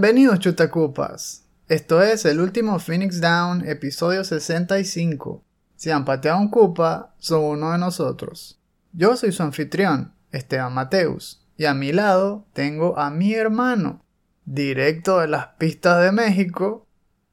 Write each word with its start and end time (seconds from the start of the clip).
Bienvenidos 0.00 0.38
chutacupas. 0.38 1.44
Esto 1.68 2.00
es 2.00 2.24
el 2.24 2.40
último 2.40 2.78
Phoenix 2.78 3.20
Down, 3.20 3.68
episodio 3.68 4.24
65. 4.24 5.44
Si 5.76 5.90
han 5.90 6.06
pateado 6.06 6.38
un 6.38 6.48
cupa, 6.48 7.12
son 7.18 7.44
uno 7.44 7.72
de 7.72 7.76
nosotros. 7.76 8.58
Yo 8.94 9.14
soy 9.18 9.30
su 9.30 9.42
anfitrión, 9.42 10.14
Esteban 10.32 10.72
Mateus, 10.72 11.46
y 11.58 11.66
a 11.66 11.74
mi 11.74 11.92
lado 11.92 12.46
tengo 12.54 12.98
a 12.98 13.10
mi 13.10 13.34
hermano, 13.34 14.02
directo 14.46 15.18
de 15.18 15.28
las 15.28 15.48
pistas 15.58 16.02
de 16.02 16.12
México, 16.12 16.86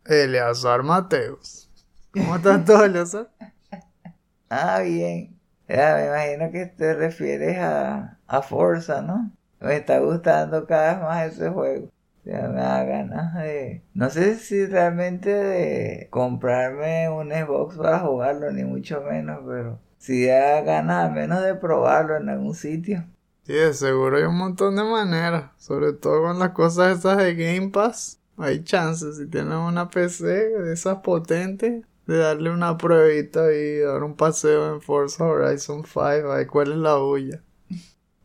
Eleazar 0.03 0.83
Mateus. 0.83 1.69
¿Cómo 2.11 2.35
estás 2.35 2.65
tú, 2.65 2.73
Eleazar? 2.83 3.29
Ah, 4.49 4.81
bien. 4.81 5.39
Ya, 5.69 5.95
me 5.95 6.07
imagino 6.07 6.51
que 6.51 6.65
te 6.65 6.93
refieres 6.95 7.59
a, 7.59 8.17
a 8.27 8.41
Forza, 8.41 9.01
¿no? 9.01 9.31
Me 9.61 9.77
está 9.77 9.99
gustando 9.99 10.67
cada 10.67 10.95
vez 10.95 11.01
más 11.01 11.33
ese 11.33 11.49
juego. 11.49 11.91
Ya 12.27 12.49
me 12.49 12.59
da 12.59 12.83
ganas 12.83 13.35
de... 13.35 13.83
No 13.93 14.09
sé 14.09 14.35
si 14.35 14.65
realmente 14.65 15.33
de 15.33 16.07
comprarme 16.09 17.09
un 17.09 17.31
Xbox 17.31 17.77
para 17.77 17.99
jugarlo, 17.99 18.51
ni 18.51 18.65
mucho 18.65 19.01
menos, 19.01 19.39
pero 19.47 19.79
si 19.97 20.25
da 20.25 20.59
ganas 20.61 21.05
al 21.05 21.13
menos 21.13 21.41
de 21.41 21.55
probarlo 21.55 22.17
en 22.17 22.27
algún 22.27 22.53
sitio. 22.53 23.05
Sí, 23.43 23.53
de 23.53 23.73
seguro 23.73 24.17
hay 24.17 24.23
un 24.23 24.35
montón 24.35 24.75
de 24.75 24.83
maneras, 24.83 25.51
sobre 25.55 25.93
todo 25.93 26.23
con 26.23 26.37
las 26.37 26.49
cosas 26.49 26.97
esas 26.97 27.17
de 27.17 27.33
Game 27.33 27.69
Pass. 27.69 28.19
Hay 28.35 28.61
chances, 28.61 29.15
si 29.15 29.27
tienes 29.27 29.53
una 29.53 29.89
PC 29.89 30.25
de 30.25 30.73
esas 30.73 30.97
potentes, 30.97 31.85
de 32.07 32.17
darle 32.17 32.49
una 32.49 32.77
pruebita 32.77 33.53
y 33.53 33.79
dar 33.79 34.03
un 34.03 34.17
paseo 34.17 34.73
en 34.73 34.81
Forza 34.81 35.23
Horizon 35.23 35.85
5, 35.85 35.99
a 36.03 36.35
ver 36.35 36.47
cuál 36.47 36.73
es 36.73 36.77
la 36.77 36.95
bulla. 36.97 37.41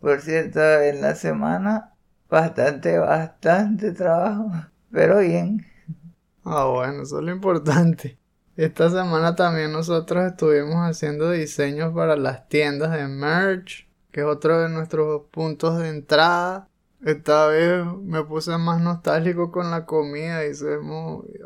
Por 0.01 0.21
cierto, 0.21 0.61
en 0.61 1.01
la 1.01 1.15
semana 1.15 1.92
bastante, 2.33 2.99
bastante 2.99 3.93
trabajo, 3.93 4.51
pero 4.91 5.19
bien. 5.19 5.67
Ah, 6.45 6.65
bueno, 6.65 7.03
eso 7.03 7.19
es 7.19 7.25
lo 7.25 7.31
importante. 7.31 8.19
Esta 8.57 8.89
semana 8.89 9.37
también 9.37 9.71
nosotros 9.71 10.25
estuvimos 10.25 10.77
haciendo 10.77 11.31
diseños 11.31 11.93
para 11.95 12.17
las 12.17 12.49
tiendas 12.49 12.93
de 12.93 13.07
merch, 13.07 13.87
que 14.11 14.21
es 14.21 14.27
otro 14.27 14.63
de 14.63 14.71
nuestros 14.71 15.25
puntos 15.31 15.79
de 15.79 15.91
entrada. 15.91 16.69
Esta 17.05 17.49
vez 17.49 17.85
me 18.03 18.25
puse 18.25 18.57
más 18.57 18.81
nostálgico 18.81 19.53
con 19.53 19.71
la 19.71 19.85
comida 19.85 20.43
y 20.47 20.53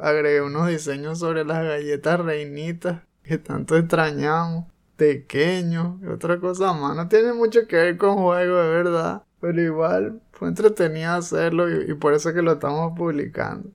agregué 0.01 0.43
unos 0.43 0.69
diseños 0.69 1.19
sobre 1.19 1.45
las 1.45 1.65
galletas 1.65 2.21
reinitas 2.21 3.03
que 3.25 3.39
tanto 3.39 3.77
extrañamos. 3.77 4.67
Pequeños 4.97 5.97
otra 6.11 6.39
cosa 6.39 6.73
más. 6.73 6.97
No 6.97 7.09
tiene 7.09 7.33
mucho 7.33 7.67
que 7.67 7.77
ver 7.77 7.99
con 7.99 8.17
juego, 8.17 8.57
de 8.57 8.69
verdad. 8.69 9.23
Pero 9.41 9.61
igual 9.61 10.21
fue 10.37 10.49
entretenido 10.49 11.13
hacerlo 11.13 11.71
y, 11.71 11.95
por 11.95 12.13
eso 12.13 12.29
es 12.29 12.35
que 12.35 12.43
lo 12.43 12.53
estamos 12.53 12.93
publicando. 12.97 13.71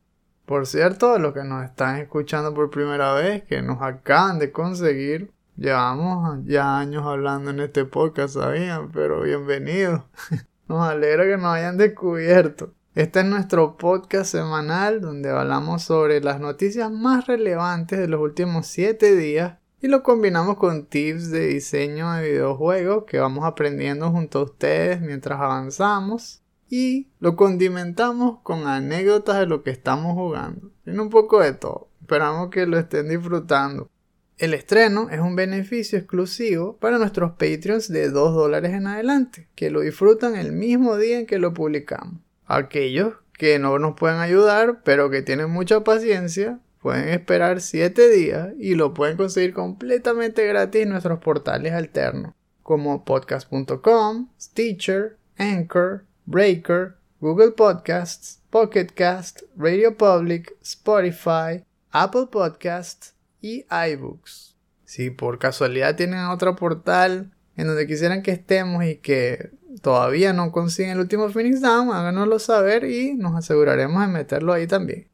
Por 0.45 0.67
cierto, 0.67 1.17
los 1.17 1.33
que 1.33 1.43
nos 1.43 1.65
están 1.65 1.97
escuchando 1.97 2.53
por 2.53 2.69
primera 2.69 3.13
vez, 3.13 3.43
que 3.43 3.63
nos 3.63 3.81
acaban 3.81 4.37
de 4.37 4.51
conseguir, 4.51 5.31
llevamos 5.57 6.39
ya 6.45 6.77
años 6.77 7.03
hablando 7.05 7.49
en 7.49 7.61
este 7.61 7.85
podcast, 7.85 8.35
sabían, 8.35 8.91
pero 8.91 9.21
bienvenidos. 9.21 10.03
Nos 10.67 10.87
alegra 10.87 11.25
que 11.25 11.35
nos 11.35 11.53
hayan 11.53 11.75
descubierto. 11.75 12.73
Este 12.95 13.19
es 13.19 13.25
nuestro 13.25 13.75
podcast 13.75 14.31
semanal 14.31 15.01
donde 15.01 15.29
hablamos 15.29 15.83
sobre 15.83 16.21
las 16.21 16.39
noticias 16.39 16.89
más 16.89 17.27
relevantes 17.27 17.99
de 17.99 18.07
los 18.07 18.21
últimos 18.21 18.67
7 18.67 19.17
días 19.17 19.57
y 19.81 19.89
lo 19.89 20.01
combinamos 20.01 20.55
con 20.55 20.85
tips 20.85 21.29
de 21.29 21.47
diseño 21.47 22.13
de 22.13 22.29
videojuegos 22.29 23.03
que 23.03 23.19
vamos 23.19 23.43
aprendiendo 23.43 24.11
junto 24.11 24.39
a 24.39 24.43
ustedes 24.43 25.01
mientras 25.01 25.41
avanzamos 25.41 26.40
y 26.71 27.09
lo 27.19 27.35
condimentamos 27.35 28.39
con 28.41 28.65
anécdotas 28.65 29.37
de 29.37 29.45
lo 29.45 29.61
que 29.61 29.69
estamos 29.69 30.15
jugando. 30.15 30.71
Tiene 30.83 31.01
un 31.01 31.09
poco 31.09 31.41
de 31.41 31.53
todo. 31.53 31.89
Esperamos 32.01 32.49
que 32.49 32.65
lo 32.65 32.79
estén 32.79 33.09
disfrutando. 33.09 33.89
El 34.37 34.55
estreno 34.55 35.09
es 35.11 35.19
un 35.19 35.35
beneficio 35.35 35.99
exclusivo 35.99 36.77
para 36.77 36.97
nuestros 36.97 37.33
Patreons 37.33 37.89
de 37.89 38.09
2 38.09 38.33
dólares 38.33 38.71
en 38.73 38.87
adelante, 38.87 39.49
que 39.53 39.69
lo 39.69 39.81
disfrutan 39.81 40.35
el 40.35 40.53
mismo 40.53 40.97
día 40.97 41.19
en 41.19 41.27
que 41.27 41.37
lo 41.37 41.53
publicamos. 41.53 42.15
Aquellos 42.47 43.15
que 43.33 43.59
no 43.59 43.77
nos 43.77 43.95
pueden 43.95 44.19
ayudar, 44.19 44.81
pero 44.83 45.09
que 45.09 45.21
tienen 45.21 45.51
mucha 45.51 45.83
paciencia, 45.83 46.59
Pueden 46.81 47.09
esperar 47.09 47.61
7 47.61 48.09
días 48.09 48.53
y 48.57 48.73
lo 48.73 48.95
pueden 48.95 49.15
conseguir 49.15 49.53
completamente 49.53 50.47
gratis 50.47 50.81
en 50.81 50.89
nuestros 50.89 51.19
portales 51.19 51.73
alternos, 51.73 52.33
como 52.63 53.05
podcast.com, 53.05 54.29
Stitcher, 54.39 55.15
Anchor, 55.37 56.05
Breaker, 56.25 56.95
Google 57.19 57.51
Podcasts, 57.51 58.41
Pocket 58.49 58.87
Cast, 58.95 59.43
Radio 59.55 59.95
Public, 59.95 60.55
Spotify, 60.61 61.63
Apple 61.91 62.27
Podcasts 62.31 63.13
y 63.41 63.65
iBooks. 63.69 64.55
Si 64.85 65.09
por 65.09 65.39
casualidad 65.39 65.95
tienen 65.95 66.25
otro 66.25 66.55
portal 66.55 67.31
en 67.55 67.67
donde 67.67 67.87
quisieran 67.87 68.23
que 68.23 68.31
estemos 68.31 68.83
y 68.83 68.97
que 68.97 69.51
todavía 69.81 70.33
no 70.33 70.51
consiguen 70.51 70.93
el 70.93 70.99
último 70.99 71.29
Phoenix 71.29 71.61
Down, 71.61 71.93
háganoslo 71.93 72.39
saber 72.39 72.85
y 72.85 73.13
nos 73.13 73.35
aseguraremos 73.35 74.01
de 74.01 74.07
meterlo 74.07 74.53
ahí 74.53 74.67
también. 74.67 75.10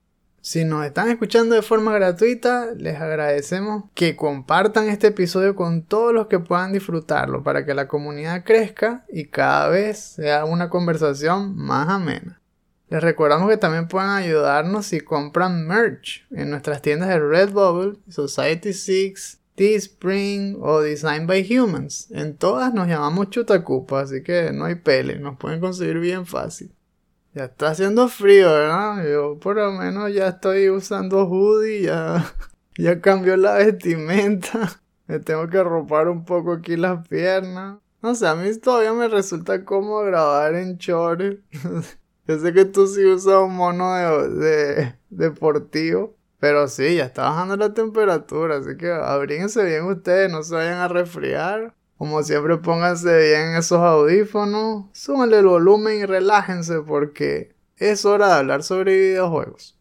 Si 0.49 0.63
nos 0.63 0.85
están 0.85 1.09
escuchando 1.09 1.55
de 1.55 1.61
forma 1.61 1.91
gratuita, 1.91 2.67
les 2.77 2.95
agradecemos 3.01 3.83
que 3.93 4.15
compartan 4.15 4.87
este 4.87 5.07
episodio 5.07 5.57
con 5.57 5.83
todos 5.83 6.13
los 6.13 6.27
que 6.27 6.39
puedan 6.39 6.71
disfrutarlo 6.71 7.43
para 7.43 7.65
que 7.65 7.73
la 7.73 7.89
comunidad 7.89 8.45
crezca 8.45 9.03
y 9.09 9.25
cada 9.25 9.67
vez 9.67 9.97
sea 9.99 10.45
una 10.45 10.69
conversación 10.69 11.57
más 11.57 11.89
amena. 11.89 12.39
Les 12.89 13.03
recordamos 13.03 13.49
que 13.49 13.57
también 13.57 13.89
pueden 13.89 14.11
ayudarnos 14.11 14.85
si 14.85 15.01
compran 15.01 15.67
merch 15.67 16.25
en 16.31 16.49
nuestras 16.51 16.81
tiendas 16.81 17.09
de 17.09 17.19
Redbubble, 17.19 17.97
Society 18.07 18.71
6, 18.71 19.39
Teespring 19.55 20.59
o 20.61 20.79
Design 20.79 21.27
by 21.27 21.45
Humans. 21.59 22.09
En 22.11 22.37
todas 22.37 22.73
nos 22.73 22.87
llamamos 22.87 23.31
Chutacupa, 23.31 23.99
así 23.99 24.23
que 24.23 24.53
no 24.53 24.63
hay 24.63 24.75
pele, 24.75 25.19
nos 25.19 25.35
pueden 25.37 25.59
conseguir 25.59 25.99
bien 25.99 26.25
fácil. 26.25 26.71
Ya 27.37 27.45
está 27.45 27.69
haciendo 27.69 28.07
frío, 28.07 28.51
¿verdad? 28.51 29.07
Yo 29.07 29.37
por 29.39 29.57
lo 29.57 29.71
menos 29.71 30.11
ya 30.11 30.29
estoy 30.29 30.71
usando 30.71 31.27
hoodie, 31.27 31.83
ya, 31.83 32.33
ya 32.79 32.99
cambió 32.99 33.37
la 33.37 33.53
vestimenta. 33.53 34.81
Me 35.05 35.19
tengo 35.19 35.47
que 35.47 35.59
arropar 35.59 36.07
un 36.07 36.25
poco 36.25 36.53
aquí 36.53 36.75
las 36.75 37.07
piernas. 37.07 37.77
No 38.01 38.15
sé, 38.15 38.25
a 38.25 38.33
mí 38.33 38.57
todavía 38.57 38.91
me 38.93 39.07
resulta 39.07 39.63
cómodo 39.63 40.03
grabar 40.05 40.55
en 40.55 40.77
shorts. 40.77 41.37
Yo 42.27 42.39
sé 42.39 42.53
que 42.53 42.65
tú 42.65 42.87
sí 42.87 43.05
usas 43.05 43.35
un 43.43 43.55
mono 43.55 43.93
de, 43.93 44.29
de, 44.29 44.95
deportivo. 45.11 46.15
Pero 46.39 46.67
sí, 46.67 46.95
ya 46.95 47.05
está 47.05 47.29
bajando 47.29 47.55
la 47.55 47.73
temperatura. 47.73 48.57
Así 48.57 48.77
que 48.77 48.91
abríguense 48.91 49.63
bien 49.63 49.85
ustedes, 49.85 50.31
no 50.31 50.41
se 50.41 50.55
vayan 50.55 50.79
a 50.79 50.87
resfriar. 50.87 51.75
Como 51.97 52.21
siempre, 52.21 52.57
pónganse 52.57 53.17
bien 53.17 53.55
esos 53.55 53.79
audífonos, 53.79 54.85
súbanle 54.91 55.39
el 55.39 55.47
volumen 55.47 55.97
y 55.97 56.05
relájense 56.05 56.81
porque 56.81 57.55
es 57.75 58.05
hora 58.05 58.27
de 58.27 58.33
hablar 58.33 58.61
sobre 58.61 58.95
videojuegos. 58.95 59.75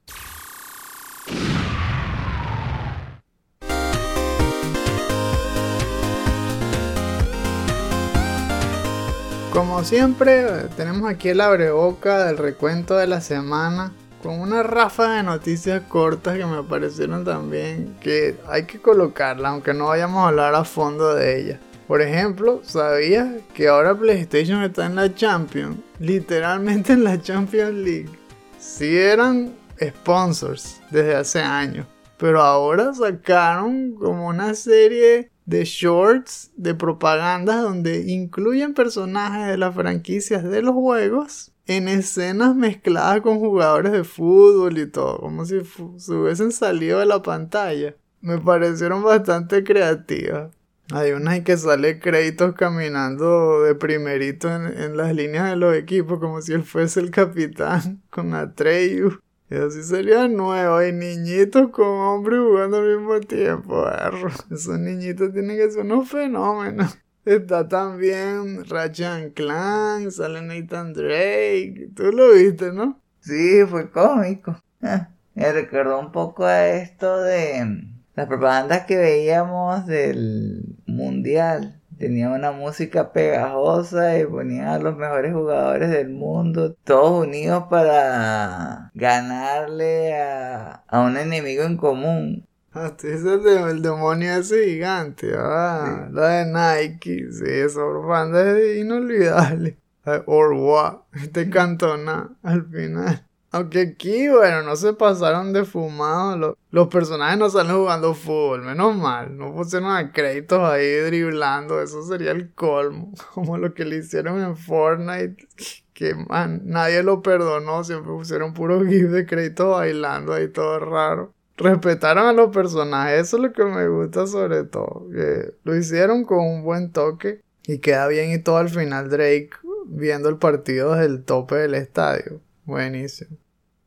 Como 9.52 9.84
siempre, 9.84 10.68
tenemos 10.76 11.10
aquí 11.10 11.28
el 11.28 11.40
abreboca 11.42 12.24
del 12.24 12.38
recuento 12.38 12.96
de 12.96 13.06
la 13.08 13.20
semana 13.20 13.92
con 14.22 14.40
una 14.40 14.62
rafa 14.62 15.16
de 15.16 15.22
noticias 15.22 15.82
cortas 15.82 16.38
que 16.38 16.46
me 16.46 16.62
parecieron 16.62 17.26
también 17.26 17.94
que 18.00 18.38
hay 18.48 18.64
que 18.64 18.80
colocarla, 18.80 19.50
aunque 19.50 19.74
no 19.74 19.88
vayamos 19.88 20.24
a 20.24 20.28
hablar 20.28 20.54
a 20.54 20.64
fondo 20.64 21.14
de 21.14 21.40
ellas. 21.40 21.60
Por 21.86 22.02
ejemplo, 22.02 22.62
¿sabías 22.64 23.28
que 23.54 23.68
ahora 23.68 23.96
PlayStation 23.96 24.62
está 24.64 24.86
en 24.86 24.96
la 24.96 25.14
Champions? 25.14 25.76
Literalmente 26.00 26.94
en 26.94 27.04
la 27.04 27.20
Champions 27.20 27.74
League. 27.74 28.10
Sí 28.58 28.96
eran 28.96 29.54
sponsors 29.80 30.80
desde 30.90 31.14
hace 31.14 31.40
años. 31.40 31.86
Pero 32.18 32.42
ahora 32.42 32.92
sacaron 32.92 33.94
como 33.94 34.26
una 34.26 34.54
serie 34.54 35.30
de 35.44 35.64
shorts 35.64 36.50
de 36.56 36.74
propaganda 36.74 37.58
donde 37.58 38.10
incluyen 38.10 38.74
personajes 38.74 39.46
de 39.46 39.56
las 39.56 39.74
franquicias 39.74 40.42
de 40.42 40.62
los 40.62 40.74
juegos 40.74 41.52
en 41.66 41.86
escenas 41.86 42.56
mezcladas 42.56 43.20
con 43.20 43.38
jugadores 43.38 43.92
de 43.92 44.02
fútbol 44.02 44.78
y 44.78 44.86
todo, 44.86 45.18
como 45.18 45.44
si 45.44 45.60
se 45.98 46.12
hubiesen 46.12 46.50
salido 46.50 46.98
de 46.98 47.06
la 47.06 47.22
pantalla. 47.22 47.94
Me 48.20 48.38
parecieron 48.38 49.04
bastante 49.04 49.62
creativas. 49.62 50.50
Hay 50.92 51.12
una 51.12 51.42
que 51.42 51.56
sale 51.56 51.98
créditos 51.98 52.54
caminando 52.54 53.62
de 53.62 53.74
primerito 53.74 54.48
en, 54.48 54.96
las 54.96 55.12
líneas 55.14 55.50
de 55.50 55.56
los 55.56 55.74
equipos, 55.74 56.20
como 56.20 56.40
si 56.40 56.52
él 56.52 56.62
fuese 56.62 57.00
el 57.00 57.10
capitán 57.10 58.02
con 58.10 58.34
Atreyu. 58.34 59.18
Eso 59.50 59.70
sí 59.70 59.82
sería 59.82 60.28
nuevo. 60.28 60.76
Hay 60.76 60.92
niñitos 60.92 61.70
con 61.70 61.86
hombres 61.86 62.40
jugando 62.40 62.78
al 62.78 62.96
mismo 62.98 63.20
tiempo. 63.20 63.84
Perro. 63.84 64.30
Esos 64.50 64.78
niñitos 64.78 65.32
tienen 65.32 65.56
que 65.56 65.70
ser 65.70 65.82
unos 65.82 66.08
fenómenos. 66.08 66.96
Está 67.24 67.66
también 67.66 68.64
Ratchet 68.66 69.34
Clank, 69.34 70.10
sale 70.10 70.42
Nathan 70.42 70.92
Drake. 70.92 71.90
Tú 71.96 72.12
lo 72.12 72.32
viste, 72.32 72.72
¿no? 72.72 73.00
Sí, 73.18 73.64
fue 73.68 73.90
cómico. 73.90 74.62
Ah, 74.80 75.08
me 75.34 75.52
recordó 75.52 75.98
un 75.98 76.12
poco 76.12 76.44
a 76.44 76.68
esto 76.68 77.20
de 77.22 77.95
las 78.16 78.26
propagandas 78.26 78.86
que 78.86 78.96
veíamos 78.96 79.86
del 79.86 80.76
mundial. 80.86 81.80
Tenía 81.98 82.28
una 82.30 82.52
música 82.52 83.12
pegajosa 83.12 84.18
y 84.18 84.26
ponían 84.26 84.68
a 84.68 84.78
los 84.78 84.96
mejores 84.96 85.32
jugadores 85.32 85.90
del 85.90 86.10
mundo, 86.10 86.74
todos 86.84 87.26
unidos 87.26 87.64
para 87.70 88.90
ganarle 88.94 90.14
a, 90.20 90.84
a 90.88 91.00
un 91.00 91.16
enemigo 91.16 91.62
en 91.64 91.76
común. 91.78 92.46
Ah, 92.72 92.92
tú 92.98 93.06
dices 93.06 93.42
de- 93.42 93.70
el 93.70 93.80
demonio 93.80 94.34
ese 94.36 94.66
gigante, 94.66 95.32
ah, 95.38 96.08
la 96.12 96.28
de 96.28 96.44
Nike, 96.90 97.28
sí, 97.32 97.44
esa 97.46 97.80
propaganda 97.80 98.58
es 98.58 98.78
inolvidable. 98.78 99.78
Or 100.26 100.52
what, 100.52 100.98
este 101.14 101.48
cantona 101.50 102.36
al 102.42 102.66
final. 102.66 103.26
Aunque 103.52 103.80
aquí, 103.80 104.28
bueno, 104.28 104.62
no 104.62 104.76
se 104.76 104.92
pasaron 104.92 105.52
de 105.52 105.64
fumado. 105.64 106.36
Los, 106.36 106.54
los 106.70 106.88
personajes 106.88 107.38
no 107.38 107.48
salen 107.48 107.76
jugando 107.76 108.14
fútbol, 108.14 108.62
menos 108.62 108.96
mal. 108.96 109.36
No 109.36 109.54
pusieron 109.54 109.90
a 109.90 110.12
créditos 110.12 110.60
ahí 110.60 110.86
driblando. 111.06 111.80
Eso 111.80 112.02
sería 112.02 112.32
el 112.32 112.52
colmo. 112.52 113.12
Como 113.34 113.56
lo 113.56 113.72
que 113.72 113.84
le 113.84 113.96
hicieron 113.96 114.40
en 114.40 114.56
Fortnite. 114.56 115.48
Que 115.94 116.14
man, 116.14 116.62
nadie 116.64 117.02
lo 117.02 117.22
perdonó. 117.22 117.84
Siempre 117.84 118.12
pusieron 118.12 118.52
puro 118.52 118.84
gif 118.86 119.10
de 119.10 119.24
créditos 119.26 119.76
bailando 119.76 120.34
ahí 120.34 120.48
todo 120.48 120.78
raro. 120.80 121.32
Respetaron 121.56 122.26
a 122.26 122.32
los 122.32 122.50
personajes. 122.54 123.28
Eso 123.28 123.36
es 123.38 123.42
lo 123.44 123.52
que 123.52 123.64
me 123.64 123.88
gusta 123.88 124.26
sobre 124.26 124.64
todo. 124.64 125.06
Que 125.10 125.54
lo 125.64 125.74
hicieron 125.76 126.24
con 126.24 126.40
un 126.40 126.62
buen 126.62 126.92
toque. 126.92 127.40
Y 127.66 127.78
queda 127.78 128.06
bien 128.06 128.32
y 128.32 128.38
todo 128.38 128.58
al 128.58 128.68
final 128.68 129.08
Drake 129.08 129.50
viendo 129.86 130.28
el 130.28 130.36
partido 130.36 130.92
desde 130.92 131.06
el 131.06 131.24
tope 131.24 131.56
del 131.56 131.74
estadio. 131.74 132.40
Buenísimo. 132.66 133.38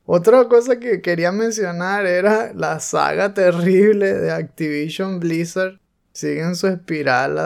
Otra 0.05 0.47
cosa 0.47 0.79
que 0.79 1.01
quería 1.01 1.31
mencionar 1.31 2.07
era 2.07 2.51
la 2.53 2.79
saga 2.79 3.33
terrible 3.33 4.13
de 4.13 4.31
Activision 4.31 5.19
Blizzard. 5.19 5.79
Siguen 6.13 6.55
su 6.55 6.67
espiral 6.67 7.37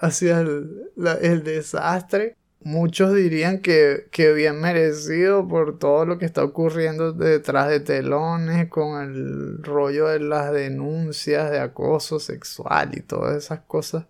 hacia 0.00 0.40
el, 0.40 0.90
el 1.22 1.44
desastre. 1.44 2.34
Muchos 2.60 3.14
dirían 3.14 3.60
que, 3.60 4.08
que 4.10 4.32
bien 4.32 4.60
merecido 4.60 5.46
por 5.46 5.78
todo 5.78 6.06
lo 6.06 6.18
que 6.18 6.24
está 6.24 6.42
ocurriendo 6.42 7.12
detrás 7.12 7.68
de 7.68 7.78
telones 7.78 8.68
con 8.68 9.00
el 9.00 9.62
rollo 9.62 10.08
de 10.08 10.18
las 10.18 10.52
denuncias 10.52 11.52
de 11.52 11.60
acoso 11.60 12.18
sexual 12.18 12.98
y 12.98 13.00
todas 13.00 13.36
esas 13.36 13.60
cosas. 13.60 14.06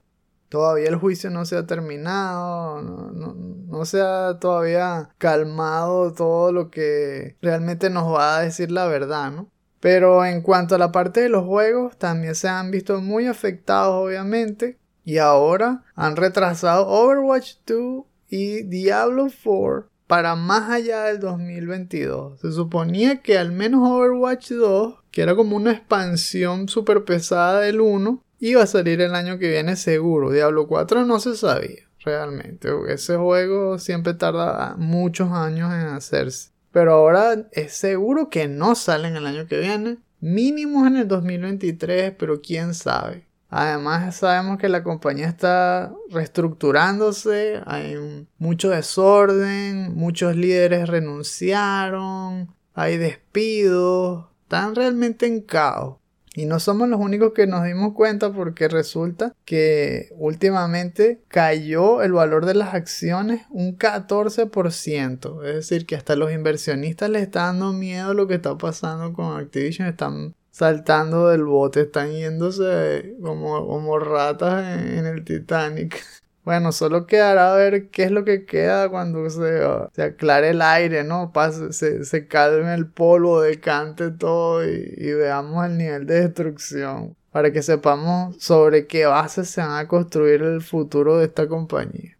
Todavía 0.49 0.89
el 0.89 0.97
juicio 0.97 1.31
no 1.31 1.45
se 1.45 1.57
ha 1.57 1.67
terminado, 1.67 2.81
no, 2.83 3.11
no- 3.13 3.35
no 3.35 3.85
se 3.85 4.01
ha 4.01 4.39
todavía 4.41 5.11
calmado 5.19 6.13
todo 6.13 6.53
lo 6.53 6.71
que 6.71 7.37
realmente 7.43 7.91
nos 7.91 8.13
va 8.13 8.39
a 8.39 8.43
decir 8.43 8.71
la 8.71 8.87
verdad, 8.87 9.31
¿no? 9.31 9.49
Pero 9.81 10.25
en 10.25 10.41
cuanto 10.43 10.75
a 10.75 10.79
la 10.79 10.91
parte 10.91 11.21
de 11.21 11.29
los 11.29 11.45
juegos, 11.45 11.97
también 11.99 12.35
se 12.35 12.49
han 12.49 12.71
visto 12.71 13.01
muy 13.01 13.27
afectados, 13.27 13.95
obviamente. 14.07 14.79
Y 15.05 15.19
ahora 15.19 15.85
han 15.95 16.17
retrasado 16.17 16.89
Overwatch 16.89 17.57
2 17.67 18.05
y 18.29 18.63
Diablo 18.65 19.29
4 19.45 19.89
para 20.07 20.35
más 20.35 20.71
allá 20.71 21.05
del 21.05 21.21
2022. 21.21 22.41
Se 22.41 22.53
suponía 22.53 23.23
que 23.23 23.39
al 23.39 23.53
menos 23.53 23.81
Overwatch 23.89 24.51
2, 24.53 24.97
que 25.11 25.23
era 25.23 25.37
como 25.37 25.57
una 25.57 25.73
expansión 25.73 26.69
súper 26.69 27.05
pesada 27.05 27.61
del 27.61 27.81
1, 27.81 28.23
iba 28.41 28.63
a 28.63 28.67
salir 28.67 29.01
el 29.01 29.15
año 29.15 29.39
que 29.39 29.49
viene 29.49 29.77
seguro. 29.77 30.31
Diablo 30.31 30.67
4 30.67 31.05
no 31.05 31.21
se 31.21 31.37
sabía 31.37 31.89
realmente. 32.05 32.69
Ese 32.89 33.17
juego 33.17 33.79
siempre 33.79 34.15
tarda 34.15 34.77
muchos 34.77 35.31
años 35.31 35.73
en 35.73 35.89
hacerse. 35.89 36.51
Pero 36.73 36.93
ahora 36.93 37.49
es 37.53 37.75
seguro 37.75 38.29
que 38.29 38.49
no 38.49 38.75
salen 38.75 39.17
el 39.17 39.27
año 39.27 39.47
que 39.47 39.59
viene. 39.59 39.99
Mínimo 40.21 40.87
en 40.87 40.97
el 40.97 41.09
2023, 41.09 42.15
pero 42.19 42.41
quién 42.41 42.75
sabe. 42.75 43.29
Además 43.51 44.17
sabemos 44.17 44.59
que 44.59 44.69
la 44.69 44.83
compañía 44.83 45.27
está 45.27 45.93
reestructurándose, 46.11 47.63
hay 47.65 48.27
mucho 48.37 48.69
desorden, 48.69 49.95
muchos 49.95 50.37
líderes 50.37 50.87
renunciaron, 50.87 52.55
hay 52.75 52.99
despidos, 52.99 54.27
están 54.43 54.75
realmente 54.75 55.25
en 55.25 55.41
caos. 55.41 55.97
Y 56.39 56.47
no 56.47 56.61
somos 56.61 56.89
los 56.89 57.01
únicos 57.01 57.33
que 57.33 57.49
nos 57.49 57.65
dimos 57.65 57.95
cuenta 57.95 58.33
porque 58.33 58.69
resulta 58.69 59.35
que 59.45 60.09
últimamente 60.13 61.21
cayó 61.27 62.01
el 62.01 62.13
valor 62.13 62.47
de 62.47 62.55
las 62.55 62.75
acciones 62.75 63.45
un 63.51 63.77
14%. 63.77 65.45
Es 65.45 65.55
decir, 65.55 65.85
que 65.85 65.97
hasta 65.97 66.15
los 66.15 66.31
inversionistas 66.31 67.11
les 67.11 67.23
está 67.23 67.47
dando 67.47 67.73
miedo 67.73 68.15
lo 68.15 68.29
que 68.29 68.37
está 68.37 68.57
pasando 68.57 69.13
con 69.15 69.37
Activision. 69.37 69.89
Están 69.89 70.37
saltando 70.53 71.27
del 71.27 71.43
bote, 71.43 71.81
están 71.81 72.13
yéndose 72.13 73.17
como, 73.21 73.67
como 73.67 73.99
ratas 73.99 74.79
en, 74.79 74.99
en 74.99 75.07
el 75.07 75.25
Titanic. 75.25 76.01
Bueno, 76.45 76.73
solo 76.73 77.07
quedará 77.07 77.53
a 77.53 77.57
ver 77.57 77.91
qué 77.91 78.05
es 78.05 78.11
lo 78.11 78.25
que 78.25 78.47
queda 78.47 78.89
cuando 78.89 79.29
se, 79.29 79.67
uh, 79.67 79.89
se 79.93 80.03
aclare 80.03 80.51
el 80.51 80.63
aire, 80.63 81.05
¿no? 81.05 81.31
Pase, 81.33 81.73
se, 81.73 82.05
se 82.05 82.27
calme 82.27 82.73
el 82.75 82.87
polvo, 82.87 83.43
decante 83.43 84.11
todo 84.11 84.65
y, 84.65 84.95
y 84.97 85.13
veamos 85.13 85.67
el 85.67 85.77
nivel 85.77 86.07
de 86.07 86.23
destrucción. 86.23 87.15
Para 87.31 87.53
que 87.53 87.63
sepamos 87.63 88.37
sobre 88.43 88.87
qué 88.87 89.05
bases 89.05 89.51
se 89.51 89.61
van 89.61 89.77
a 89.77 89.87
construir 89.87 90.43
el 90.43 90.63
futuro 90.63 91.19
de 91.19 91.27
esta 91.27 91.47
compañía. 91.47 92.17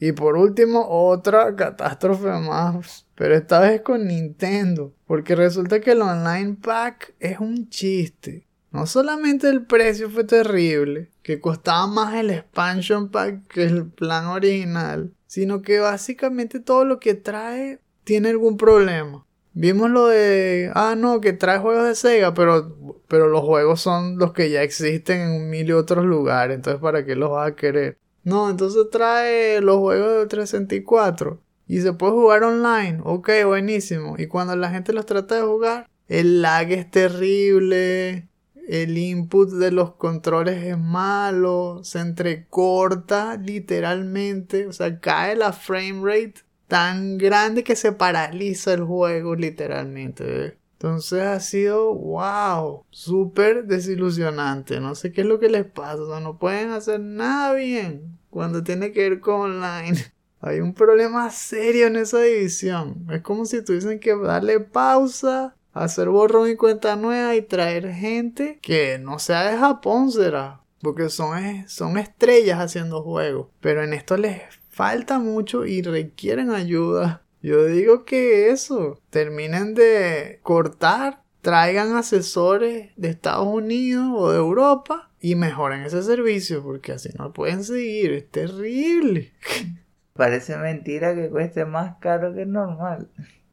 Y 0.00 0.12
por 0.12 0.36
último, 0.36 0.86
otra 0.88 1.54
catástrofe 1.54 2.28
más, 2.28 3.06
pero 3.14 3.34
esta 3.34 3.60
vez 3.60 3.82
con 3.82 4.06
Nintendo, 4.06 4.94
porque 5.06 5.34
resulta 5.34 5.80
que 5.80 5.90
el 5.90 6.00
online 6.00 6.56
pack 6.62 7.14
es 7.20 7.38
un 7.40 7.68
chiste. 7.68 8.47
No 8.70 8.86
solamente 8.86 9.48
el 9.48 9.64
precio 9.64 10.10
fue 10.10 10.24
terrible, 10.24 11.10
que 11.22 11.40
costaba 11.40 11.86
más 11.86 12.14
el 12.14 12.30
expansion 12.30 13.10
pack 13.10 13.46
que 13.48 13.64
el 13.64 13.86
plan 13.86 14.26
original, 14.26 15.12
sino 15.26 15.62
que 15.62 15.78
básicamente 15.78 16.60
todo 16.60 16.84
lo 16.84 17.00
que 17.00 17.14
trae 17.14 17.80
tiene 18.04 18.28
algún 18.28 18.56
problema. 18.56 19.24
Vimos 19.54 19.90
lo 19.90 20.06
de, 20.06 20.70
ah, 20.74 20.94
no, 20.96 21.20
que 21.20 21.32
trae 21.32 21.58
juegos 21.58 21.86
de 21.86 21.94
Sega, 21.94 22.34
pero, 22.34 22.76
pero 23.08 23.28
los 23.28 23.42
juegos 23.42 23.80
son 23.80 24.18
los 24.18 24.32
que 24.32 24.50
ya 24.50 24.62
existen 24.62 25.20
en 25.20 25.50
mil 25.50 25.68
y 25.68 25.72
otros 25.72 26.04
lugares, 26.04 26.54
entonces 26.54 26.80
¿para 26.80 27.04
qué 27.04 27.16
los 27.16 27.30
vas 27.30 27.50
a 27.50 27.56
querer? 27.56 27.98
No, 28.22 28.50
entonces 28.50 28.88
trae 28.90 29.60
los 29.62 29.78
juegos 29.78 30.10
de 30.10 30.26
364 30.26 31.40
y 31.66 31.80
se 31.80 31.92
puede 31.92 32.12
jugar 32.12 32.42
online. 32.44 33.00
Ok, 33.04 33.30
buenísimo. 33.46 34.16
Y 34.18 34.26
cuando 34.26 34.54
la 34.54 34.70
gente 34.70 34.92
los 34.92 35.06
trata 35.06 35.36
de 35.36 35.42
jugar, 35.42 35.88
el 36.08 36.42
lag 36.42 36.70
es 36.70 36.90
terrible. 36.90 38.27
El 38.68 38.98
input 38.98 39.50
de 39.50 39.70
los 39.70 39.94
controles 39.94 40.62
es 40.62 40.78
malo. 40.78 41.80
Se 41.84 42.00
entrecorta 42.00 43.38
literalmente. 43.38 44.66
O 44.66 44.74
sea, 44.74 45.00
cae 45.00 45.36
la 45.36 45.54
frame 45.54 46.02
rate 46.02 46.34
tan 46.66 47.16
grande 47.16 47.64
que 47.64 47.74
se 47.76 47.92
paraliza 47.92 48.74
el 48.74 48.82
juego 48.84 49.34
literalmente. 49.34 50.58
Entonces 50.74 51.22
ha 51.22 51.40
sido, 51.40 51.94
wow, 51.94 52.84
súper 52.90 53.64
desilusionante. 53.64 54.80
No 54.80 54.94
sé 54.94 55.12
qué 55.12 55.22
es 55.22 55.26
lo 55.26 55.40
que 55.40 55.48
les 55.48 55.64
pasa. 55.64 56.02
O 56.02 56.10
sea, 56.10 56.20
no 56.20 56.38
pueden 56.38 56.70
hacer 56.70 57.00
nada 57.00 57.54
bien 57.54 58.18
cuando 58.28 58.62
tiene 58.62 58.92
que 58.92 59.08
ver 59.08 59.20
con 59.20 59.40
online. 59.40 59.96
Hay 60.42 60.60
un 60.60 60.74
problema 60.74 61.30
serio 61.30 61.86
en 61.86 61.96
esa 61.96 62.20
división. 62.20 63.06
Es 63.10 63.22
como 63.22 63.46
si 63.46 63.64
tuviesen 63.64 63.98
que 63.98 64.14
darle 64.14 64.60
pausa, 64.60 65.56
hacer 65.84 66.08
borrón 66.08 66.50
y 66.50 66.56
cuenta 66.56 66.96
nueva 66.96 67.34
y 67.36 67.42
traer 67.42 67.92
gente 67.92 68.58
que 68.62 68.98
no 68.98 69.18
sea 69.18 69.50
de 69.50 69.56
Japón, 69.56 70.10
será. 70.10 70.60
Porque 70.80 71.08
son, 71.08 71.68
son 71.68 71.98
estrellas 71.98 72.60
haciendo 72.60 73.02
juegos. 73.02 73.48
Pero 73.60 73.82
en 73.82 73.92
esto 73.92 74.16
les 74.16 74.42
falta 74.68 75.18
mucho 75.18 75.66
y 75.66 75.82
requieren 75.82 76.50
ayuda. 76.50 77.22
Yo 77.42 77.66
digo 77.66 78.04
que 78.04 78.50
eso, 78.50 79.00
terminen 79.10 79.74
de 79.74 80.40
cortar, 80.42 81.22
traigan 81.40 81.96
asesores 81.96 82.90
de 82.96 83.08
Estados 83.08 83.46
Unidos 83.46 84.08
o 84.14 84.30
de 84.30 84.38
Europa 84.38 85.10
y 85.20 85.34
mejoren 85.34 85.82
ese 85.82 86.02
servicio 86.02 86.62
porque 86.62 86.92
así 86.92 87.10
no 87.18 87.32
pueden 87.32 87.64
seguir, 87.64 88.12
es 88.12 88.28
terrible. 88.28 89.32
Parece 90.14 90.56
mentira 90.56 91.14
que 91.14 91.30
cueste 91.30 91.64
más 91.64 91.96
caro 92.00 92.34
que 92.34 92.44
normal. 92.44 93.08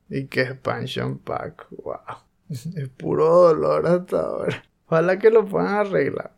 Y 0.09 0.27
que 0.27 0.41
expansion 0.41 1.17
pack, 1.19 1.67
wow. 1.83 1.95
Es 2.49 2.89
puro 2.89 3.25
dolor 3.25 3.87
hasta 3.87 4.21
ahora. 4.21 4.63
Ojalá 4.87 5.17
que 5.17 5.31
lo 5.31 5.45
puedan 5.45 5.73
arreglar. 5.73 6.35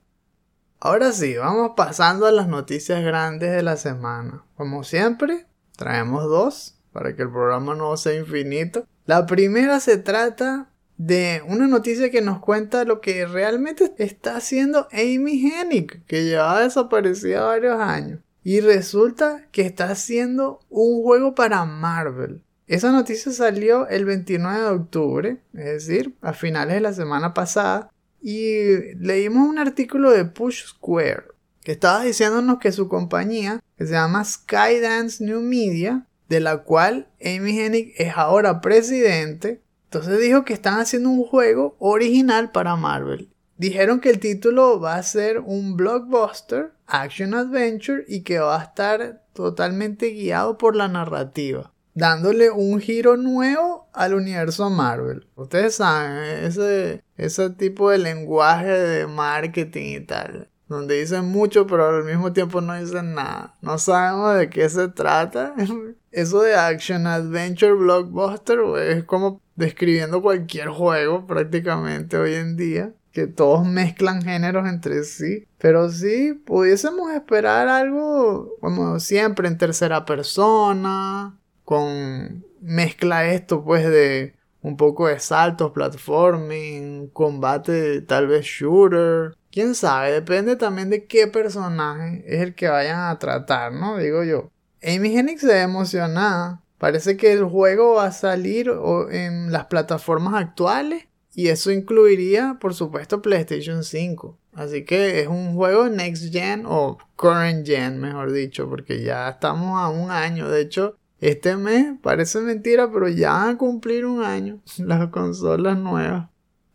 Ahora 0.79 1.11
sí, 1.11 1.35
vamos 1.35 1.71
pasando 1.75 2.27
a 2.27 2.31
las 2.31 2.47
noticias 2.47 3.03
grandes 3.03 3.51
de 3.51 3.63
la 3.63 3.77
semana. 3.77 4.43
Como 4.55 4.83
siempre, 4.83 5.47
traemos 5.75 6.23
dos 6.25 6.75
para 6.91 7.15
que 7.15 7.23
el 7.23 7.31
programa 7.31 7.75
no 7.75 7.97
sea 7.97 8.13
infinito. 8.13 8.85
La 9.05 9.25
primera 9.25 9.79
se 9.79 9.97
trata 9.97 10.69
de 10.97 11.43
una 11.47 11.67
noticia 11.67 12.09
que 12.09 12.21
nos 12.21 12.39
cuenta 12.39 12.85
lo 12.85 13.01
que 13.01 13.25
realmente 13.25 13.93
está 13.97 14.37
haciendo 14.37 14.87
Amy 14.91 15.51
Hennig, 15.51 16.03
que 16.05 16.25
llevaba 16.25 16.61
desaparecida 16.61 17.45
varios 17.45 17.79
años. 17.79 18.19
Y 18.43 18.61
resulta 18.61 19.47
que 19.51 19.63
está 19.63 19.89
haciendo 19.89 20.59
un 20.69 21.03
juego 21.03 21.35
para 21.35 21.65
Marvel. 21.65 22.43
Esa 22.67 22.91
noticia 22.91 23.31
salió 23.31 23.87
el 23.87 24.05
29 24.05 24.59
de 24.59 24.69
octubre, 24.69 25.37
es 25.53 25.87
decir, 25.87 26.15
a 26.21 26.33
finales 26.33 26.75
de 26.75 26.81
la 26.81 26.93
semana 26.93 27.33
pasada. 27.33 27.89
Y 28.21 28.93
leímos 28.95 29.47
un 29.47 29.57
artículo 29.57 30.11
de 30.11 30.25
Push 30.25 30.65
Square 30.67 31.37
que 31.67 31.73
estaba 31.73 32.03
diciéndonos 32.03 32.59
que 32.59 32.71
su 32.71 32.87
compañía, 32.87 33.61
que 33.77 33.85
se 33.85 33.91
llama 33.91 34.23
Skydance 34.23 35.21
New 35.21 35.41
Media, 35.41 36.07
de 36.29 36.39
la 36.39 36.59
cual 36.59 37.09
Amy 37.21 37.59
Hennig 37.59 37.93
es 37.97 38.13
ahora 38.15 38.61
presidente, 38.61 39.61
entonces 39.83 40.19
dijo 40.21 40.45
que 40.45 40.53
están 40.53 40.79
haciendo 40.79 41.09
un 41.09 41.25
juego 41.25 41.75
original 41.79 42.51
para 42.51 42.77
Marvel. 42.77 43.29
Dijeron 43.57 43.99
que 43.99 44.09
el 44.09 44.19
título 44.19 44.79
va 44.79 44.95
a 44.95 45.03
ser 45.03 45.39
un 45.39 45.75
blockbuster, 45.75 46.71
action 46.85 47.33
adventure 47.33 48.05
y 48.07 48.21
que 48.21 48.39
va 48.39 48.61
a 48.61 48.63
estar 48.63 49.25
totalmente 49.33 50.11
guiado 50.11 50.57
por 50.57 50.73
la 50.73 50.87
narrativa, 50.87 51.73
dándole 51.97 52.51
un 52.51 52.79
giro 52.79 53.17
nuevo 53.17 53.89
al 53.93 54.13
universo 54.13 54.69
Marvel. 54.69 55.27
Ustedes 55.35 55.75
saben, 55.75 56.45
ese, 56.45 57.03
ese 57.17 57.49
tipo 57.49 57.89
de 57.89 57.97
lenguaje 57.97 58.69
de 58.69 59.07
marketing 59.07 59.95
y 59.95 59.99
tal 60.01 60.49
donde 60.67 60.99
dicen 60.99 61.25
mucho 61.25 61.65
pero 61.65 61.87
al 61.87 62.03
mismo 62.03 62.33
tiempo 62.33 62.61
no 62.61 62.79
dicen 62.79 63.13
nada. 63.15 63.55
No 63.61 63.77
sabemos 63.77 64.37
de 64.37 64.49
qué 64.49 64.69
se 64.69 64.87
trata. 64.89 65.53
Eso 66.11 66.41
de 66.41 66.55
action 66.55 67.07
adventure 67.07 67.73
blockbuster 67.73 68.59
es 68.81 69.03
como 69.03 69.41
describiendo 69.55 70.21
cualquier 70.21 70.69
juego 70.69 71.25
prácticamente 71.25 72.17
hoy 72.17 72.35
en 72.35 72.57
día. 72.57 72.93
Que 73.11 73.25
todos 73.25 73.65
mezclan 73.65 74.21
géneros 74.21 74.67
entre 74.67 75.03
sí. 75.03 75.47
Pero 75.57 75.89
sí, 75.89 76.33
pudiésemos 76.33 77.11
esperar 77.11 77.67
algo 77.67 78.55
como 78.59 78.99
siempre 78.99 79.47
en 79.47 79.57
tercera 79.57 80.05
persona. 80.05 81.35
Con 81.67 82.45
mezcla 82.61 83.29
esto 83.29 83.61
pues 83.61 83.83
de 83.83 84.35
un 84.61 84.77
poco 84.77 85.07
de 85.07 85.19
saltos, 85.19 85.73
platforming, 85.73 87.09
combate 87.09 87.99
tal 88.03 88.27
vez 88.27 88.45
shooter 88.45 89.35
quién 89.51 89.75
sabe, 89.75 90.11
depende 90.11 90.55
también 90.55 90.91
de 90.91 91.07
qué 91.07 91.27
personaje 91.27 92.23
es 92.27 92.41
el 92.41 92.55
que 92.55 92.67
vayan 92.67 93.09
a 93.09 93.19
tratar, 93.19 93.73
¿no? 93.73 93.97
Digo 93.97 94.23
yo. 94.23 94.51
Amy 94.83 95.17
Hennig 95.17 95.39
se 95.39 95.47
ve 95.47 95.61
emocionada. 95.61 96.61
Parece 96.77 97.17
que 97.17 97.33
el 97.33 97.43
juego 97.43 97.95
va 97.95 98.05
a 98.05 98.11
salir 98.11 98.71
en 99.09 99.51
las 99.51 99.65
plataformas 99.65 100.35
actuales 100.35 101.07
y 101.33 101.47
eso 101.47 101.71
incluiría, 101.71 102.57
por 102.61 102.75
supuesto, 102.75 103.23
PlayStation 103.23 103.83
5. 103.83 104.37
Así 104.53 104.85
que 104.85 105.21
es 105.21 105.27
un 105.27 105.55
juego 105.55 105.89
Next 105.89 106.31
Gen 106.31 106.65
o 106.67 106.99
Current 107.15 107.65
Gen, 107.65 107.99
mejor 107.99 108.31
dicho, 108.31 108.69
porque 108.69 109.01
ya 109.03 109.27
estamos 109.27 109.81
a 109.81 109.89
un 109.89 110.11
año. 110.11 110.49
De 110.49 110.61
hecho, 110.61 110.97
este 111.19 111.57
mes 111.57 111.95
parece 112.01 112.39
mentira, 112.41 112.91
pero 112.91 113.07
ya 113.09 113.33
van 113.33 113.49
a 113.49 113.57
cumplir 113.57 114.05
un 114.05 114.23
año 114.23 114.61
las 114.77 115.07
consolas 115.09 115.77
nuevas. 115.77 116.29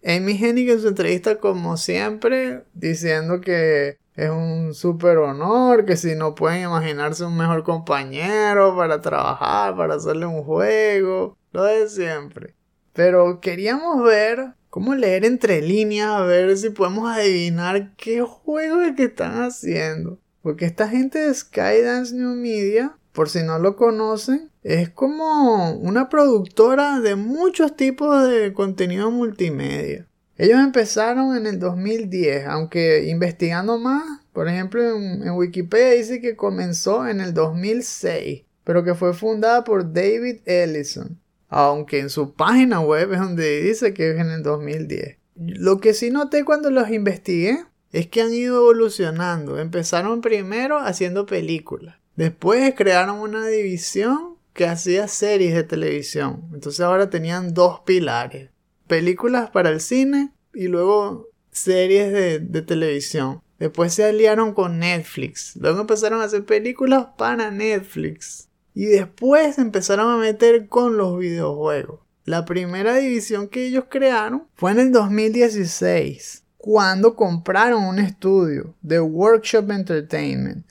Amy 0.04 0.32
Hennig 0.32 0.68
en 0.68 0.80
su 0.80 0.88
entrevista, 0.88 1.38
como 1.38 1.76
siempre, 1.76 2.64
diciendo 2.75 3.40
que 3.40 3.99
es 4.16 4.30
un 4.30 4.75
súper 4.75 5.18
honor, 5.18 5.84
que 5.84 5.96
si 5.96 6.14
no 6.14 6.34
pueden 6.34 6.64
imaginarse 6.64 7.25
un 7.25 7.37
mejor 7.37 7.62
compañero 7.62 8.76
para 8.76 9.00
trabajar, 9.00 9.76
para 9.76 9.94
hacerle 9.94 10.26
un 10.26 10.42
juego, 10.42 11.38
lo 11.52 11.62
de 11.64 11.88
siempre. 11.88 12.54
Pero 12.92 13.40
queríamos 13.40 14.02
ver 14.02 14.54
cómo 14.68 14.94
leer 14.94 15.25
entre 15.25 15.62
líneas, 15.62 16.11
a 16.11 16.22
ver 16.22 16.56
si 16.58 16.70
podemos 16.70 17.11
adivinar 17.11 17.94
qué 17.96 18.22
juego 18.22 18.82
es 18.82 18.96
que 18.96 19.04
están 19.04 19.42
haciendo. 19.42 20.18
Porque 20.42 20.64
esta 20.64 20.88
gente 20.88 21.20
de 21.20 21.32
Skydance 21.32 22.14
New 22.14 22.34
Media, 22.34 22.99
por 23.12 23.28
si 23.28 23.42
no 23.42 23.59
lo 23.59 23.76
conocen, 23.76 24.50
es 24.62 24.88
como 24.88 25.73
una 25.73 26.09
productora 26.09 27.00
de 27.00 27.14
muchos 27.16 27.76
tipos 27.76 28.28
de 28.28 28.52
contenido 28.52 29.11
multimedia. 29.11 30.07
Ellos 30.38 30.59
empezaron 30.59 31.37
en 31.37 31.47
el 31.47 31.59
2010, 31.59 32.47
aunque 32.47 33.09
investigando 33.09 33.78
más, 33.78 34.23
por 34.33 34.49
ejemplo 34.49 34.83
en, 34.83 35.31
Wikipedia 35.31 35.90
dice 35.90 36.21
que 36.21 36.37
comenzó 36.37 37.07
en 37.07 37.21
el 37.21 37.35
2006, 37.35 38.45
pero 38.64 38.83
que 38.83 38.95
fue 38.95 39.12
fundada 39.12 39.62
por 39.62 39.92
David 39.92 40.40
Ellison, 40.47 41.21
aunque 41.49 42.00
en 42.00 42.09
su 42.09 42.35
página 42.35 42.81
web 42.81 43.12
es 43.12 43.21
donde 43.21 43.62
dice 43.62 43.92
que 43.92 44.12
es 44.12 44.19
en 44.19 44.31
el 44.31 44.42
2010. 44.42 45.19
Lo 45.37 45.81
que 45.81 45.95
sí 45.95 46.11
noté 46.11 46.45
cuando 46.45 46.71
los 46.71 46.90
investigué 46.90 47.64
es 47.92 48.07
que 48.07 48.23
han 48.23 48.33
ido 48.33 48.57
evolucionando. 48.57 49.59
Empezaron 49.59 50.23
primero 50.23 50.78
haciendo 50.78 51.26
películas. 51.26 51.97
Después 52.16 52.75
crearon 52.76 53.19
una 53.19 53.47
división 53.47 54.37
que 54.52 54.66
hacía 54.66 55.09
series 55.09 55.54
de 55.54 55.62
televisión. 55.62 56.49
Entonces 56.52 56.81
ahora 56.81 57.09
tenían 57.11 57.54
dos 57.54 57.81
pilares. 57.81 58.50
Películas 58.87 59.50
para 59.50 59.71
el 59.71 59.81
cine 59.81 60.33
y 60.52 60.69
luego 60.69 61.28
series 61.50 62.12
de, 62.12 62.62
televisión. 62.62 63.40
Después 63.59 63.95
se 63.95 64.04
aliaron 64.04 64.52
con 64.52 64.78
Netflix. 64.78 65.57
Luego 65.57 65.81
empezaron 65.81 66.21
a 66.21 66.25
hacer 66.25 66.45
películas 66.45 67.07
para 67.16 67.50
Netflix. 67.50 68.49
Y 68.75 68.87
después 68.87 69.59
empezaron 69.59 70.11
a 70.11 70.19
meter 70.19 70.69
con 70.69 70.97
los 70.97 71.19
videojuegos. 71.19 72.00
La 72.25 72.45
primera 72.45 72.95
división 72.97 73.49
que 73.49 73.66
ellos 73.66 73.85
crearon 73.88 74.47
fue 74.54 74.71
en 74.73 74.78
el 74.78 74.92
2016, 74.92 76.45
cuando 76.57 77.16
compraron 77.16 77.85
un 77.85 77.99
estudio 77.99 78.75
de 78.81 79.00
Workshop 79.00 79.71
Entertainment 79.71 80.64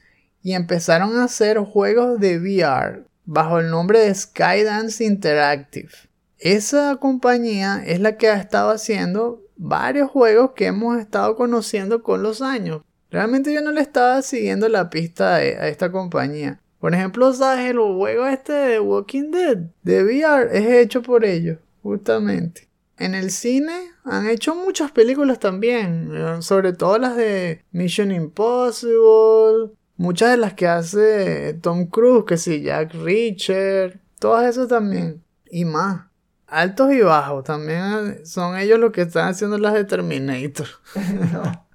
y 0.43 0.53
empezaron 0.53 1.17
a 1.17 1.25
hacer 1.25 1.57
juegos 1.59 2.19
de 2.19 2.37
VR 2.37 3.03
bajo 3.25 3.59
el 3.59 3.69
nombre 3.69 3.99
de 3.99 4.13
Skydance 4.13 5.03
Interactive. 5.03 5.91
Esa 6.39 6.95
compañía 6.95 7.83
es 7.85 7.99
la 7.99 8.17
que 8.17 8.27
ha 8.29 8.35
estado 8.35 8.71
haciendo 8.71 9.41
varios 9.57 10.09
juegos 10.09 10.51
que 10.55 10.65
hemos 10.65 10.97
estado 10.97 11.35
conociendo 11.35 12.01
con 12.01 12.23
los 12.23 12.41
años. 12.41 12.81
Realmente 13.11 13.53
yo 13.53 13.61
no 13.61 13.71
le 13.71 13.81
estaba 13.81 14.21
siguiendo 14.21 14.67
la 14.69 14.89
pista 14.89 15.35
a 15.35 15.67
esta 15.67 15.91
compañía. 15.91 16.59
Por 16.79 16.95
ejemplo, 16.95 17.31
¿sabes? 17.31 17.69
El 17.69 17.77
juego 17.77 18.25
este 18.25 18.53
de 18.53 18.79
Walking 18.79 19.29
Dead 19.29 19.57
de 19.83 20.03
VR 20.03 20.49
es 20.51 20.65
hecho 20.65 21.03
por 21.03 21.25
ellos, 21.25 21.59
justamente. 21.83 22.67
En 22.97 23.13
el 23.13 23.29
cine 23.29 23.91
han 24.03 24.27
hecho 24.27 24.55
muchas 24.55 24.91
películas 24.91 25.39
también, 25.39 26.09
eh, 26.11 26.41
sobre 26.41 26.73
todo 26.73 26.97
las 26.97 27.15
de 27.15 27.63
Mission 27.71 28.11
Impossible, 28.11 29.71
Muchas 30.01 30.31
de 30.31 30.37
las 30.37 30.55
que 30.55 30.65
hace 30.65 31.53
Tom 31.61 31.85
Cruise, 31.85 32.25
que 32.25 32.35
sí, 32.35 32.63
Jack 32.63 32.95
Richard, 32.95 33.99
todas 34.17 34.49
esas 34.49 34.67
también. 34.67 35.23
Y 35.47 35.63
más. 35.63 36.07
Altos 36.47 36.91
y 36.91 37.01
bajos, 37.01 37.43
también 37.43 38.25
son 38.25 38.57
ellos 38.57 38.79
los 38.79 38.91
que 38.91 39.03
están 39.03 39.27
haciendo 39.27 39.59
las 39.59 39.75
de 39.75 39.83
Terminator. 39.83 40.65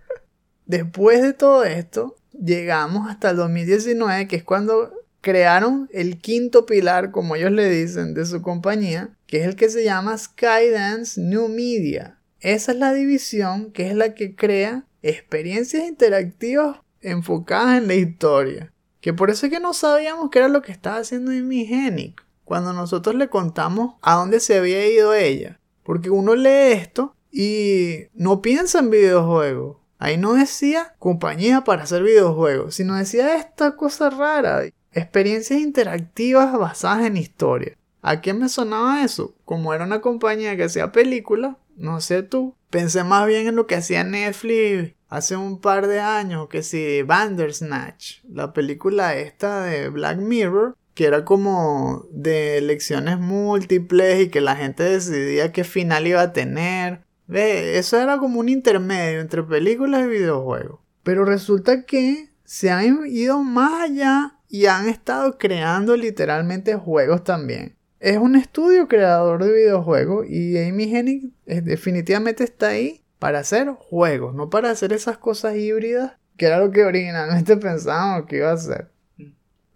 Después 0.66 1.22
de 1.22 1.32
todo 1.32 1.64
esto, 1.64 2.14
llegamos 2.30 3.10
hasta 3.10 3.30
el 3.30 3.36
2019, 3.38 4.28
que 4.28 4.36
es 4.36 4.44
cuando 4.44 4.92
crearon 5.20 5.88
el 5.92 6.18
quinto 6.18 6.66
pilar, 6.66 7.10
como 7.10 7.34
ellos 7.34 7.50
le 7.50 7.68
dicen, 7.68 8.14
de 8.14 8.26
su 8.26 8.42
compañía, 8.42 9.10
que 9.26 9.40
es 9.40 9.44
el 9.44 9.56
que 9.56 9.70
se 9.70 9.82
llama 9.82 10.16
Skydance 10.16 11.20
New 11.20 11.48
Media. 11.48 12.20
Esa 12.38 12.70
es 12.70 12.78
la 12.78 12.94
división 12.94 13.72
que 13.72 13.88
es 13.88 13.96
la 13.96 14.14
que 14.14 14.36
crea 14.36 14.84
experiencias 15.02 15.82
interactivas 15.88 16.85
enfocadas 17.06 17.78
en 17.78 17.86
la 17.86 17.94
historia. 17.94 18.72
Que 19.00 19.14
por 19.14 19.30
eso 19.30 19.46
es 19.46 19.52
que 19.52 19.60
no 19.60 19.72
sabíamos 19.72 20.30
qué 20.30 20.40
era 20.40 20.48
lo 20.48 20.62
que 20.62 20.72
estaba 20.72 20.98
haciendo 20.98 21.30
Hennig 21.30 22.16
cuando 22.44 22.72
nosotros 22.72 23.14
le 23.14 23.28
contamos 23.28 23.94
a 24.02 24.14
dónde 24.14 24.40
se 24.40 24.56
había 24.56 24.86
ido 24.88 25.14
ella. 25.14 25.60
Porque 25.82 26.10
uno 26.10 26.34
lee 26.34 26.72
esto 26.72 27.14
y 27.30 28.06
no 28.14 28.42
piensa 28.42 28.80
en 28.80 28.90
videojuegos. 28.90 29.78
Ahí 29.98 30.16
no 30.16 30.34
decía 30.34 30.94
compañía 30.98 31.62
para 31.62 31.84
hacer 31.84 32.02
videojuegos, 32.02 32.74
sino 32.74 32.96
decía 32.96 33.36
esta 33.36 33.76
cosa 33.76 34.10
rara, 34.10 34.62
experiencias 34.92 35.60
interactivas 35.60 36.52
basadas 36.58 37.06
en 37.06 37.16
historia. 37.16 37.76
¿A 38.02 38.20
qué 38.20 38.34
me 38.34 38.48
sonaba 38.48 39.02
eso? 39.04 39.34
Como 39.44 39.72
era 39.72 39.84
una 39.84 40.00
compañía 40.00 40.56
que 40.56 40.64
hacía 40.64 40.92
películas, 40.92 41.56
no 41.76 42.00
sé 42.00 42.22
tú, 42.22 42.54
pensé 42.70 43.04
más 43.04 43.26
bien 43.26 43.46
en 43.46 43.56
lo 43.56 43.66
que 43.66 43.76
hacía 43.76 44.04
Netflix 44.04 44.95
hace 45.08 45.36
un 45.36 45.60
par 45.60 45.86
de 45.86 46.00
años, 46.00 46.48
que 46.48 46.62
si 46.62 47.02
Bandersnatch, 47.02 48.24
la 48.24 48.52
película 48.52 49.16
esta 49.16 49.62
de 49.62 49.88
Black 49.88 50.18
Mirror, 50.18 50.76
que 50.94 51.04
era 51.04 51.24
como 51.24 52.06
de 52.10 52.58
elecciones 52.58 53.18
múltiples 53.18 54.22
y 54.22 54.28
que 54.30 54.40
la 54.40 54.56
gente 54.56 54.82
decidía 54.82 55.52
qué 55.52 55.62
final 55.62 56.06
iba 56.06 56.22
a 56.22 56.32
tener. 56.32 57.02
Ve, 57.26 57.78
eso 57.78 58.00
era 58.00 58.18
como 58.18 58.40
un 58.40 58.48
intermedio 58.48 59.20
entre 59.20 59.42
películas 59.42 60.04
y 60.04 60.08
videojuegos. 60.08 60.80
Pero 61.02 61.24
resulta 61.24 61.84
que 61.84 62.30
se 62.44 62.70
han 62.70 63.06
ido 63.06 63.42
más 63.42 63.82
allá 63.82 64.38
y 64.48 64.66
han 64.66 64.88
estado 64.88 65.36
creando 65.36 65.96
literalmente 65.96 66.76
juegos 66.76 67.24
también. 67.24 67.76
es 67.98 68.18
un 68.18 68.36
estudio 68.36 68.88
creador 68.88 69.44
de 69.44 69.52
videojuegos 69.52 70.26
y 70.28 70.56
Amy 70.58 70.94
Hennig 70.94 71.32
eh, 71.46 71.60
definitivamente 71.60 72.44
está 72.44 72.68
ahí 72.68 73.02
para 73.18 73.40
hacer 73.40 73.68
juegos, 73.70 74.34
no 74.34 74.50
para 74.50 74.70
hacer 74.70 74.92
esas 74.92 75.18
cosas 75.18 75.56
híbridas 75.56 76.12
que 76.36 76.46
era 76.46 76.58
lo 76.58 76.70
que 76.70 76.84
originalmente 76.84 77.56
pensábamos 77.58 78.26
que 78.26 78.38
iba 78.38 78.50
a 78.50 78.54
hacer. 78.54 78.90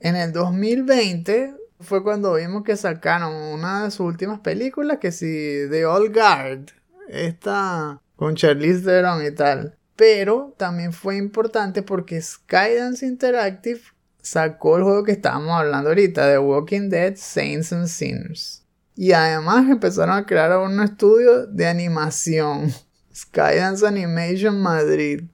En 0.00 0.16
el 0.16 0.32
2020 0.32 1.54
fue 1.80 2.02
cuando 2.02 2.34
vimos 2.34 2.62
que 2.64 2.76
sacaron 2.76 3.34
una 3.34 3.84
de 3.84 3.90
sus 3.90 4.00
últimas 4.00 4.40
películas, 4.40 4.98
que 4.98 5.12
sí, 5.12 5.66
The 5.70 5.86
Old 5.86 6.14
Guard, 6.14 6.66
esta 7.08 8.00
con 8.16 8.34
Charlize 8.34 8.82
Theron 8.82 9.24
y 9.24 9.30
tal. 9.30 9.76
Pero 9.96 10.54
también 10.56 10.92
fue 10.92 11.16
importante 11.16 11.82
porque 11.82 12.20
Skydance 12.20 13.06
Interactive 13.06 13.80
sacó 14.22 14.76
el 14.76 14.84
juego 14.84 15.04
que 15.04 15.12
estábamos 15.12 15.52
hablando 15.52 15.88
ahorita, 15.88 16.30
The 16.30 16.38
Walking 16.38 16.88
Dead 16.90 17.16
Saints 17.16 17.72
and 17.72 17.86
Sinners. 17.86 18.64
Y 18.94 19.12
además 19.12 19.68
empezaron 19.70 20.16
a 20.16 20.26
crear 20.26 20.58
un 20.58 20.80
estudio 20.80 21.46
de 21.46 21.66
animación, 21.66 22.72
Skydance 23.20 23.86
Animation 23.86 24.62
Madrid. 24.62 25.24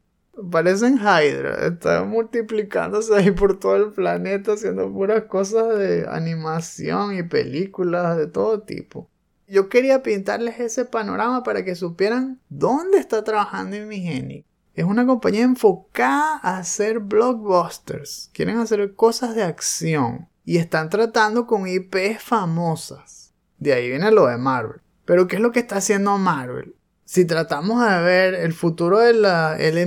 Parecen 0.51 0.99
Hydra, 0.99 1.67
están 1.67 2.11
multiplicándose 2.11 3.15
ahí 3.15 3.31
por 3.31 3.59
todo 3.59 3.77
el 3.77 3.93
planeta 3.93 4.53
haciendo 4.53 4.93
puras 4.93 5.25
cosas 5.25 5.79
de 5.79 6.07
animación 6.09 7.17
y 7.17 7.23
películas 7.23 8.19
de 8.19 8.27
todo 8.27 8.61
tipo. 8.61 9.09
Yo 9.47 9.69
quería 9.69 10.03
pintarles 10.03 10.59
ese 10.59 10.85
panorama 10.85 11.43
para 11.43 11.65
que 11.65 11.77
supieran 11.77 12.41
dónde 12.49 12.99
está 12.99 13.23
trabajando 13.23 13.77
Imigenic. 13.77 14.45
Es 14.75 14.85
una 14.85 15.07
compañía 15.07 15.45
enfocada 15.45 16.41
a 16.43 16.59
hacer 16.59 16.99
blockbusters. 16.99 18.31
Quieren 18.35 18.59
hacer 18.59 18.95
cosas 18.95 19.35
de 19.35 19.45
acción. 19.45 20.29
Y 20.45 20.59
están 20.59 20.91
tratando 20.91 21.47
con 21.47 21.67
IPs 21.67 22.23
famosas. 22.23 23.33
De 23.59 23.73
ahí 23.73 23.89
viene 23.89 24.11
lo 24.11 24.27
de 24.27 24.37
Marvel. 24.37 24.81
Pero 25.07 25.27
¿qué 25.29 25.37
es 25.37 25.43
lo 25.43 25.51
que 25.51 25.61
está 25.61 25.77
haciendo 25.77 26.19
Marvel? 26.19 26.76
Si 27.07 27.25
tratamos 27.25 27.81
de 27.89 28.03
ver 28.03 28.35
el 28.35 28.53
futuro 28.53 28.99
del 28.99 29.25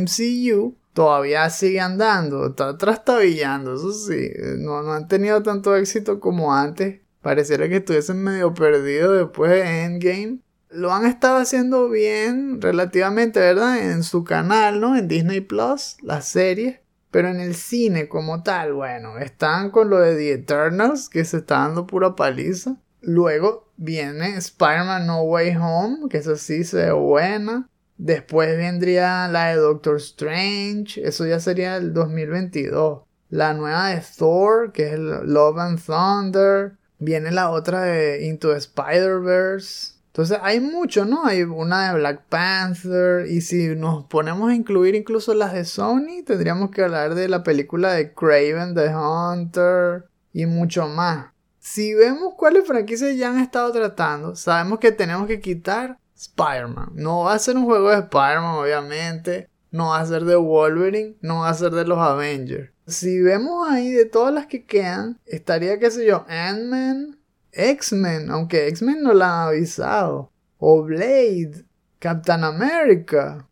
MCU, 0.02 0.76
todavía 0.94 1.48
sigue 1.52 1.80
andando, 1.80 2.48
está 2.48 2.76
trastabillando, 2.78 3.76
eso 3.76 3.92
sí. 3.92 4.32
No, 4.58 4.82
no 4.82 4.94
han 4.94 5.08
tenido 5.08 5.44
tanto 5.44 5.76
éxito 5.76 6.20
como 6.20 6.56
antes. 6.56 7.02
Pareciera 7.22 7.70
que 7.70 7.78
estuviesen 7.78 8.24
medio 8.24 8.54
perdidos 8.56 9.20
después 9.20 9.52
de 9.52 9.84
Endgame 9.84 10.40
lo 10.70 10.94
han 10.94 11.06
estado 11.06 11.38
haciendo 11.38 11.90
bien 11.90 12.62
relativamente, 12.62 13.40
¿verdad? 13.40 13.80
En 13.92 14.04
su 14.04 14.24
canal, 14.24 14.80
¿no? 14.80 14.96
En 14.96 15.08
Disney 15.08 15.42
Plus, 15.42 15.98
las 16.02 16.28
series. 16.28 16.80
Pero 17.12 17.30
en 17.30 17.40
el 17.40 17.56
cine 17.56 18.08
como 18.08 18.44
tal, 18.44 18.74
bueno, 18.74 19.18
están 19.18 19.72
con 19.72 19.90
lo 19.90 19.98
de 19.98 20.16
The 20.16 20.34
Eternals, 20.34 21.10
que 21.10 21.26
se 21.26 21.38
está 21.38 21.60
dando 21.60 21.88
pura 21.88 22.16
paliza. 22.16 22.78
Luego 23.02 23.70
viene 23.78 24.36
Spider-Man 24.38 25.08
No 25.08 25.22
Way 25.24 25.56
Home, 25.56 26.10
que 26.10 26.18
eso 26.18 26.36
sí 26.36 26.64
se 26.64 26.86
ve 26.86 26.92
buena. 26.92 27.70
Después 27.98 28.58
vendría 28.58 29.28
la 29.28 29.48
de 29.48 29.56
Doctor 29.56 29.98
Strange, 29.98 31.06
eso 31.06 31.26
ya 31.26 31.40
sería 31.40 31.78
el 31.78 31.94
2022. 31.94 33.02
La 33.30 33.54
nueva 33.54 33.90
de 33.90 34.02
Thor, 34.18 34.72
que 34.72 34.94
es 34.94 35.00
Love 35.00 35.60
and 35.60 35.82
Thunder. 35.84 36.78
Viene 36.98 37.32
la 37.32 37.50
otra 37.50 37.82
de 37.82 38.26
Into 38.26 38.56
Spider-Verse. 38.56 40.00
Entonces 40.08 40.40
hay 40.42 40.60
mucho, 40.60 41.06
¿no? 41.06 41.26
Hay 41.26 41.44
una 41.44 41.92
de 41.92 42.00
Black 42.00 42.24
Panther 42.28 43.28
y 43.28 43.42
si 43.42 43.76
nos 43.76 44.06
ponemos 44.06 44.50
a 44.50 44.56
incluir 44.56 44.96
incluso 44.96 45.34
las 45.34 45.54
de 45.54 45.66
Sony, 45.66 46.24
tendríamos 46.26 46.72
que 46.72 46.84
hablar 46.84 47.16
de 47.16 47.30
la 47.30 47.44
película 47.44 47.94
de 47.94 48.14
Craven 48.14 48.76
the 48.76 48.94
Hunter 48.94 50.06
y 50.34 50.46
mucho 50.46 50.88
más. 50.88 51.28
Si 51.60 51.94
vemos 51.94 52.34
cuáles 52.36 52.66
franquicias 52.66 53.16
ya 53.16 53.30
han 53.30 53.40
estado 53.40 53.72
tratando, 53.72 54.36
sabemos 54.36 54.80
que 54.80 54.92
tenemos 54.92 55.28
que 55.28 55.40
quitar 55.40 55.98
Spider-Man. 56.16 56.92
No 56.94 57.24
va 57.24 57.34
a 57.34 57.40
ser 57.40 57.58
un 57.58 57.66
juego 57.66 57.90
de 57.90 58.00
Spider-Man, 58.00 58.56
obviamente. 58.56 59.50
No 59.72 59.90
va 59.90 60.00
a 60.00 60.06
ser 60.06 60.26
de 60.26 60.36
Wolverine, 60.36 61.16
no 61.22 61.42
va 61.42 61.50
a 61.50 61.54
ser 61.54 61.72
de 61.72 61.86
los 61.86 62.00
Avengers. 62.00 62.72
Si 62.88 63.22
vemos 63.22 63.70
ahí 63.70 63.92
de 63.92 64.06
todas 64.06 64.34
las 64.34 64.48
que 64.48 64.66
quedan, 64.66 65.20
estaría, 65.26 65.78
qué 65.78 65.92
sé 65.92 66.08
yo, 66.08 66.26
Ant-Man, 66.28 67.20
X-Men, 67.52 68.32
aunque 68.32 68.68
X-Men 68.68 69.04
no 69.04 69.14
la 69.14 69.44
han 69.44 69.48
avisado. 69.50 70.32
O 70.58 70.84
Blade, 70.84 71.66
Captain 72.00 72.44
America. 72.44 73.48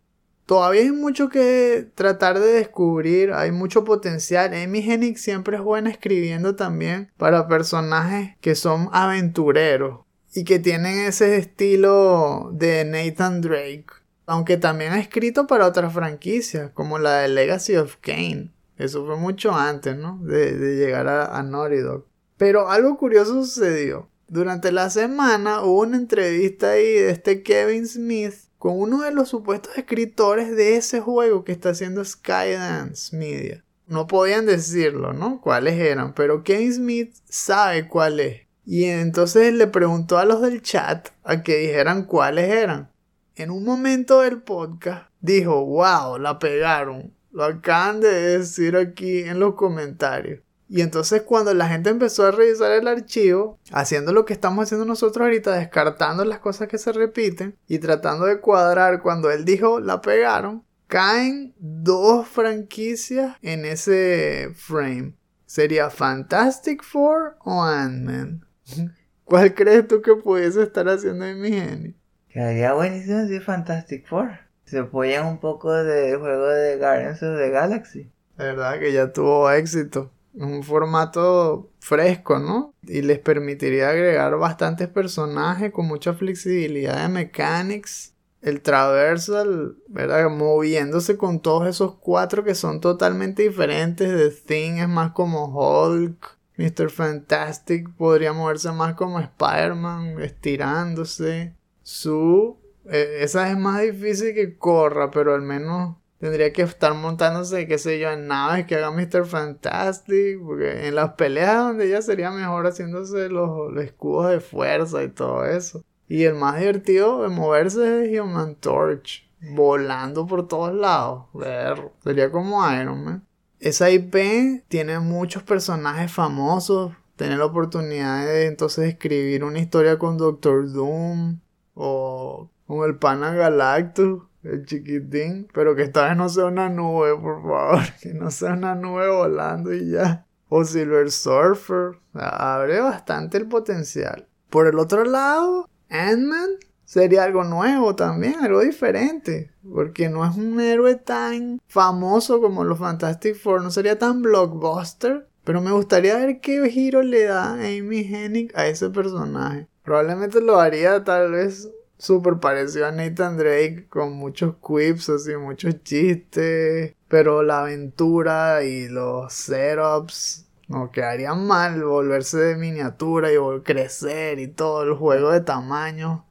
Todavía 0.48 0.84
hay 0.84 0.94
mucho 0.94 1.28
que 1.28 1.92
tratar 1.94 2.40
de 2.40 2.54
descubrir, 2.54 3.34
hay 3.34 3.52
mucho 3.52 3.84
potencial. 3.84 4.54
Amy 4.54 4.80
Hennig 4.80 5.18
siempre 5.18 5.58
es 5.58 5.62
buena 5.62 5.90
escribiendo 5.90 6.56
también 6.56 7.12
para 7.18 7.50
personajes 7.50 8.38
que 8.40 8.56
son 8.56 8.88
aventureros 8.94 10.06
y 10.34 10.46
que 10.46 10.60
tienen 10.60 11.00
ese 11.00 11.36
estilo 11.36 12.50
de 12.54 12.86
Nathan 12.86 13.42
Drake. 13.42 13.88
Aunque 14.26 14.56
también 14.56 14.94
ha 14.94 15.02
escrito 15.02 15.48
para 15.48 15.68
otras 15.68 15.92
franquicias, 15.92 16.72
como 16.72 16.98
la 16.98 17.18
de 17.18 17.28
Legacy 17.28 17.76
of 17.76 17.98
Kane. 18.00 18.54
Eso 18.78 19.06
fue 19.06 19.18
mucho 19.18 19.54
antes, 19.54 19.98
¿no? 19.98 20.18
De, 20.24 20.54
llegar 20.78 21.10
a, 21.10 21.38
a 21.38 21.44
Naughty 21.44 21.80
Dog. 21.80 22.06
Pero 22.38 22.70
algo 22.70 22.98
curioso 22.98 23.44
sucedió. 23.44 24.08
Durante 24.30 24.72
la 24.72 24.90
semana 24.90 25.62
hubo 25.64 25.82
una 25.82 25.98
entrevista 25.98 26.72
ahí 26.72 26.86
de 26.86 27.10
este 27.10 27.44
Kevin 27.44 27.86
Smith 27.86 28.47
con 28.58 28.80
uno 28.80 29.04
de 29.04 29.12
los 29.12 29.30
supuestos 29.30 29.78
escritores 29.78 30.56
de 30.56 30.78
ese 30.78 31.00
juego 31.00 31.44
que 31.44 31.52
está 31.52 31.70
haciendo 31.70 32.04
Skydance 32.04 33.16
Media. 33.16 33.64
No 33.86 34.08
podían 34.08 34.46
decirlo, 34.46 35.14
¿no? 35.14 35.40
Cuáles 35.42 35.80
eran, 35.80 36.14
pero 36.14 36.44
Kevin 36.44 36.74
Smith 36.74 37.16
sabe 37.30 37.88
cuál 37.88 38.20
es. 38.20 38.42
Y 38.66 38.86
entonces 38.86 39.54
le 39.54 39.68
preguntó 39.68 40.18
a 40.18 40.26
los 40.26 40.42
del 40.42 40.62
chat 40.62 41.10
a 41.24 41.42
que 41.42 41.58
dijeran 41.58 42.04
cuáles 42.04 42.50
eran. 42.50 42.92
En 43.36 43.52
un 43.52 43.64
momento 43.64 44.22
del 44.22 44.42
podcast 44.42 45.10
dijo, 45.22 45.64
wow, 45.64 46.18
la 46.18 46.38
pegaron. 46.40 47.14
Lo 47.32 47.46
acaban 47.46 48.02
de 48.02 48.10
decir 48.10 48.76
aquí 48.76 49.20
en 49.20 49.40
los 49.40 49.54
comentarios. 49.54 50.42
Y 50.70 50.82
entonces 50.82 51.22
cuando 51.22 51.54
la 51.54 51.70
gente 51.70 51.90
empezó 51.90 52.26
a 52.26 52.32
revisar 52.32 52.72
el 52.72 52.88
archivo, 52.88 53.60
haciendo 53.72 54.12
lo 54.12 54.26
que 54.26 54.34
estamos 54.34 54.64
haciendo 54.64 54.86
nosotros 54.86 55.26
ahorita, 55.26 55.56
descartando 55.56 56.26
las 56.26 56.40
cosas 56.40 56.68
que 56.68 56.78
se 56.78 56.92
repiten 56.92 57.56
y 57.68 57.80
tratando 57.80 58.26
de 58.26 58.42
cuadrar 58.42 59.02
cuando 59.02 59.32
él 59.32 59.46
dijo 59.46 59.80
la 59.80 60.02
pegaron, 60.02 60.66
caen 60.88 61.54
dos 61.58 62.28
franquicias 62.28 63.38
en 63.42 63.66
ese 63.66 64.50
frame. 64.56 65.14
¿Sería 65.46 65.90
Fantastic 65.90 66.84
Four 66.84 67.38
o 67.46 67.64
Ant-Man? 67.64 68.46
¿Cuál 69.24 69.54
crees 69.54 69.88
tú 69.88 70.02
que 70.02 70.16
pudiese 70.16 70.64
estar 70.64 70.88
haciendo 70.90 71.26
en 71.26 71.40
mi 71.40 71.52
genio? 71.52 71.94
Quedaría 72.28 72.74
buenísimo 72.74 73.26
si 73.28 73.40
Fantastic 73.40 74.06
Four. 74.06 74.40
Se 74.66 74.80
apoyan 74.80 75.26
un 75.26 75.40
poco 75.40 75.72
del 75.72 76.18
juego 76.18 76.48
de 76.48 76.78
Guardians 76.78 77.24
of 77.24 77.38
the 77.38 77.50
Galaxy. 77.50 78.12
La 78.36 78.46
verdad 78.46 78.80
que 78.80 78.92
ya 78.92 79.14
tuvo 79.14 79.50
éxito 79.50 80.12
un 80.40 80.64
formato 80.64 81.72
fresco, 81.80 82.40
¿no? 82.40 82.74
Y 82.84 83.02
les 83.02 83.20
permitiría 83.20 83.90
agregar 83.90 84.38
bastantes 84.38 84.88
personajes 84.88 85.72
con 85.72 85.88
mucha 85.88 86.14
flexibilidad 86.14 87.02
de 87.02 87.10
mechanics. 87.10 88.14
El 88.42 88.62
traversal, 88.62 89.78
¿verdad? 89.88 90.30
Moviéndose 90.30 91.18
con 91.18 91.42
todos 91.42 91.68
esos 91.68 91.96
cuatro 91.96 92.44
que 92.44 92.56
son 92.56 92.80
totalmente 92.80 93.44
diferentes. 93.44 94.10
The 94.10 94.30
Thing 94.30 94.78
es 94.78 94.88
más 94.88 95.12
como 95.12 95.46
Hulk. 95.48 96.38
Mr. 96.58 96.90
Fantastic 96.90 97.90
podría 97.96 98.34
moverse 98.34 98.72
más 98.72 98.96
como 98.96 99.20
Spider-Man, 99.20 100.20
estirándose. 100.22 101.54
Su, 101.84 102.58
eh, 102.86 103.20
esa 103.22 103.52
es 103.52 103.58
más 103.58 103.82
difícil 103.82 104.34
que 104.34 104.58
corra, 104.58 105.12
pero 105.12 105.36
al 105.36 105.42
menos 105.42 105.98
Tendría 106.20 106.52
que 106.52 106.64
estar 106.64 106.96
montándose, 106.96 107.68
qué 107.68 107.78
sé 107.78 108.00
yo, 108.00 108.10
en 108.10 108.28
naves 108.28 108.66
que 108.66 108.76
haga 108.76 108.92
Mr. 108.92 109.26
Fantastic. 109.26 110.42
Porque 110.44 110.88
en 110.88 110.96
las 110.96 111.14
peleas 111.14 111.58
donde 111.58 111.90
ya 111.90 112.02
sería 112.02 112.32
mejor 112.32 112.66
haciéndose 112.66 113.30
los, 113.30 113.76
escudos 113.78 114.32
de 114.32 114.40
fuerza 114.40 115.04
y 115.04 115.10
todo 115.10 115.46
eso. 115.46 115.84
Y 116.08 116.24
el 116.24 116.34
más 116.34 116.60
divertido 116.60 117.22
de 117.22 117.30
moverse 117.30 118.06
es 118.06 118.20
Human 118.20 118.56
Torch. 118.56 119.28
Volando 119.42 120.26
por 120.26 120.48
todos 120.48 120.74
lados. 120.74 121.26
Ver, 121.34 121.92
sería 122.04 122.32
como 122.32 122.68
Iron 122.74 123.04
Man. 123.04 123.28
Esa 123.60 123.92
IP 123.92 124.64
tiene 124.68 125.00
muchos 125.00 125.44
personajes 125.44 126.12
famosos. 126.12 126.94
Tener 127.16 127.38
la 127.38 127.46
oportunidad 127.46 128.26
de 128.26 128.48
entonces 128.48 128.86
escribir 128.88 129.44
una 129.44 129.60
historia 129.60 130.00
con 130.00 130.18
Doctor 130.18 130.72
Doom. 130.72 131.40
O 131.76 132.50
con 132.66 132.88
el 132.90 132.98
Pana 132.98 133.36
Galactus 133.36 134.24
el 134.52 134.66
chiquitín, 134.66 135.48
pero 135.54 135.76
que 135.76 135.84
esta 135.84 136.08
vez 136.08 136.18
no 136.18 136.30
sea 136.30 136.46
una 136.46 136.70
nube, 136.70 137.16
por 137.18 137.42
favor, 137.42 137.80
que 138.02 138.14
no 138.14 138.32
sea 138.32 138.54
una 138.54 138.76
nube 138.76 139.10
volando 139.10 139.74
y 139.74 139.92
ya. 139.92 140.26
O 140.50 140.64
Silver 140.64 141.12
Surfer, 141.12 142.00
abre 142.14 142.80
bastante 142.80 143.38
el 143.38 143.48
potencial. 143.48 144.28
Por 144.50 144.68
el 144.68 144.80
otro 144.80 145.04
lado, 145.04 145.70
Ant-Man 145.90 146.52
sería 146.86 147.26
algo 147.26 147.44
nuevo 147.44 147.96
también, 147.96 148.36
algo 148.40 148.62
diferente, 148.62 149.52
porque 149.70 150.08
no 150.08 150.26
es 150.26 150.38
un 150.38 150.60
héroe 150.62 150.96
tan 150.96 151.60
famoso 151.68 152.40
como 152.40 152.64
los 152.64 152.80
Fantastic 152.80 153.36
Four, 153.36 153.62
no 153.62 153.72
sería 153.72 154.00
tan 154.00 154.22
blockbuster, 154.22 155.28
Pero 155.44 155.62
me 155.62 155.72
gustaría 155.72 156.18
ver 156.18 156.42
qué 156.42 156.70
giro 156.70 157.04
le 157.04 157.24
da 157.24 157.54
Amy 157.54 158.02
Hennig 158.02 158.52
a 158.56 158.68
ese 158.68 158.90
personaje. 158.90 159.68
Probablemente 159.84 160.42
lo 160.42 160.60
haría 160.60 161.06
tal 161.06 161.32
vez 161.32 161.70
súper 161.98 162.40
parecido 162.40 162.88
a 162.88 162.92
Nathan 162.92 163.38
Drake 163.38 163.88
con 163.90 164.14
muchos 164.14 164.56
quips, 164.56 165.10
así, 165.10 165.36
muchos 165.36 165.84
chistes. 165.84 166.96
Pero 167.08 167.44
la 167.44 167.62
aventura 167.62 168.64
y 168.64 168.88
los 168.88 169.34
setups 169.34 170.46
no 170.68 170.92
quedarían 170.92 171.48
mal 171.48 171.84
volverse 171.84 172.38
de 172.38 172.56
miniatura 172.56 173.30
y 173.32 173.38
crecer 173.64 174.40
y 174.40 174.48
todo 174.48 174.84
el 174.84 174.94
juego 174.96 175.32
de 175.32 175.42
tamaño. 175.42 176.26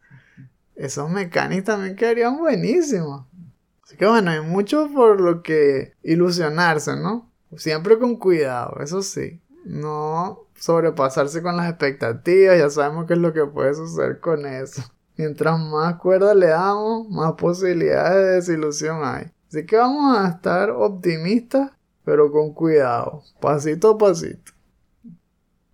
Esos 0.75 1.11
mecánicos 1.11 1.65
también 1.65 1.97
quedarían 1.97 2.37
buenísimos. 2.37 3.25
Así 3.83 3.97
que 3.97 4.07
bueno, 4.07 4.31
hay 4.31 4.41
mucho 4.41 4.91
por 4.93 5.21
lo 5.21 5.43
que 5.43 5.95
ilusionarse, 6.03 6.97
¿no? 6.97 7.31
Siempre 7.57 7.99
con 7.99 8.17
cuidado, 8.17 8.79
eso 8.81 9.01
sí. 9.01 9.41
No 9.65 10.47
sobrepasarse 10.55 11.43
con 11.43 11.57
las 11.57 11.71
expectativas, 11.71 12.59
ya 12.59 12.69
sabemos 12.69 13.07
qué 13.07 13.15
es 13.15 13.21
lo 13.21 13.33
que 13.33 13.47
puede 13.47 13.75
suceder 13.75 14.21
con 14.21 14.45
eso. 14.45 14.83
Mientras 15.17 15.59
más 15.59 15.97
cuerda 15.97 16.35
le 16.35 16.49
damos, 16.49 17.09
más 17.09 17.33
posibilidades 17.33 18.15
de 18.15 18.33
desilusión 18.33 19.01
hay. 19.03 19.27
Así 19.49 19.65
que 19.65 19.77
vamos 19.77 20.19
a 20.19 20.29
estar 20.29 20.71
optimistas, 20.71 21.71
pero 22.05 22.31
con 22.31 22.53
cuidado, 22.53 23.23
pasito 23.41 23.93
a 23.93 23.99
pasito. 23.99 24.53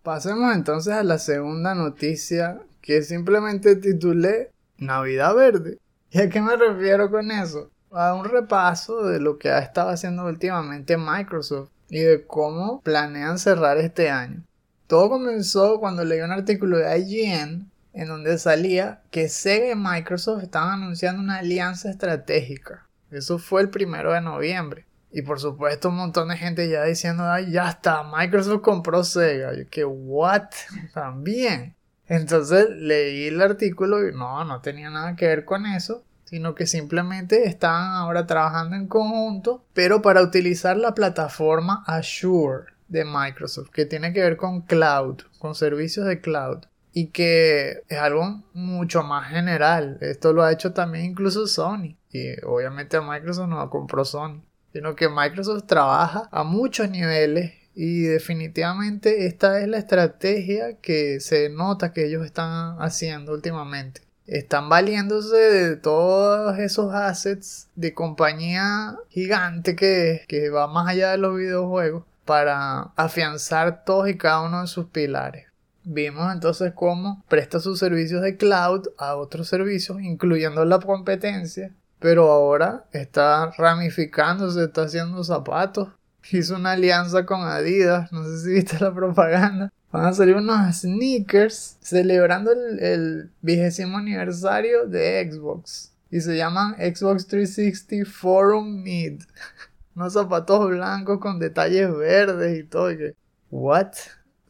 Pasemos 0.02 0.54
entonces 0.54 0.92
a 0.92 1.02
la 1.02 1.18
segunda 1.18 1.74
noticia 1.74 2.60
que 2.80 3.02
simplemente 3.02 3.76
titulé 3.76 4.50
Navidad 4.78 5.34
Verde. 5.34 5.78
¿Y 6.10 6.20
a 6.20 6.28
qué 6.28 6.40
me 6.40 6.56
refiero 6.56 7.10
con 7.10 7.30
eso? 7.30 7.70
A 7.90 8.14
un 8.14 8.24
repaso 8.24 9.04
de 9.04 9.20
lo 9.20 9.38
que 9.38 9.50
ha 9.50 9.58
estado 9.58 9.90
haciendo 9.90 10.24
últimamente 10.26 10.96
Microsoft 10.96 11.70
y 11.88 12.00
de 12.00 12.26
cómo 12.26 12.80
planean 12.82 13.38
cerrar 13.38 13.78
este 13.78 14.10
año. 14.10 14.44
Todo 14.86 15.10
comenzó 15.10 15.80
cuando 15.80 16.04
leí 16.04 16.20
un 16.20 16.32
artículo 16.32 16.78
de 16.78 16.98
IGN 16.98 17.71
en 17.92 18.08
donde 18.08 18.38
salía 18.38 19.02
que 19.10 19.28
Sega 19.28 19.72
y 19.72 19.76
Microsoft 19.76 20.42
estaban 20.42 20.82
anunciando 20.82 21.22
una 21.22 21.38
alianza 21.38 21.90
estratégica. 21.90 22.86
Eso 23.10 23.38
fue 23.38 23.62
el 23.62 23.70
primero 23.70 24.12
de 24.12 24.20
noviembre. 24.20 24.86
Y 25.10 25.22
por 25.22 25.40
supuesto 25.40 25.90
un 25.90 25.96
montón 25.96 26.28
de 26.28 26.38
gente 26.38 26.70
ya 26.70 26.84
diciendo, 26.84 27.30
ay, 27.30 27.52
ya 27.52 27.68
está, 27.68 28.02
Microsoft 28.02 28.62
compró 28.62 29.04
Sega. 29.04 29.54
Yo 29.54 29.68
que, 29.68 29.84
what? 29.84 30.48
También. 30.94 31.76
Entonces 32.06 32.70
leí 32.70 33.26
el 33.26 33.40
artículo 33.40 34.08
y 34.08 34.12
no, 34.12 34.44
no 34.44 34.60
tenía 34.62 34.88
nada 34.88 35.14
que 35.14 35.26
ver 35.26 35.44
con 35.44 35.66
eso, 35.66 36.04
sino 36.24 36.54
que 36.54 36.66
simplemente 36.66 37.46
estaban 37.46 37.92
ahora 37.92 38.26
trabajando 38.26 38.74
en 38.76 38.86
conjunto, 38.86 39.64
pero 39.74 40.00
para 40.00 40.22
utilizar 40.22 40.78
la 40.78 40.94
plataforma 40.94 41.84
Azure 41.86 42.72
de 42.88 43.04
Microsoft, 43.04 43.70
que 43.70 43.84
tiene 43.84 44.14
que 44.14 44.22
ver 44.22 44.36
con 44.36 44.62
cloud, 44.62 45.22
con 45.38 45.54
servicios 45.54 46.06
de 46.06 46.20
cloud 46.20 46.64
y 46.92 47.08
que 47.08 47.82
es 47.88 47.98
algo 47.98 48.42
mucho 48.52 49.02
más 49.02 49.28
general. 49.30 49.98
Esto 50.00 50.32
lo 50.32 50.42
ha 50.42 50.52
hecho 50.52 50.72
también 50.72 51.06
incluso 51.06 51.46
Sony. 51.46 51.96
Y 52.10 52.40
obviamente 52.44 53.00
Microsoft 53.00 53.48
no 53.48 53.70
compró 53.70 54.04
Sony, 54.04 54.42
sino 54.72 54.94
que 54.94 55.08
Microsoft 55.08 55.64
trabaja 55.66 56.28
a 56.30 56.44
muchos 56.44 56.90
niveles 56.90 57.52
y 57.74 58.02
definitivamente 58.02 59.26
esta 59.26 59.60
es 59.60 59.68
la 59.68 59.78
estrategia 59.78 60.78
que 60.80 61.20
se 61.20 61.48
nota 61.48 61.92
que 61.92 62.06
ellos 62.06 62.24
están 62.24 62.76
haciendo 62.80 63.32
últimamente. 63.32 64.02
Están 64.26 64.68
valiéndose 64.68 65.36
de 65.36 65.76
todos 65.76 66.58
esos 66.58 66.94
assets 66.94 67.68
de 67.74 67.92
compañía 67.92 68.96
gigante 69.08 69.74
que, 69.74 70.22
que 70.28 70.50
va 70.50 70.68
más 70.68 70.88
allá 70.88 71.12
de 71.12 71.18
los 71.18 71.36
videojuegos 71.36 72.04
para 72.24 72.92
afianzar 72.96 73.84
todos 73.84 74.08
y 74.08 74.16
cada 74.16 74.42
uno 74.42 74.60
de 74.60 74.68
sus 74.68 74.86
pilares. 74.86 75.51
Vimos 75.84 76.32
entonces 76.32 76.72
cómo 76.74 77.24
presta 77.28 77.58
sus 77.58 77.78
servicios 77.78 78.22
de 78.22 78.36
cloud 78.36 78.88
a 78.98 79.16
otros 79.16 79.48
servicios, 79.48 80.00
incluyendo 80.00 80.64
la 80.64 80.78
competencia, 80.78 81.74
pero 81.98 82.30
ahora 82.30 82.84
está 82.92 83.50
ramificándose, 83.56 84.64
está 84.64 84.82
haciendo 84.82 85.22
zapatos. 85.24 85.88
Hizo 86.30 86.56
una 86.56 86.72
alianza 86.72 87.26
con 87.26 87.40
Adidas, 87.42 88.12
no 88.12 88.24
sé 88.24 88.38
si 88.38 88.50
viste 88.52 88.78
la 88.78 88.94
propaganda. 88.94 89.72
Van 89.90 90.06
a 90.06 90.12
salir 90.12 90.36
unos 90.36 90.80
sneakers 90.80 91.76
celebrando 91.80 92.52
el 92.52 93.30
vigésimo 93.42 93.98
aniversario 93.98 94.86
de 94.86 95.28
Xbox. 95.30 95.92
Y 96.10 96.20
se 96.20 96.36
llaman 96.36 96.74
Xbox 96.74 97.26
360 97.26 98.08
Forum 98.10 98.82
Mid. 98.82 99.22
unos 99.94 100.12
zapatos 100.12 100.70
blancos 100.70 101.18
con 101.18 101.38
detalles 101.38 101.94
verdes 101.96 102.58
y 102.58 102.64
todo. 102.64 102.90
Y 102.92 102.98
que, 102.98 103.16
¿What? 103.50 103.92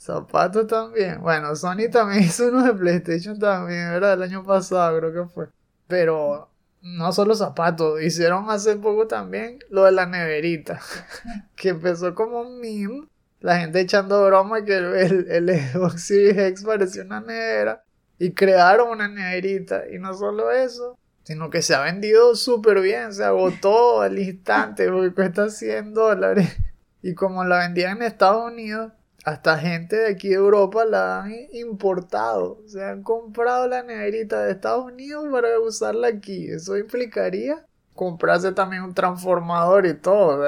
Zapatos 0.03 0.67
también. 0.67 1.21
Bueno, 1.21 1.55
Sony 1.55 1.89
también 1.89 2.23
hizo 2.25 2.49
uno 2.49 2.65
de 2.65 2.75
PlayStation 2.75 3.39
también, 3.39 3.89
¿verdad? 3.91 4.15
El 4.15 4.23
año 4.25 4.43
pasado 4.43 4.99
creo 4.99 5.13
que 5.13 5.33
fue. 5.33 5.49
Pero 5.87 6.51
no 6.81 7.13
solo 7.13 7.37
zapatos, 7.37 8.03
hicieron 8.03 8.51
hace 8.51 8.75
poco 8.77 9.07
también 9.07 9.61
lo 9.71 9.85
de 9.85 9.93
la 9.93 10.07
neverita. 10.07 10.81
que 11.55 11.69
empezó 11.69 12.17
como 12.17 12.41
un 12.41 12.61
meme. 12.61 13.07
La 13.39 13.61
gente 13.61 13.79
echando 13.79 14.27
broma 14.27 14.65
que 14.65 14.77
el, 14.77 15.31
el, 15.31 15.61
Xbox 15.61 16.03
Series 16.03 16.37
X 16.37 16.65
parecía 16.65 17.05
una 17.05 17.21
nevera. 17.21 17.85
Y 18.19 18.33
crearon 18.33 18.89
una 18.89 19.07
neverita. 19.07 19.85
Y 19.89 20.01
no 20.01 20.15
solo 20.15 20.51
eso, 20.51 20.99
sino 21.23 21.49
que 21.49 21.63
se 21.63 21.77
ha 21.77 21.81
vendido 21.81 22.35
súper 22.35 22.81
bien. 22.81 23.13
Se 23.13 23.23
agotó 23.23 24.01
al 24.01 24.19
instante 24.19 24.91
porque 24.91 25.15
cuesta 25.15 25.49
100 25.49 25.95
dólares. 25.95 26.59
Y 27.05 27.15
como 27.15 27.43
la 27.43 27.59
vendían 27.59 27.97
en 27.97 28.05
Estados 28.05 28.53
Unidos, 28.53 28.93
hasta 29.25 29.59
gente 29.59 29.97
de 29.97 30.09
aquí 30.09 30.29
de 30.29 30.35
Europa 30.35 30.85
la 30.85 31.23
han 31.23 31.33
importado. 31.53 32.61
Se 32.67 32.85
han 32.85 33.03
comprado 33.03 33.69
la 33.69 33.83
neverita 33.83 34.43
de 34.43 34.53
Estados 34.53 34.87
Unidos 34.87 35.27
para 35.31 35.61
usarla 35.61 36.09
aquí. 36.09 36.49
Eso 36.51 36.77
implicaría 36.77 37.65
comprarse 37.95 38.53
también 38.53 38.83
un 38.83 38.95
transformador 38.95 39.87
y 39.87 39.95
todo. 39.95 40.43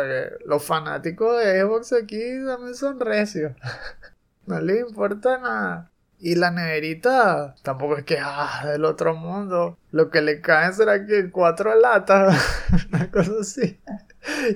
los 0.44 0.64
fanáticos 0.64 1.38
de 1.38 1.60
Xbox 1.60 1.92
aquí 1.92 2.20
también 2.46 2.74
son 2.74 3.00
recios. 3.00 3.52
no 4.46 4.60
les 4.60 4.80
importa 4.80 5.38
nada. 5.38 5.90
Y 6.18 6.36
la 6.36 6.50
neverita 6.50 7.54
tampoco 7.62 7.98
es 7.98 8.04
que 8.04 8.18
ah, 8.20 8.62
del 8.66 8.84
otro 8.84 9.14
mundo. 9.14 9.78
Lo 9.90 10.10
que 10.10 10.22
le 10.22 10.40
caen 10.40 10.72
será 10.72 11.04
que 11.06 11.30
cuatro 11.30 11.78
latas. 11.78 12.34
Una 12.88 13.10
cosa 13.10 13.32
así. 13.40 13.80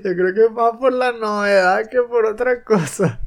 Yo 0.02 0.14
creo 0.14 0.34
que 0.34 0.44
es 0.46 0.50
más 0.50 0.76
por 0.78 0.92
la 0.92 1.12
novedad 1.12 1.86
que 1.90 2.00
por 2.02 2.24
otra 2.24 2.64
cosa. 2.64 3.20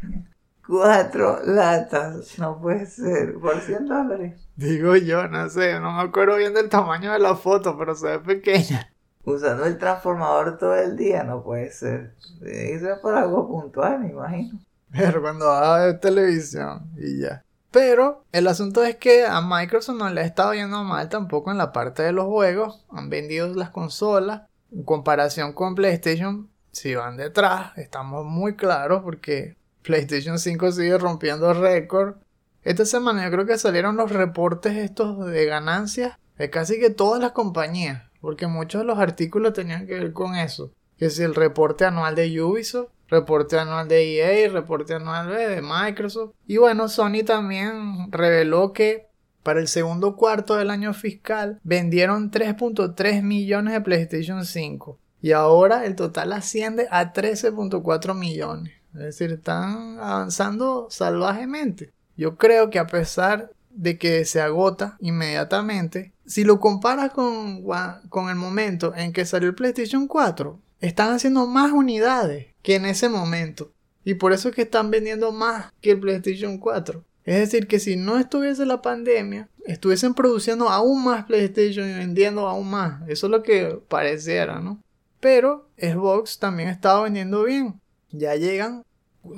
Cuatro 0.71 1.41
latas, 1.43 2.39
no 2.39 2.61
puede 2.61 2.85
ser, 2.85 3.37
por 3.41 3.59
100 3.59 3.87
dólares. 3.87 4.47
Digo 4.55 4.95
yo, 4.95 5.27
no 5.27 5.49
sé, 5.49 5.77
no 5.81 5.91
me 5.91 6.03
acuerdo 6.03 6.37
bien 6.37 6.53
del 6.53 6.69
tamaño 6.69 7.11
de 7.11 7.19
la 7.19 7.35
foto, 7.35 7.77
pero 7.77 7.93
se 7.93 8.07
ve 8.07 8.19
pequeña. 8.19 8.89
Usando 9.25 9.65
el 9.65 9.77
transformador 9.77 10.57
todo 10.57 10.73
el 10.75 10.95
día, 10.95 11.25
no 11.25 11.43
puede 11.43 11.73
ser. 11.73 12.15
Eso 12.41 12.89
es 12.89 12.99
por 12.99 13.15
algo 13.15 13.49
puntual, 13.49 13.99
me 13.99 14.11
imagino. 14.11 14.61
Pero 14.93 15.21
cuando 15.21 15.47
va 15.47 15.75
a 15.75 15.85
ver 15.87 15.99
televisión 15.99 16.89
y 16.95 17.19
ya. 17.19 17.43
Pero 17.69 18.23
el 18.31 18.47
asunto 18.47 18.81
es 18.85 18.95
que 18.95 19.25
a 19.25 19.41
Microsoft 19.41 19.97
no 19.97 20.09
le 20.09 20.21
ha 20.21 20.25
estado 20.25 20.53
yendo 20.53 20.85
mal 20.85 21.09
tampoco 21.09 21.51
en 21.51 21.57
la 21.57 21.73
parte 21.73 22.01
de 22.01 22.13
los 22.13 22.27
juegos. 22.27 22.85
Han 22.91 23.09
vendido 23.09 23.53
las 23.53 23.71
consolas. 23.71 24.43
En 24.71 24.83
comparación 24.83 25.51
con 25.51 25.75
PlayStation, 25.75 26.49
si 26.71 26.95
van 26.95 27.17
detrás, 27.17 27.77
estamos 27.77 28.25
muy 28.25 28.55
claros 28.55 29.03
porque 29.03 29.57
PlayStation 29.83 30.39
5 30.39 30.71
sigue 30.71 30.97
rompiendo 30.97 31.53
récord. 31.53 32.15
Esta 32.63 32.85
semana 32.85 33.25
yo 33.25 33.31
creo 33.31 33.45
que 33.45 33.57
salieron 33.57 33.97
los 33.97 34.11
reportes 34.11 34.77
estos 34.77 35.25
de 35.25 35.45
ganancias 35.45 36.17
de 36.37 36.49
casi 36.49 36.79
que 36.79 36.89
todas 36.89 37.21
las 37.21 37.31
compañías, 37.31 38.03
porque 38.19 38.47
muchos 38.47 38.81
de 38.81 38.87
los 38.87 38.99
artículos 38.99 39.53
tenían 39.53 39.87
que 39.87 39.95
ver 39.95 40.13
con 40.13 40.35
eso. 40.35 40.71
Que 40.97 41.09
si 41.09 41.23
el 41.23 41.33
reporte 41.33 41.85
anual 41.85 42.15
de 42.15 42.41
Ubisoft, 42.41 42.89
reporte 43.07 43.59
anual 43.59 43.87
de 43.87 44.17
EA, 44.17 44.49
reporte 44.49 44.93
anual 44.93 45.29
de 45.29 45.61
Microsoft. 45.61 46.33
Y 46.47 46.57
bueno, 46.57 46.87
Sony 46.87 47.23
también 47.25 48.11
reveló 48.11 48.73
que 48.73 49.07
para 49.43 49.59
el 49.59 49.67
segundo 49.67 50.15
cuarto 50.15 50.55
del 50.55 50.69
año 50.69 50.93
fiscal 50.93 51.59
vendieron 51.63 52.31
3.3 52.31 53.23
millones 53.23 53.73
de 53.73 53.81
PlayStation 53.81 54.45
5 54.45 54.99
y 55.21 55.31
ahora 55.31 55.85
el 55.85 55.95
total 55.95 56.33
asciende 56.33 56.87
a 56.89 57.13
13.4 57.13 58.15
millones. 58.15 58.73
Es 58.93 58.99
decir, 58.99 59.31
están 59.31 59.97
avanzando 59.99 60.87
salvajemente. 60.89 61.91
Yo 62.17 62.35
creo 62.37 62.69
que 62.69 62.79
a 62.79 62.87
pesar 62.87 63.51
de 63.69 63.97
que 63.97 64.25
se 64.25 64.41
agota 64.41 64.97
inmediatamente, 64.99 66.13
si 66.25 66.43
lo 66.43 66.59
comparas 66.59 67.11
con, 67.11 67.63
con 68.09 68.29
el 68.29 68.35
momento 68.35 68.93
en 68.95 69.13
que 69.13 69.25
salió 69.25 69.49
el 69.49 69.55
PlayStation 69.55 70.07
4, 70.07 70.59
están 70.81 71.13
haciendo 71.13 71.47
más 71.47 71.71
unidades 71.71 72.47
que 72.61 72.75
en 72.75 72.85
ese 72.85 73.07
momento. 73.07 73.71
Y 74.03 74.15
por 74.15 74.33
eso 74.33 74.49
es 74.49 74.55
que 74.55 74.63
están 74.63 74.91
vendiendo 74.91 75.31
más 75.31 75.71
que 75.79 75.91
el 75.91 75.99
PlayStation 75.99 76.57
4. 76.57 77.03
Es 77.23 77.37
decir, 77.37 77.67
que 77.67 77.79
si 77.79 77.95
no 77.95 78.17
estuviese 78.17 78.65
la 78.65 78.81
pandemia, 78.81 79.47
estuviesen 79.65 80.15
produciendo 80.15 80.69
aún 80.69 81.03
más 81.03 81.25
PlayStation 81.25 81.87
y 81.87 81.93
vendiendo 81.93 82.47
aún 82.47 82.69
más. 82.69 83.07
Eso 83.07 83.27
es 83.27 83.31
lo 83.31 83.43
que 83.43 83.79
pareciera, 83.87 84.59
¿no? 84.59 84.81
Pero 85.19 85.69
Xbox 85.77 86.39
también 86.39 86.69
estaba 86.69 87.03
vendiendo 87.03 87.43
bien 87.43 87.79
ya 88.11 88.35
llegan 88.35 88.83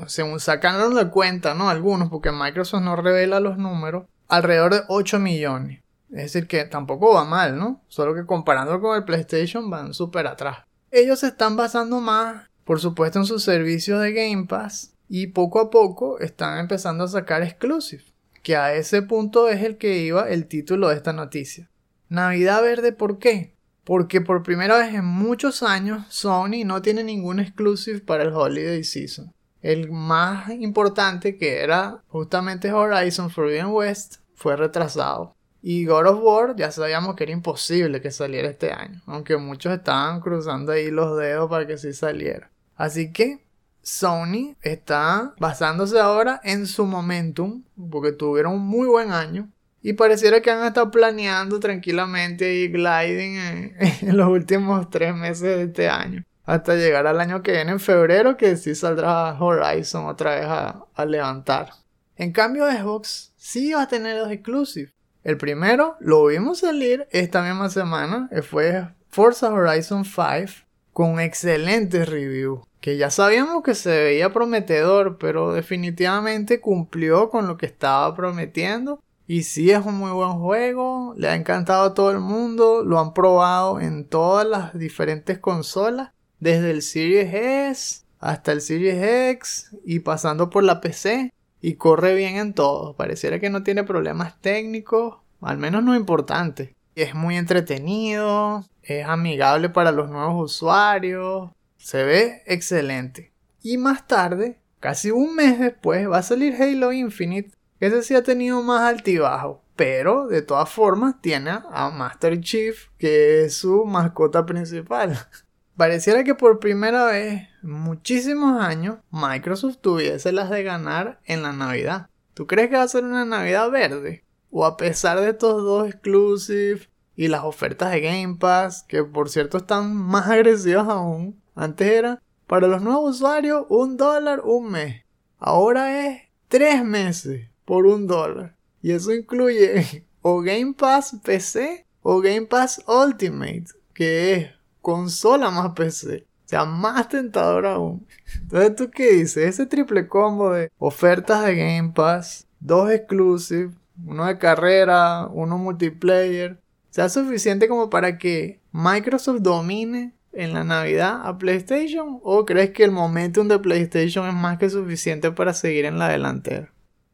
según 0.08 0.40
sacaron 0.40 0.96
la 0.96 1.10
cuenta, 1.10 1.54
¿no? 1.54 1.70
Algunos, 1.70 2.10
porque 2.10 2.32
Microsoft 2.32 2.84
no 2.84 2.96
revela 2.96 3.40
los 3.40 3.58
números, 3.58 4.06
alrededor 4.28 4.74
de 4.74 4.82
8 4.88 5.20
millones. 5.20 5.82
Es 6.10 6.34
decir, 6.34 6.48
que 6.48 6.66
tampoco 6.66 7.14
va 7.14 7.26
mal, 7.26 7.58
¿no? 7.58 7.82
Solo 7.88 8.14
que 8.14 8.26
comparando 8.26 8.80
con 8.80 8.96
el 8.96 9.04
PlayStation 9.04 9.70
van 9.70 9.94
súper 9.94 10.28
atrás. 10.28 10.60
Ellos 10.92 11.20
se 11.20 11.28
están 11.28 11.56
basando 11.56 12.00
más, 12.00 12.50
por 12.64 12.80
supuesto, 12.80 13.20
en 13.20 13.26
sus 13.26 13.44
servicios 13.44 14.02
de 14.02 14.14
Game 14.14 14.46
Pass 14.46 14.94
y 15.10 15.28
poco 15.28 15.60
a 15.60 15.70
poco 15.70 16.20
están 16.20 16.60
empezando 16.60 17.04
a 17.04 17.08
sacar 17.08 17.42
exclusive. 17.42 18.04
Que 18.44 18.56
a 18.56 18.74
ese 18.74 19.02
punto 19.02 19.50
es 19.50 19.64
el 19.64 19.78
que 19.78 20.00
iba 20.00 20.30
el 20.30 20.48
título 20.48 20.90
de 20.90 20.96
esta 20.96 21.14
noticia. 21.14 21.70
Navidad 22.10 22.62
Verde, 22.62 22.92
¿por 22.92 23.18
qué? 23.18 23.53
Porque 23.84 24.22
por 24.22 24.44
primera 24.44 24.78
vez 24.78 24.94
en 24.94 25.06
muchos 25.06 25.64
años 25.64 26.06
Sony 26.10 26.64
no 26.66 26.82
tiene 26.82 27.04
ningún 27.04 27.40
exclusive 27.40 28.00
para 28.00 28.24
el 28.24 28.34
Holiday 28.34 28.84
Season. 28.84 29.34
El 29.62 29.92
más 29.92 30.50
importante 30.52 31.38
que 31.38 31.62
era 31.62 32.02
justamente 32.10 32.72
Horizon 32.72 33.30
Forbidden 33.30 33.68
West 33.68 34.18
fue 34.36 34.56
retrasado. 34.56 35.36
Y 35.62 35.86
God 35.86 36.08
of 36.08 36.20
War 36.22 36.56
ya 36.58 36.72
sabíamos 36.72 37.16
que 37.16 37.24
era 37.24 37.32
imposible 37.32 38.02
que 38.02 38.12
saliera 38.12 38.50
este 38.50 38.74
año, 38.74 39.02
aunque 39.06 39.38
muchos 39.38 39.72
estaban 39.72 40.20
cruzando 40.20 40.74
ahí 40.74 40.92
los 40.92 41.18
dedos 41.18 41.50
para 41.50 41.66
que 41.66 41.78
sí 41.78 41.94
saliera. 41.94 42.52
Así 42.76 43.14
que 43.14 43.40
Sony 43.82 44.56
está 44.62 45.34
basándose 45.40 46.00
ahora 46.00 46.42
en 46.44 46.68
su 46.68 46.86
momentum, 46.86 47.64
porque 47.90 48.12
tuvieron 48.12 48.56
un 48.56 48.68
muy 48.68 48.88
buen 48.88 49.12
año. 49.12 49.50
Y 49.84 49.94
pareciera 49.94 50.42
que 50.42 50.50
han 50.50 50.66
estado 50.66 50.90
planeando 50.90 51.60
tranquilamente 51.60 52.56
y 52.56 52.70
gliding 52.70 53.76
en, 54.02 54.18
los 54.18 54.30
últimos 54.30 54.90
tres 54.90 55.14
meses 55.14 55.42
de 55.42 55.64
este 55.64 55.90
año 55.90 56.24
hasta 56.46 56.76
llegar 56.76 57.08
al 57.08 57.22
año 57.22 57.42
que 57.42 57.52
viene 57.52 57.72
en 57.72 57.80
febrero 57.80 58.36
que 58.36 58.58
sí 58.58 58.76
saldrá 58.76 59.38
Horizon 59.40 60.08
otra 60.08 60.36
vez 60.36 60.46
a, 60.46 61.06
levantar. 61.06 61.70
En 62.18 62.32
cambio 62.32 62.70
Xbox 62.70 63.32
sí 63.38 63.74
va 63.74 63.84
a 63.84 63.88
tener 63.88 64.18
los 64.18 64.32
exclusivos. 64.32 64.94
El 65.24 65.38
primero 65.38 65.96
lo 66.02 66.26
vimos 66.26 66.60
salir 66.60 67.08
esta 67.12 67.42
misma 67.42 67.70
semana, 67.70 68.30
fue 68.42 68.90
Forza 69.08 69.54
Horizon 69.54 70.04
5 70.04 70.66
con 70.92 71.20
excelentes 71.20 72.08
reviews. 72.08 72.62
Que 72.82 72.98
ya 72.98 73.10
sabíamos 73.10 73.64
que 73.64 73.76
se 73.76 74.04
veía 74.04 74.34
prometedor, 74.34 75.18
pero 75.18 75.54
definitivamente 75.54 76.60
cumplió 76.60 77.30
con 77.30 77.48
lo 77.48 77.56
que 77.56 77.66
estaba 77.66 78.14
prometiendo. 78.14 79.02
Y 79.26 79.44
sí 79.44 79.72
es 79.72 79.86
un 79.86 79.96
muy 79.96 80.12
buen 80.12 80.34
juego, 80.34 81.14
le 81.18 81.30
ha 81.30 81.36
encantado 81.36 81.86
a 81.86 81.94
todo 81.94 82.12
el 82.12 82.20
mundo, 82.20 82.84
lo 82.84 83.00
han 83.00 83.14
probado 83.14 83.80
en 83.80 84.06
todas 84.06 84.46
las 84.46 84.78
diferentes 84.78 85.40
consolas 85.40 86.12
desde 86.40 86.72
el 86.72 86.82
Series 86.82 87.34
S 87.34 88.04
hasta 88.20 88.52
el 88.52 88.62
Series 88.62 89.02
X 89.32 89.72
y 89.86 90.00
pasando 90.00 90.50
por 90.50 90.64
la 90.64 90.82
PC 90.82 91.32
y 91.62 91.76
corre 91.76 92.16
bien 92.16 92.36
en 92.36 92.54
todo. 92.54 92.96
Pareciera 92.96 93.40
que 93.40 93.50
no 93.50 93.64
tiene 93.64 93.86
problemas 93.86 94.40
técnicos, 94.42 95.16
al 95.42 95.58
menos 95.58 95.84
no 95.84 95.96
importantes. 95.96 96.72
Es 96.96 97.16
muy 97.16 97.38
entretenido, 97.38 98.66
es 98.82 99.06
amigable 99.06 99.70
para 99.70 99.94
los 99.94 100.10
nuevos 100.10 100.52
usuarios, 100.52 101.50
se 101.78 102.04
ve 102.04 102.44
excelente. 102.46 103.32
Y 103.62 103.78
más 103.78 104.06
tarde, 104.06 104.60
casi 104.82 105.12
un 105.12 105.36
mes 105.36 105.60
después, 105.60 106.10
va 106.10 106.18
a 106.18 106.24
salir 106.24 106.62
Halo 106.62 106.92
Infinite, 106.92 107.52
ese 107.86 108.04
sí 108.04 108.16
ha 108.16 108.24
tenido 108.24 108.62
más 108.62 108.82
altibajo. 108.82 109.62
Pero 109.76 110.28
de 110.28 110.42
todas 110.42 110.70
formas 110.70 111.20
tiene 111.22 111.50
a 111.50 111.90
Master 111.90 112.40
Chief, 112.40 112.90
que 112.98 113.46
es 113.46 113.56
su 113.56 113.86
mascota 113.86 114.46
principal. 114.46 115.18
Pareciera 115.78 116.24
que 116.24 116.36
por 116.36 116.60
primera 116.60 117.06
vez 117.06 117.48
en 117.64 117.70
muchísimos 117.72 118.62
años 118.62 118.98
Microsoft 119.10 119.78
tuviese 119.82 120.32
las 120.32 120.52
de 120.52 120.62
ganar 120.62 121.20
en 121.26 121.42
la 121.42 121.52
Navidad. 121.52 122.10
¿Tú 122.36 122.46
crees 122.46 122.70
que 122.70 122.76
va 122.76 122.84
a 122.84 122.88
ser 122.88 123.04
una 123.04 123.26
Navidad 123.26 123.72
verde? 123.72 124.24
O 124.52 124.66
a 124.66 124.78
pesar 124.78 125.20
de 125.20 125.32
estos 125.32 125.64
dos 125.64 125.88
exclusives 125.88 126.90
y 127.16 127.28
las 127.28 127.44
ofertas 127.44 127.92
de 127.92 128.02
Game 128.02 128.38
Pass, 128.40 128.84
que 128.88 129.04
por 129.04 129.30
cierto 129.30 129.58
están 129.58 129.96
más 129.96 130.28
agresivas 130.30 130.88
aún. 130.88 131.42
Antes 131.56 131.88
era 131.88 132.22
para 132.46 132.68
los 132.68 132.84
nuevos 132.84 133.16
usuarios 133.16 133.66
un 133.70 133.98
dólar 133.98 134.42
un 134.44 134.72
mes. 134.72 135.04
Ahora 135.40 136.06
es 136.06 136.22
tres 136.48 136.86
meses 136.86 137.50
por 137.66 137.86
un 137.86 138.08
dólar. 138.08 138.56
Y 138.82 138.92
eso 138.92 139.14
incluye 139.14 140.06
o 140.22 140.42
Game 140.42 140.74
Pass 140.74 141.18
PC 141.24 141.86
o 142.02 142.20
Game 142.20 142.48
Pass 142.48 142.84
Ultimate, 142.88 143.66
que 143.94 144.34
es 144.34 144.50
consola 144.82 145.50
más 145.50 145.74
PC. 145.74 146.26
O 146.46 146.48
sea, 146.48 146.66
más 146.66 147.08
tentador 147.10 147.66
aún. 147.66 148.06
Entonces, 148.42 148.76
¿tú 148.76 148.92
qué 148.92 149.14
dices? 149.14 149.38
Ese 149.38 149.66
triple 149.66 150.08
combo 150.08 150.52
de 150.52 150.70
ofertas 150.78 151.46
de 151.46 151.56
Game 151.56 151.94
Pass, 151.96 152.48
dos 152.60 152.92
exclusive, 152.92 153.72
uno 154.06 154.26
de 154.26 154.38
carrera, 154.38 155.28
uno 155.28 155.58
multiplayer, 155.58 156.60
sea 156.90 157.10
suficiente 157.10 157.68
como 157.68 157.90
para 157.90 158.18
que 158.18 158.60
Microsoft 158.72 159.40
domine 159.42 160.14
en 160.34 160.54
la 160.54 160.64
Navidad 160.64 161.22
a 161.24 161.38
PlayStation? 161.38 162.20
¿O 162.24 162.46
crees 162.46 162.72
que 162.72 162.84
el 162.84 162.92
momentum 162.92 163.48
de 163.48 163.60
PlayStation 163.60 164.28
es 164.28 164.34
más 164.34 164.58
que 164.58 164.70
suficiente 164.70 165.32
para 165.32 165.54
seguir 165.54 165.86
en 165.86 166.00
la 166.00 166.10
delantera? 166.10 166.73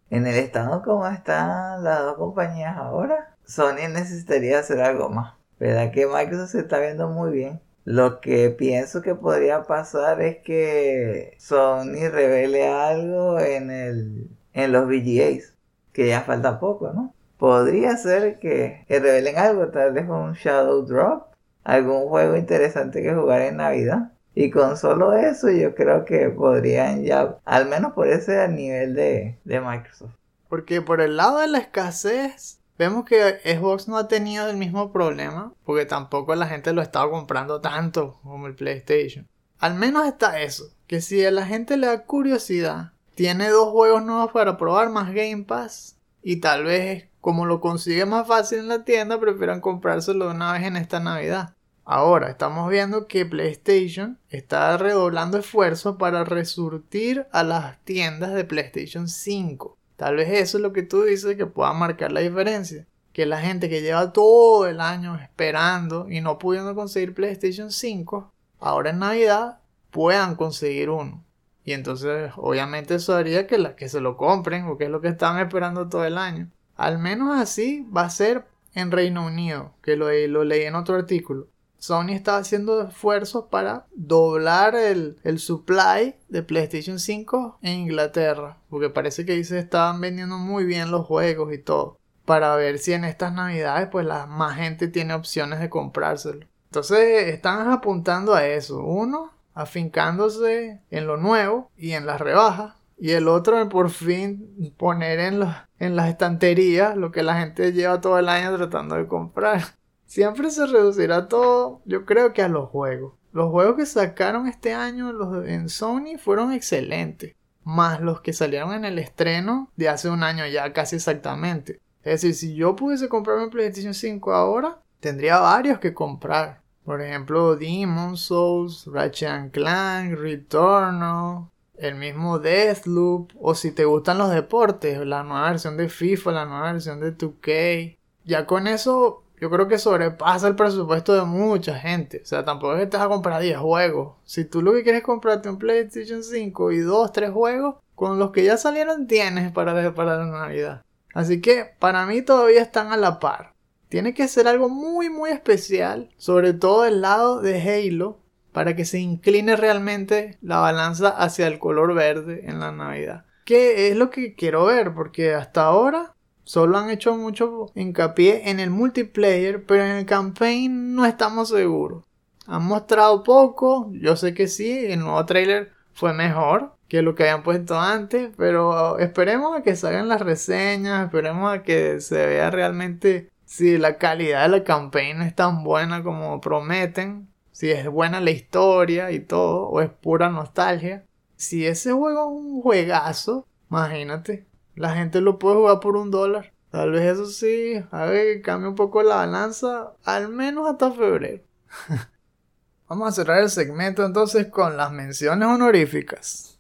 En 0.10 0.28
el 0.28 0.36
estado 0.36 0.82
como 0.82 1.08
están 1.08 1.84
las 1.84 2.00
dos 2.02 2.18
compañías 2.18 2.78
ahora, 2.78 3.36
Sony 3.46 3.88
necesitaría 3.92 4.60
hacer 4.60 4.82
algo 4.82 5.10
más. 5.10 5.36
¿Verdad 5.60 5.92
que 5.92 6.08
Microsoft 6.08 6.52
se 6.52 6.60
está 6.60 6.80
viendo 6.80 7.10
muy 7.10 7.32
bien? 7.32 7.60
Lo 7.86 8.22
que 8.22 8.50
pienso 8.50 9.02
que 9.02 9.16
podría 9.16 9.64
pasar 9.64 10.22
es 10.22 10.38
que 10.38 11.36
Sony 11.40 12.10
revele 12.12 12.68
algo 12.68 13.40
en 13.40 13.72
el 13.72 14.30
en 14.54 14.72
los 14.72 14.88
VGAs, 14.88 15.56
que 15.94 16.08
ya 16.08 16.22
falta 16.22 16.60
poco, 16.60 16.92
¿no? 16.94 17.14
Podría 17.38 17.96
ser 17.98 18.40
que, 18.40 18.86
revelen 18.90 19.38
algo, 19.38 19.70
tal 19.70 19.94
vez 19.94 20.08
un 20.10 20.34
Shadow 20.34 20.86
Drop, 20.86 21.28
algún 21.64 22.08
juego 22.10 22.36
interesante 22.36 23.02
que 23.02 23.14
jugar 23.14 23.42
en 23.42 23.58
Navidad. 23.58 24.12
Y 24.40 24.52
con 24.52 24.78
solo 24.78 25.12
eso 25.12 25.50
yo 25.50 25.76
creo 25.76 26.06
que 26.06 26.30
podrían 26.30 27.04
ya, 27.04 27.40
al 27.44 27.68
menos 27.68 27.92
por 27.92 28.08
ese 28.08 28.48
nivel 28.48 28.96
de, 28.96 29.38
de 29.44 29.60
Microsoft. 29.60 30.14
Porque 30.48 30.82
por 30.82 31.02
el 31.02 31.18
lado 31.18 31.40
de 31.40 31.48
la 31.48 31.58
escasez, 31.58 32.60
Vemos 32.78 33.04
que 33.04 33.42
Xbox 33.44 33.90
no 33.90 33.98
ha 33.98 34.08
tenido 34.08 34.50
el 34.50 34.56
mismo 34.56 34.94
problema, 34.94 35.52
porque 35.66 35.86
tampoco 35.86 36.34
la 36.36 36.48
gente 36.48 36.72
lo 36.72 36.82
estaba 36.82 37.12
comprando 37.12 37.60
tanto 37.60 38.18
como 38.24 38.48
el 38.48 38.56
PlayStation. 38.56 39.28
Al 39.60 39.76
menos 39.76 40.08
está 40.08 40.40
eso, 40.40 40.72
que 40.88 41.02
si 41.02 41.26
a 41.26 41.32
la 41.32 41.46
gente 41.46 41.76
le 41.76 41.88
da 41.88 42.06
curiosidad, 42.06 42.94
tiene 43.16 43.50
dos 43.50 43.68
juegos 43.74 44.06
nuevos 44.06 44.32
para 44.32 44.56
probar 44.56 44.90
más 44.92 45.14
Game 45.14 45.44
Pass, 45.44 45.98
y 46.24 46.38
tal 46.38 46.64
vez 46.64 47.10
como 47.20 47.46
lo 47.46 47.60
consigue 47.60 48.06
más 48.06 48.26
fácil 48.26 48.60
en 48.60 48.70
la 48.70 48.86
tienda, 48.86 49.20
prefieran 49.20 49.60
comprárselo 49.60 50.30
de 50.30 50.36
una 50.36 50.54
vez 50.54 50.64
en 50.64 50.78
esta 50.78 51.02
Navidad. 51.02 51.56
Ahora 51.92 52.30
estamos 52.30 52.70
viendo 52.70 53.08
que 53.08 53.26
PlayStation 53.26 54.20
está 54.30 54.78
redoblando 54.78 55.40
esfuerzos 55.40 55.96
para 55.98 56.24
resurtir 56.24 57.26
a 57.32 57.42
las 57.42 57.84
tiendas 57.84 58.36
de 58.36 58.44
PlayStation 58.44 59.08
5. 59.08 59.76
Tal 59.96 60.18
vez 60.18 60.30
eso 60.30 60.58
es 60.60 60.62
lo 60.62 60.72
que 60.72 60.84
tú 60.84 61.02
dices 61.02 61.36
que 61.36 61.48
pueda 61.48 61.74
marcar 61.74 62.12
la 62.12 62.20
diferencia. 62.20 62.86
Que 63.12 63.26
la 63.26 63.42
gente 63.42 63.70
que 63.70 63.82
lleva 63.82 64.14
todo 64.14 64.68
el 64.68 64.82
año 64.82 65.16
esperando 65.16 66.08
y 66.08 66.22
no 66.22 66.38
pudiendo 66.38 66.76
conseguir 66.76 67.16
PlayStation 67.16 67.72
5, 67.72 68.32
ahora 68.60 68.92
en 68.92 69.00
Navidad 69.00 69.58
puedan 69.90 70.36
conseguir 70.36 70.92
uno. 70.92 71.24
Y 71.66 71.74
entonces, 71.74 72.32
obviamente, 72.36 72.94
eso 72.94 73.16
haría 73.16 73.48
que, 73.48 73.74
que 73.76 73.90
se 73.90 74.00
lo 74.00 74.16
compren, 74.16 74.68
porque 74.68 74.84
es 74.84 74.92
lo 74.92 75.02
que 75.02 75.08
están 75.08 75.40
esperando 75.40 75.90
todo 75.90 76.06
el 76.06 76.20
año. 76.20 76.52
Al 76.76 77.00
menos 77.00 77.36
así 77.36 77.84
va 77.92 78.04
a 78.04 78.12
ser 78.12 78.46
en 78.76 78.92
Reino 78.92 79.26
Unido, 79.26 79.74
que 79.82 79.96
lo 79.96 80.44
leí 80.44 80.66
en 80.66 80.76
otro 80.76 80.94
artículo. 80.94 81.48
Sony 81.80 82.10
está 82.12 82.38
haciendo 82.38 82.82
esfuerzos 82.82 83.46
para 83.50 83.86
doblar 83.96 84.76
el, 84.76 85.18
supply 85.40 86.16
de 86.28 86.44
PlayStation 86.44 87.00
5 87.00 87.60
en 87.62 87.80
Inglaterra. 87.80 88.58
Porque 88.70 88.90
parece 88.90 89.26
que 89.26 89.32
ahí 89.32 89.44
se 89.44 89.60
estaban 89.60 90.00
vendiendo 90.02 90.38
muy 90.38 90.66
bien 90.66 90.92
los 90.92 91.06
juegos 91.06 91.54
y 91.54 91.58
todo. 91.58 91.98
Para 92.26 92.56
ver 92.56 92.78
si 92.78 92.94
en 92.94 93.06
estas 93.06 93.34
navidades 93.34 93.88
pues 93.90 94.06
la 94.06 94.28
más 94.28 94.58
gente 94.58 94.88
tiene 94.90 95.14
opciones 95.14 95.60
de 95.60 95.70
comprárselo. 95.70 96.46
Entonces 96.66 97.28
están 97.30 97.72
apuntando 97.72 98.36
a 98.36 98.46
eso. 98.46 98.84
Uno, 98.84 99.32
afincándose 99.54 100.82
en 100.92 101.08
lo 101.08 101.18
nuevo 101.18 101.72
y 101.78 101.94
en 101.94 102.06
las 102.06 102.20
rebajas. 102.20 102.76
Y 102.98 103.12
el 103.12 103.30
otro, 103.30 103.70
por 103.70 103.90
fin, 103.90 104.74
poner 104.78 105.20
en, 105.20 105.44
en 105.80 105.96
las 105.96 106.10
estanterías 106.10 106.98
lo 106.98 107.12
que 107.12 107.24
la 107.24 107.40
gente 107.40 107.72
lleva 107.72 108.02
todo 108.02 108.20
el 108.20 108.28
año 108.28 108.56
tratando 108.58 108.96
de 108.96 109.08
comprar. 109.08 109.79
Siempre 110.10 110.50
se 110.50 110.66
reducirá 110.66 111.28
todo, 111.28 111.82
yo 111.86 112.04
creo 112.04 112.34
que 112.34 112.42
a 112.42 112.48
los 112.48 112.68
juegos. 112.70 113.14
Los 113.32 113.52
juegos 113.52 113.76
que 113.76 113.86
sacaron 113.86 114.48
este 114.48 114.74
año 114.74 115.14
los 115.14 115.46
en 115.48 115.70
Sony 115.70 116.18
fueron 116.18 116.52
excelentes. 116.52 117.36
Más 117.64 118.02
los 118.02 118.20
que 118.20 118.34
salieron 118.34 118.74
en 118.74 118.86
el 118.86 118.98
estreno 118.98 119.70
de 119.76 119.88
hace 119.88 120.10
un 120.10 120.24
año 120.24 120.48
ya 120.48 120.74
casi 120.74 120.96
exactamente. 120.96 121.80
Es 122.02 122.24
decir, 122.24 122.34
si 122.34 122.56
yo 122.56 122.76
pudiese 122.76 123.08
comprarme 123.08 123.44
un 123.44 123.50
PlayStation 123.52 123.94
5 123.94 124.34
ahora, 124.34 124.80
tendría 125.00 125.38
varios 125.38 125.78
que 125.78 125.94
comprar. 125.94 126.64
Por 126.84 127.04
ejemplo, 127.04 127.56
Demon 127.56 128.18
Souls, 128.18 128.90
Ratchet 128.92 129.52
Clank, 129.52 130.18
Returnal, 130.18 131.50
el 131.78 131.94
mismo 131.94 132.40
Deathloop, 132.40 133.34
o 133.40 133.54
si 133.54 133.72
te 133.74 133.86
gustan 133.86 134.18
los 134.18 134.32
deportes, 134.32 135.06
la 135.06 135.22
nueva 135.22 135.52
versión 135.52 135.78
de 135.78 135.88
FIFA, 135.88 136.32
la 136.32 136.46
nueva 136.46 136.72
versión 136.72 137.00
de 137.00 137.16
2K. 137.16 137.96
Ya 138.26 138.48
con 138.48 138.66
eso 138.66 139.24
yo 139.40 139.50
creo 139.50 139.68
que 139.68 139.78
sobrepasa 139.78 140.48
el 140.48 140.56
presupuesto 140.56 141.14
de 141.14 141.24
mucha 141.24 141.76
gente. 141.76 142.22
O 142.24 142.26
sea, 142.26 142.44
tampoco 142.44 142.76
es 142.76 142.82
que 142.82 142.88
te 142.88 142.98
vas 142.98 143.06
a 143.06 143.10
comprar 143.10 143.42
10 143.42 143.58
juegos. 143.58 144.16
Si 144.26 144.46
tú 144.46 144.62
lo 144.62 144.74
que 144.74 144.84
quieres 144.84 145.00
es 145.00 145.06
comprarte 145.06 145.50
un 145.50 145.58
PlayStation 145.58 146.24
5 146.24 146.72
y 146.72 146.80
2, 146.80 147.12
3 147.12 147.32
juegos, 147.32 147.76
con 147.96 148.20
los 148.20 148.32
que 148.32 148.44
ya 148.44 148.58
salieron 148.58 149.08
tienes 149.08 149.52
para, 149.52 149.94
para 149.94 150.18
la 150.18 150.26
Navidad. 150.26 150.84
Así 151.14 151.42
que 151.42 151.66
para 151.80 152.06
mí 152.06 152.22
todavía 152.22 152.62
están 152.62 152.92
a 152.92 152.98
la 152.98 153.20
par. 153.20 153.54
Tiene 153.90 154.14
que 154.14 154.28
ser 154.28 154.48
algo 154.48 154.70
muy 154.70 155.10
muy 155.10 155.32
especial, 155.32 156.10
sobre 156.18 156.54
todo 156.54 156.84
del 156.84 157.02
lado 157.02 157.42
de 157.42 157.60
Halo, 157.62 158.20
para 158.52 158.76
que 158.76 158.86
se 158.86 159.00
incline 159.00 159.56
realmente 159.56 160.38
la 160.42 160.60
balanza 160.60 161.10
hacia 161.10 161.48
el 161.48 161.60
color 161.60 161.94
verde 161.94 162.44
en 162.46 162.60
la 162.60 162.72
Navidad. 162.72 163.26
Que 163.46 163.90
es 163.90 163.98
lo 163.98 164.10
que 164.12 164.36
quiero 164.36 164.66
ver, 164.66 164.94
porque 164.94 165.34
hasta 165.34 165.64
ahora 165.64 166.14
solo 166.50 166.80
han 166.80 166.90
hecho 166.90 167.16
mucho 167.16 167.68
hincapié 167.76 168.50
en 168.50 168.60
el 168.60 168.72
multiplayer, 168.72 169.64
pero 169.68 169.84
en 169.86 169.98
el 169.98 170.08
campaign 170.08 170.96
no 170.96 171.06
estamos 171.06 171.50
seguros. 171.50 172.04
Han 172.48 172.66
mostrado 172.66 173.22
poco, 173.22 173.92
yo 173.94 174.16
sé 174.16 174.34
que 174.34 174.48
sí, 174.48 174.88
el 174.88 175.02
nuevo 175.02 175.24
trailer 175.28 175.72
fue 175.94 176.12
mejor 176.12 176.74
que 176.88 177.04
lo 177.04 177.14
que 177.14 177.22
habían 177.22 177.44
puesto 177.44 177.80
antes, 177.80 178.32
pero 178.36 178.98
esperemos 178.98 179.56
a 179.56 179.62
que 179.62 179.76
salgan 179.76 180.08
las 180.08 180.22
reseñas, 180.22 181.06
esperemos 181.06 181.54
a 181.54 181.62
que 181.62 182.02
se 182.02 182.26
vea 182.26 182.50
realmente 182.50 183.30
si 183.46 183.78
la 183.78 184.00
calidad 184.00 184.42
de 184.42 184.58
la 184.58 184.64
campaign 184.64 185.22
es 185.22 185.36
tan 185.36 185.64
buena 185.64 186.02
como 186.02 186.42
prometen, 186.42 187.30
si 187.52 187.70
es 187.70 187.88
buena 187.88 188.22
la 188.22 188.32
historia 188.32 189.12
y 189.12 189.20
todo, 189.20 189.68
o 189.68 189.82
es 189.82 189.92
pura 189.92 190.30
nostalgia. 190.30 191.06
Si 191.36 191.68
ese 191.68 191.92
juego 191.92 192.22
es 192.22 192.42
un 192.44 192.62
juegazo, 192.64 193.46
imagínate, 193.70 194.49
la 194.80 194.96
gente 194.96 195.20
lo 195.20 195.38
puede 195.40 195.58
jugar 195.58 195.82
por 195.82 195.98
un 195.98 196.10
dólar. 196.10 196.54
Tal 196.72 196.92
vez 196.92 197.02
eso 197.02 197.26
sí, 197.26 197.84
a 197.92 198.06
ver 198.06 198.38
que 198.38 198.42
cambie 198.42 198.70
un 198.70 198.76
poco 198.76 199.04
la 199.04 199.16
balanza, 199.16 199.92
al 200.06 200.30
menos 200.30 200.70
hasta 200.70 200.90
febrero. 200.92 201.44
Vamos 202.88 203.10
a 203.10 203.12
cerrar 203.12 203.42
el 203.44 203.50
segmento 203.50 204.06
entonces 204.06 204.48
con 204.48 204.78
las 204.78 204.94
menciones 204.94 205.50
honoríficas. 205.50 206.60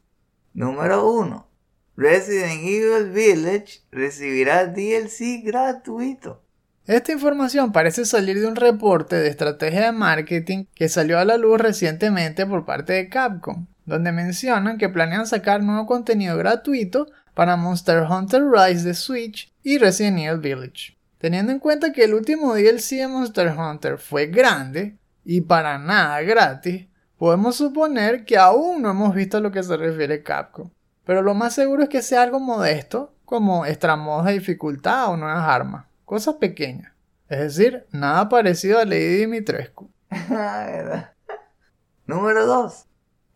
Número 0.54 1.10
1. 1.10 1.48
Resident 1.96 2.62
Evil 2.62 3.10
Village 3.10 3.84
recibirá 3.90 4.66
DLC 4.66 5.42
gratuito. 5.42 6.42
Esta 6.88 7.14
información 7.14 7.72
parece 7.72 8.04
salir 8.04 8.38
de 8.42 8.48
un 8.48 8.58
reporte 8.58 9.16
de 9.16 9.30
estrategia 9.30 9.86
de 9.86 9.92
marketing 9.94 10.66
que 10.76 10.90
salió 10.90 11.20
a 11.20 11.26
la 11.26 11.38
luz 11.38 11.62
recientemente 11.62 12.46
por 12.46 12.66
parte 12.66 12.92
de 12.94 13.08
Capcom, 13.08 13.68
donde 13.86 14.12
mencionan 14.12 14.78
que 14.78 14.90
planean 14.90 15.26
sacar 15.26 15.64
nuevo 15.64 15.86
contenido 15.86 16.36
gratuito 16.36 17.08
para 17.40 17.56
Monster 17.56 18.04
Hunter 18.04 18.44
Rise 18.52 18.86
de 18.86 18.94
Switch 18.94 19.50
y 19.64 19.78
Resident 19.78 20.20
Evil 20.20 20.42
Village. 20.42 20.98
Teniendo 21.20 21.54
en 21.54 21.60
cuenta 21.60 21.94
que 21.94 22.04
el 22.04 22.14
último 22.14 22.54
DLC 22.54 22.98
de 22.98 23.08
Monster 23.08 23.58
Hunter 23.58 23.98
fue 23.98 24.26
grande 24.26 24.98
y 25.24 25.40
para 25.40 25.78
nada 25.78 26.22
gratis, 26.22 26.88
podemos 27.18 27.56
suponer 27.56 28.26
que 28.26 28.38
aún 28.38 28.82
no 28.82 28.90
hemos 28.90 29.16
visto 29.16 29.38
a 29.38 29.40
lo 29.40 29.54
que 29.54 29.64
se 29.64 29.78
refiere 29.78 30.22
Capcom. 30.22 30.70
Pero 31.06 31.22
lo 31.22 31.34
más 31.34 31.56
seguro 31.56 31.84
es 31.84 31.88
que 31.88 32.02
sea 32.02 32.24
algo 32.24 32.42
modesto, 32.42 33.14
como 33.24 33.66
extra 33.66 33.96
modos 33.96 34.26
de 34.26 34.34
dificultad 34.34 35.10
o 35.10 35.16
nuevas 35.16 35.48
armas. 35.48 35.86
Cosas 36.04 36.36
pequeñas. 36.36 36.92
Es 37.30 37.40
decir, 37.40 37.86
nada 37.94 38.28
parecido 38.28 38.80
a 38.80 38.84
Lady 38.84 39.16
Dimitrescu. 39.16 39.90
Número 42.06 42.46
2. 42.46 42.86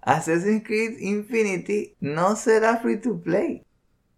Assassin's 0.01 0.65
Creed 0.65 0.97
Infinity 0.99 1.95
no 2.01 2.35
será 2.35 2.81
free 2.81 2.97
to 2.97 3.21
play. 3.21 3.63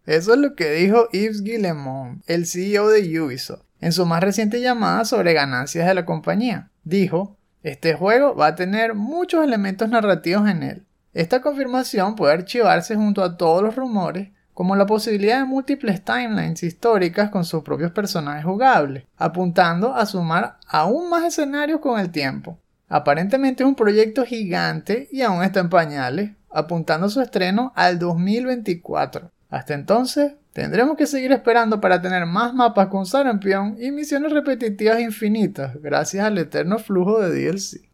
Eso 0.06 0.34
es 0.34 0.38
lo 0.38 0.54
que 0.54 0.70
dijo 0.70 1.08
Yves 1.10 1.42
Guillemot, 1.42 2.18
el 2.28 2.46
CEO 2.46 2.88
de 2.88 3.20
Ubisoft, 3.20 3.64
en 3.80 3.90
su 3.90 4.06
más 4.06 4.22
reciente 4.22 4.60
llamada 4.60 5.04
sobre 5.04 5.32
ganancias 5.32 5.86
de 5.86 5.94
la 5.94 6.06
compañía. 6.06 6.70
Dijo, 6.84 7.36
este 7.64 7.94
juego 7.94 8.36
va 8.36 8.46
a 8.46 8.54
tener 8.54 8.94
muchos 8.94 9.42
elementos 9.42 9.88
narrativos 9.88 10.48
en 10.48 10.62
él. 10.62 10.86
Esta 11.12 11.40
confirmación 11.40 12.14
puede 12.14 12.34
archivarse 12.34 12.94
junto 12.94 13.24
a 13.24 13.36
todos 13.36 13.62
los 13.62 13.74
rumores 13.74 14.28
como 14.54 14.76
la 14.76 14.86
posibilidad 14.86 15.38
de 15.38 15.44
múltiples 15.44 16.04
timelines 16.04 16.62
históricas 16.62 17.28
con 17.28 17.44
sus 17.44 17.64
propios 17.64 17.90
personajes 17.90 18.44
jugables, 18.44 19.04
apuntando 19.16 19.92
a 19.92 20.06
sumar 20.06 20.58
aún 20.68 21.10
más 21.10 21.24
escenarios 21.24 21.80
con 21.80 21.98
el 21.98 22.10
tiempo. 22.10 22.58
Aparentemente 22.88 23.64
es 23.64 23.68
un 23.68 23.74
proyecto 23.74 24.24
gigante 24.24 25.08
y 25.10 25.22
aún 25.22 25.42
está 25.42 25.58
en 25.60 25.68
pañales, 25.68 26.30
apuntando 26.48 27.08
su 27.08 27.20
estreno 27.20 27.72
al 27.74 27.98
2024. 27.98 29.32
Hasta 29.48 29.74
entonces, 29.74 30.34
tendremos 30.52 30.96
que 30.96 31.06
seguir 31.06 31.32
esperando 31.32 31.80
para 31.80 32.02
tener 32.02 32.26
más 32.26 32.52
mapas 32.52 32.88
con 32.88 33.06
Sarampion 33.06 33.76
y 33.80 33.92
misiones 33.92 34.32
repetitivas 34.32 35.00
infinitas, 35.00 35.80
gracias 35.80 36.24
al 36.24 36.38
eterno 36.38 36.78
flujo 36.78 37.20
de 37.20 37.30
DLC. 37.30 37.88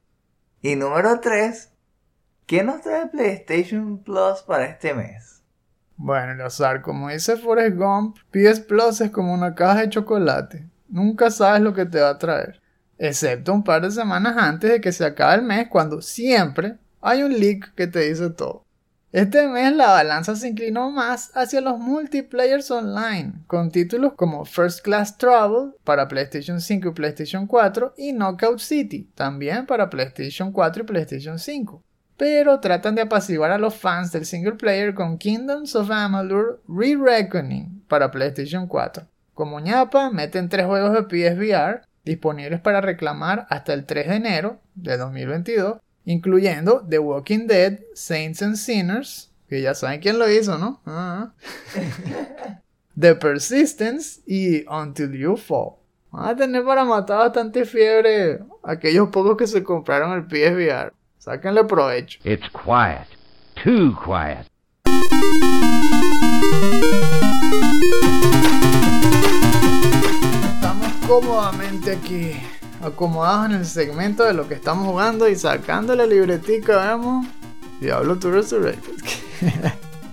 Y 0.63 0.77
número 0.77 1.21
3, 1.21 1.71
¿qué 2.47 2.63
nos 2.63 2.81
trae 2.81 3.07
PlayStation 3.09 3.99
Plus 4.03 4.43
para 4.47 4.67
este 4.67 4.95
mes? 4.95 5.43
Bueno, 5.97 6.35
Lazar, 6.35 6.83
como 6.83 7.11
dice 7.11 7.37
Forrest 7.37 7.77
Gump, 7.77 8.17
PS 8.31 8.61
Plus 8.61 9.01
es 9.01 9.11
como 9.11 9.35
una 9.35 9.55
caja 9.55 9.81
de 9.81 9.91
chocolate. 9.91 10.67
Nunca 10.89 11.31
sabes 11.31 11.61
lo 11.63 11.75
que 11.75 11.87
te 11.87 12.01
va 12.01 12.11
a 12.11 12.19
traer. 12.19 12.61
Excepto 12.99 13.53
un 13.53 13.63
par 13.63 13.83
de 13.83 13.91
semanas 13.91 14.37
antes 14.37 14.71
de 14.71 14.81
que 14.81 14.93
se 14.93 15.05
acabe 15.05 15.37
el 15.37 15.43
mes, 15.43 15.69
cuando 15.69 16.01
siempre 16.01 16.77
hay 17.01 17.23
un 17.23 17.33
leak 17.33 17.75
que 17.75 17.87
te 17.87 18.01
dice 18.01 18.31
todo. 18.31 18.65
Este 19.13 19.47
mes 19.47 19.77
la 19.77 19.89
balanza 19.89 20.35
se 20.37 20.49
inclinó 20.49 20.91
más 20.91 21.31
hacia 21.35 21.61
los 21.61 21.79
multiplayers 21.79 22.71
online, 22.71 23.35
con 23.47 23.71
títulos 23.71 24.15
como 24.15 24.47
First 24.47 24.81
Class 24.83 25.19
Travel 25.19 25.75
para 25.85 26.09
PlayStation 26.09 26.63
5 26.63 26.89
y 26.89 26.93
PlayStation 26.93 27.47
4 27.47 27.93
y 27.99 28.15
Knockout 28.15 28.59
City, 28.61 29.11
también 29.15 29.67
para 29.67 29.91
PlayStation 29.91 30.51
4 30.51 30.83
y 30.83 30.87
PlayStation 30.87 31.39
5 31.39 31.83
pero 32.17 32.61
tratan 32.61 32.95
de 32.95 33.03
apaciguar 33.03 33.51
a 33.51 33.59
los 33.59 33.75
fans 33.75 34.13
del 34.13 34.27
single 34.27 34.53
player 34.53 34.95
con 34.95 35.19
Kingdoms 35.19 35.75
of 35.75 35.91
Amalur 35.91 36.63
Re-Reckoning 36.69 37.83
para 37.89 38.13
PlayStation 38.13 38.69
4. 38.69 39.09
Como 39.35 39.59
ñapa, 39.59 40.09
meten 40.11 40.49
tres 40.49 40.67
juegos 40.67 40.93
de 40.93 41.03
PSVR 41.03 41.83
disponibles 42.05 42.61
para 42.61 42.81
reclamar 42.81 43.47
hasta 43.51 43.73
el 43.73 43.87
3 43.87 44.09
de 44.09 44.15
enero 44.15 44.61
de 44.77 44.97
2022, 44.97 45.79
incluyendo 46.05 46.85
The 46.89 46.99
Walking 46.99 47.47
Dead, 47.47 47.81
Saints 47.95 48.43
and 48.43 48.57
Sinners, 48.57 49.31
que 49.49 49.61
ya 49.61 49.75
saben 49.75 50.01
quién 50.01 50.19
lo 50.19 50.31
hizo, 50.31 50.59
¿no? 50.59 50.81
Ah. 50.87 51.33
The 52.99 53.15
Persistence 53.15 54.21
y 54.27 54.65
Until 54.69 55.13
You 55.13 55.37
Fall. 55.37 55.77
Van 56.11 56.29
a 56.29 56.37
tener 56.37 56.63
para 56.63 56.85
matar 56.85 57.19
bastante 57.19 57.65
fiebre 57.65 58.41
aquellos 58.63 59.09
pocos 59.09 59.37
que 59.37 59.47
se 59.47 59.63
compraron 59.63 60.13
el 60.13 60.25
PSVR. 60.25 60.93
Sáquenle 61.19 61.65
provecho. 61.65 62.19
It's 62.25 62.49
quiet. 62.51 63.07
Too 63.55 63.95
quiet. 64.05 64.47
Estamos 70.45 70.93
cómodamente 71.07 71.93
aquí, 71.93 72.43
acomodados 72.83 73.47
en 73.47 73.53
el 73.53 73.67
segmento 73.67 74.25
de 74.25 74.35
lo 74.35 74.49
que 74.49 74.55
estamos 74.55 74.87
jugando 74.87 75.29
y 75.29 75.37
sacando 75.37 75.95
la 75.95 76.07
libretica, 76.07 76.89
vemos. 76.89 77.27
Diablo 77.81 78.19
to 78.19 78.31
Resurrected. 78.31 78.95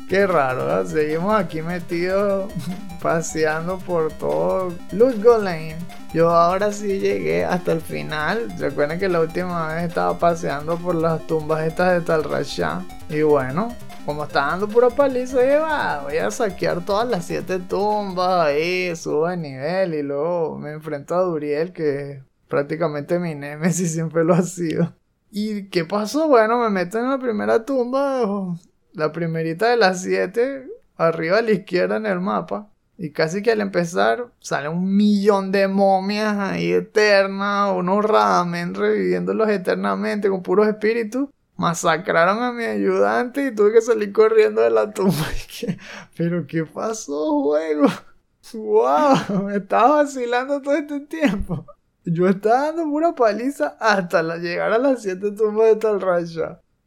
Qué 0.09 0.25
raro, 0.25 0.65
¿verdad? 0.65 0.85
Seguimos 0.85 1.39
aquí 1.39 1.61
metidos 1.61 2.51
paseando 2.99 3.77
por 3.77 4.11
todo 4.13 4.73
Luzgo 4.91 5.37
Lane. 5.37 5.77
Yo 6.13 6.31
ahora 6.31 6.71
sí 6.71 6.99
llegué 6.99 7.45
hasta 7.45 7.73
el 7.73 7.81
final. 7.81 8.51
Recuerden 8.57 8.99
que 8.99 9.07
la 9.07 9.19
última 9.19 9.75
vez 9.75 9.89
estaba 9.89 10.17
paseando 10.17 10.77
por 10.77 10.95
las 10.95 11.27
tumbas 11.27 11.67
estas 11.67 11.93
de 11.93 12.01
Tal 12.01 12.23
Rasha. 12.23 12.81
Y 13.07 13.21
bueno, 13.21 13.75
como 14.03 14.23
está 14.23 14.47
dando 14.47 14.67
pura 14.67 14.89
paliza, 14.89 16.01
voy 16.01 16.17
a 16.17 16.31
saquear 16.31 16.83
todas 16.83 17.07
las 17.07 17.25
siete 17.25 17.59
tumbas 17.59 18.47
ahí, 18.47 18.95
subo 18.95 19.27
de 19.27 19.37
nivel 19.37 19.93
y 19.93 20.01
luego 20.01 20.57
me 20.57 20.71
enfrento 20.71 21.13
a 21.13 21.21
Duriel, 21.21 21.71
que 21.71 22.23
prácticamente 22.49 23.19
mi 23.19 23.35
Nemesis 23.35 23.93
siempre 23.93 24.25
lo 24.25 24.33
ha 24.33 24.41
sido. 24.41 24.93
¿Y 25.31 25.69
qué 25.69 25.85
pasó? 25.85 26.27
Bueno, 26.27 26.59
me 26.59 26.69
meto 26.69 26.97
en 26.97 27.09
la 27.09 27.19
primera 27.19 27.63
tumba, 27.63 28.57
la 28.93 29.11
primerita 29.11 29.69
de 29.69 29.77
las 29.77 30.01
siete, 30.01 30.67
arriba 30.97 31.37
a 31.37 31.41
la 31.41 31.51
izquierda 31.51 31.97
en 31.97 32.07
el 32.07 32.19
mapa. 32.19 32.69
Y 32.97 33.11
casi 33.11 33.41
que 33.41 33.51
al 33.51 33.61
empezar 33.61 34.27
sale 34.39 34.67
un 34.67 34.97
millón 34.97 35.53
de 35.53 35.69
momias 35.69 36.37
ahí 36.37 36.73
eternas, 36.73 37.71
unos 37.73 38.03
ramen 38.03 38.73
reviviéndolos 38.73 39.47
eternamente 39.49 40.27
con 40.27 40.43
puros 40.43 40.67
espíritus. 40.67 41.29
Masacraron 41.55 42.43
a 42.43 42.51
mi 42.51 42.65
ayudante 42.65 43.45
y 43.45 43.55
tuve 43.55 43.71
que 43.71 43.81
salir 43.81 44.11
corriendo 44.11 44.61
de 44.61 44.71
la 44.71 44.91
tumba. 44.91 45.27
Pero 46.17 46.45
¿qué 46.47 46.65
pasó, 46.65 47.41
juego? 47.41 47.87
¡Wow! 48.53 49.43
Me 49.45 49.57
estaba 49.57 50.03
vacilando 50.03 50.61
todo 50.61 50.75
este 50.75 50.99
tiempo. 51.01 51.65
Yo 52.11 52.27
estaba 52.27 52.67
dando 52.67 52.83
pura 52.83 53.13
paliza 53.13 53.77
hasta 53.79 54.23
la, 54.23 54.37
llegar 54.37 54.71
a 54.71 54.77
las 54.77 55.01
siete 55.01 55.31
tumbas 55.31 55.67
de 55.67 55.75
Tal 55.75 55.99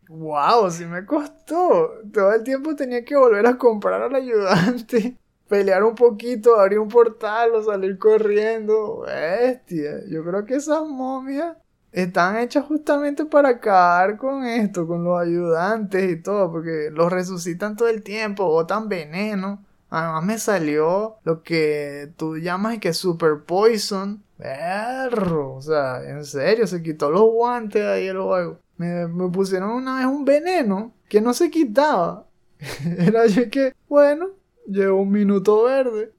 wow, 0.08 0.70
sí 0.70 0.84
me 0.86 1.04
costó. 1.04 1.90
Todo 2.12 2.32
el 2.32 2.44
tiempo 2.44 2.76
tenía 2.76 3.04
que 3.04 3.16
volver 3.16 3.46
a 3.46 3.56
comprar 3.56 4.02
al 4.02 4.14
ayudante, 4.14 5.16
pelear 5.48 5.82
un 5.84 5.94
poquito, 5.94 6.58
abrir 6.58 6.78
un 6.78 6.88
portal 6.88 7.54
o 7.54 7.62
salir 7.62 7.98
corriendo. 7.98 9.00
Bestia, 9.06 10.00
yo 10.08 10.24
creo 10.24 10.44
que 10.44 10.56
esas 10.56 10.86
momias 10.86 11.56
están 11.92 12.38
hechas 12.38 12.64
justamente 12.64 13.24
para 13.26 13.50
acabar 13.50 14.16
con 14.16 14.44
esto, 14.44 14.86
con 14.86 15.04
los 15.04 15.20
ayudantes 15.20 16.10
y 16.10 16.22
todo, 16.22 16.50
porque 16.50 16.90
los 16.92 17.12
resucitan 17.12 17.76
todo 17.76 17.88
el 17.88 18.02
tiempo, 18.02 18.46
botan 18.46 18.88
veneno. 18.88 19.64
Además 19.90 20.24
me 20.24 20.38
salió 20.38 21.16
lo 21.22 21.42
que 21.42 22.10
tú 22.16 22.38
llamas 22.38 22.78
que 22.78 22.94
super 22.94 23.42
poison. 23.46 24.22
Perro, 24.42 25.54
o 25.54 25.62
sea, 25.62 26.02
en 26.04 26.24
serio, 26.24 26.66
se 26.66 26.82
quitó 26.82 27.10
los 27.10 27.22
guantes 27.22 27.84
ahí 27.84 28.08
el 28.08 28.18
juego. 28.20 28.58
Me, 28.76 29.06
me 29.06 29.30
pusieron 29.30 29.70
una 29.70 29.98
vez 29.98 30.06
un 30.06 30.24
veneno 30.24 30.92
que 31.08 31.20
no 31.20 31.32
se 31.32 31.48
quitaba. 31.48 32.26
Era 32.98 33.26
yo 33.26 33.48
que, 33.48 33.72
bueno, 33.88 34.30
llevo 34.66 35.02
un 35.02 35.12
minuto 35.12 35.62
verde. 35.62 36.12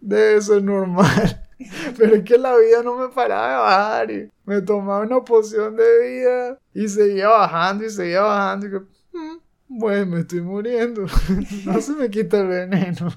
Debe 0.00 0.40
ser 0.42 0.64
normal. 0.64 1.46
Pero 1.96 2.16
es 2.16 2.24
que 2.24 2.38
la 2.38 2.56
vida 2.56 2.82
no 2.82 2.96
me 2.96 3.08
paraba 3.08 3.48
de 3.50 3.56
bajar 3.58 4.10
y 4.10 4.30
me 4.44 4.60
tomaba 4.62 5.04
una 5.04 5.20
poción 5.24 5.76
de 5.76 6.08
vida 6.08 6.58
y 6.74 6.88
seguía 6.88 7.28
bajando 7.28 7.84
y 7.84 7.90
seguía 7.90 8.22
bajando 8.22 8.66
y 8.66 8.70
que, 8.70 8.78
"Mm, 9.12 9.38
bueno, 9.68 10.06
me 10.06 10.20
estoy 10.20 10.40
muriendo. 10.40 11.02
no 11.66 11.80
se 11.80 11.92
me 11.92 12.10
quita 12.10 12.40
el 12.40 12.48
veneno. 12.48 13.12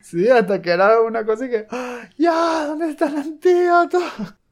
Sí, 0.00 0.28
hasta 0.28 0.60
que 0.62 0.70
era 0.70 1.00
una 1.02 1.24
cosa 1.24 1.48
que, 1.48 1.66
"Ah, 1.70 2.08
ya, 2.16 2.66
¿dónde 2.66 2.90
está 2.90 3.08
el 3.08 3.16
antídoto? 3.16 3.98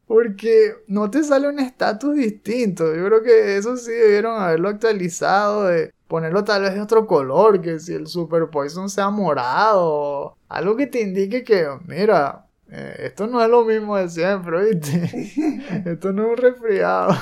Porque 0.07 0.75
no 0.87 1.11
te 1.11 1.25
sale 1.25 1.49
un 1.49 1.59
estatus 1.59 2.15
distinto. 2.15 2.95
Yo 2.95 3.05
creo 3.07 3.23
que 3.23 3.57
eso 3.57 3.77
sí 3.77 3.91
debieron 3.91 4.41
haberlo 4.41 4.69
actualizado, 4.69 5.65
de 5.65 5.93
ponerlo 6.07 6.45
tal 6.45 6.63
vez 6.63 6.75
de 6.75 6.81
otro 6.81 7.07
color, 7.07 7.61
que 7.61 7.81
si 7.81 7.93
el 7.95 8.07
Super 8.07 8.49
Poison 8.49 8.89
sea 8.89 9.11
morado, 9.11 10.37
algo 10.49 10.77
que 10.77 10.87
te 10.87 11.01
indique 11.03 11.43
que, 11.43 11.67
mira, 11.87 12.47
eh, 12.71 12.95
esto 13.07 13.27
no 13.27 13.43
es 13.43 13.49
lo 13.51 13.65
mismo 13.65 13.97
de 13.97 14.09
siempre, 14.09 14.71
¿viste? 14.71 15.83
esto 15.91 16.13
no 16.13 16.25
es 16.27 16.31
un 16.31 16.37
resfriado. 16.37 17.13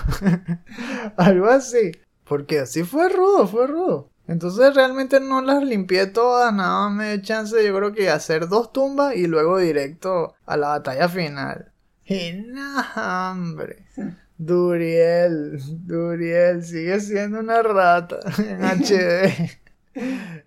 algo 1.17 1.47
así. 1.47 1.93
Porque 2.25 2.61
así 2.61 2.85
fue 2.85 3.09
rudo, 3.09 3.47
fue 3.47 3.67
rudo. 3.67 4.11
Entonces 4.27 4.75
realmente 4.75 5.21
no 5.21 5.43
las 5.43 5.63
limpié 5.63 6.07
todas, 6.07 6.53
nada 6.53 6.89
más 6.89 6.97
me 6.97 7.13
dio 7.13 7.23
chance 7.23 7.65
yo 7.65 7.77
creo 7.77 7.93
que 7.93 8.09
hacer 8.09 8.49
dos 8.49 8.73
tumbas 8.73 9.15
y 9.17 9.27
luego 9.27 9.59
directo 9.59 10.35
a 10.47 10.57
la 10.57 10.69
batalla 10.69 11.09
final. 11.09 11.73
Y 12.07 12.33
no, 12.33 12.83
hombre. 12.97 13.85
Duriel, 14.37 15.59
Duriel 15.87 16.65
sigue 16.65 17.01
siendo 17.01 17.41
una 17.41 17.63
rata 17.63 18.19
en 18.39 18.65
HD. 18.65 19.59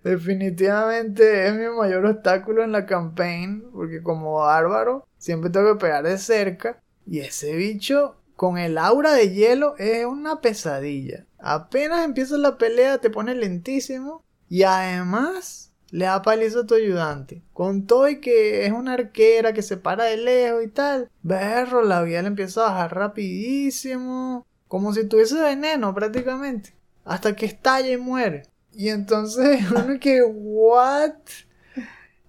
Definitivamente 0.04 1.46
es 1.46 1.54
mi 1.54 1.68
mayor 1.68 2.04
obstáculo 2.04 2.62
en 2.62 2.72
la 2.72 2.84
campaign, 2.84 3.64
porque 3.72 4.02
como 4.02 4.34
bárbaro 4.34 5.06
siempre 5.16 5.50
tengo 5.50 5.74
que 5.74 5.80
pegar 5.80 6.04
de 6.04 6.18
cerca. 6.18 6.80
Y 7.06 7.20
ese 7.20 7.56
bicho 7.56 8.16
con 8.36 8.58
el 8.58 8.76
aura 8.76 9.14
de 9.14 9.30
hielo 9.30 9.74
es 9.78 10.04
una 10.04 10.40
pesadilla. 10.40 11.24
Apenas 11.38 12.04
empieza 12.04 12.36
la 12.36 12.58
pelea 12.58 12.98
te 12.98 13.10
pone 13.10 13.34
lentísimo 13.34 14.24
y 14.48 14.64
además 14.64 15.72
le 15.90 16.04
da 16.04 16.22
palizo 16.22 16.60
a 16.60 16.66
tu 16.66 16.74
ayudante. 16.74 17.42
Con 17.52 17.86
todo 17.86 18.08
y 18.08 18.20
que 18.20 18.66
es 18.66 18.72
una 18.72 18.94
arquera 18.94 19.52
que 19.52 19.62
se 19.62 19.76
para 19.76 20.04
de 20.04 20.16
lejos 20.16 20.64
y 20.64 20.68
tal. 20.68 21.10
Berro, 21.22 21.82
la 21.82 22.02
vida 22.02 22.22
le 22.22 22.28
empieza 22.28 22.60
a 22.60 22.72
bajar 22.72 22.94
rapidísimo. 22.94 24.46
Como 24.66 24.92
si 24.92 25.06
tuviese 25.06 25.40
veneno 25.40 25.94
prácticamente. 25.94 26.74
Hasta 27.04 27.34
que 27.34 27.46
estalla 27.46 27.90
y 27.90 27.96
muere. 27.96 28.42
Y 28.72 28.90
entonces 28.90 29.70
uno 29.70 29.98
que, 29.98 30.22
what? 30.22 31.14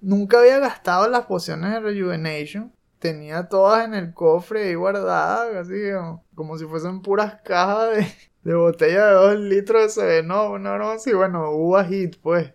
Nunca 0.02 0.40
había 0.40 0.60
gastado 0.60 1.10
las 1.10 1.26
pociones 1.26 1.72
de 1.72 1.80
Rejuvenation. 1.82 2.74
Tenía 3.00 3.48
todas 3.48 3.86
en 3.86 3.94
el 3.94 4.14
cofre 4.14 4.64
ahí 4.64 4.76
guardadas, 4.76 5.56
así 5.56 5.74
como, 5.94 6.26
como 6.36 6.58
si 6.58 6.66
fuesen 6.66 7.02
puras 7.02 7.40
cajas 7.44 7.96
de, 7.96 8.08
de 8.50 8.56
botella 8.56 9.08
de 9.08 9.14
2 9.14 9.40
litros 9.42 9.84
de 9.84 9.90
Seveno, 9.90 10.52
una 10.52 10.74
broma 10.74 10.94
así, 10.94 11.14
bueno, 11.14 11.52
uva 11.52 11.86
hit, 11.86 12.16
pues. 12.22 12.52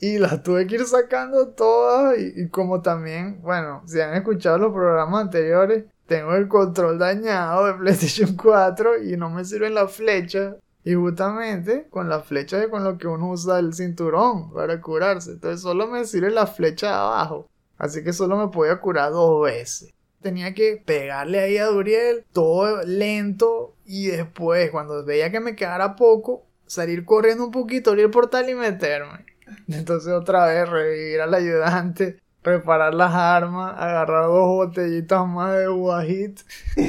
Y 0.00 0.18
las 0.18 0.42
tuve 0.42 0.66
que 0.66 0.74
ir 0.74 0.84
sacando 0.84 1.48
todas 1.48 2.18
y, 2.18 2.42
y 2.42 2.48
como 2.50 2.82
también, 2.82 3.40
bueno, 3.40 3.82
si 3.86 4.02
han 4.02 4.14
escuchado 4.14 4.58
los 4.58 4.72
programas 4.72 5.22
anteriores, 5.22 5.84
tengo 6.06 6.34
el 6.34 6.46
control 6.48 6.98
dañado 6.98 7.64
de 7.64 7.72
PlayStation 7.74 8.36
4 8.42 9.04
y 9.04 9.16
no 9.16 9.30
me 9.30 9.46
sirven 9.46 9.74
las 9.74 9.92
flechas. 9.92 10.56
Y 10.84 10.92
justamente 10.92 11.86
con 11.88 12.10
las 12.10 12.26
flechas 12.26 12.64
es 12.64 12.68
con 12.68 12.84
lo 12.84 12.98
que 12.98 13.06
uno 13.06 13.30
usa 13.30 13.58
el 13.58 13.72
cinturón 13.72 14.52
para 14.52 14.78
curarse. 14.82 15.32
Entonces 15.32 15.62
solo 15.62 15.86
me 15.86 16.04
sirve 16.04 16.30
la 16.30 16.46
flecha 16.46 16.88
de 16.88 16.92
abajo. 16.92 17.48
Así 17.78 18.04
que 18.04 18.12
solo 18.12 18.36
me 18.36 18.48
podía 18.48 18.78
curar 18.78 19.10
dos 19.12 19.42
veces. 19.42 19.94
Tenía 20.24 20.54
que 20.54 20.82
pegarle 20.82 21.38
ahí 21.38 21.58
a 21.58 21.66
Duriel, 21.66 22.24
todo 22.32 22.82
lento. 22.84 23.74
Y 23.84 24.06
después, 24.06 24.70
cuando 24.70 25.04
veía 25.04 25.30
que 25.30 25.38
me 25.38 25.54
quedara 25.54 25.96
poco, 25.96 26.46
salir 26.66 27.04
corriendo 27.04 27.44
un 27.44 27.50
poquito, 27.50 27.90
abrir 27.90 28.06
el 28.06 28.10
portal 28.10 28.48
y 28.48 28.54
meterme. 28.54 29.26
Entonces 29.68 30.10
otra 30.10 30.46
vez 30.46 30.66
revivir 30.66 31.20
al 31.20 31.34
ayudante, 31.34 32.22
reparar 32.42 32.94
las 32.94 33.12
armas, 33.12 33.74
agarrar 33.76 34.24
dos 34.28 34.46
botellitas 34.46 35.26
más 35.26 35.58
de 35.58 35.68
Wahit 35.68 36.40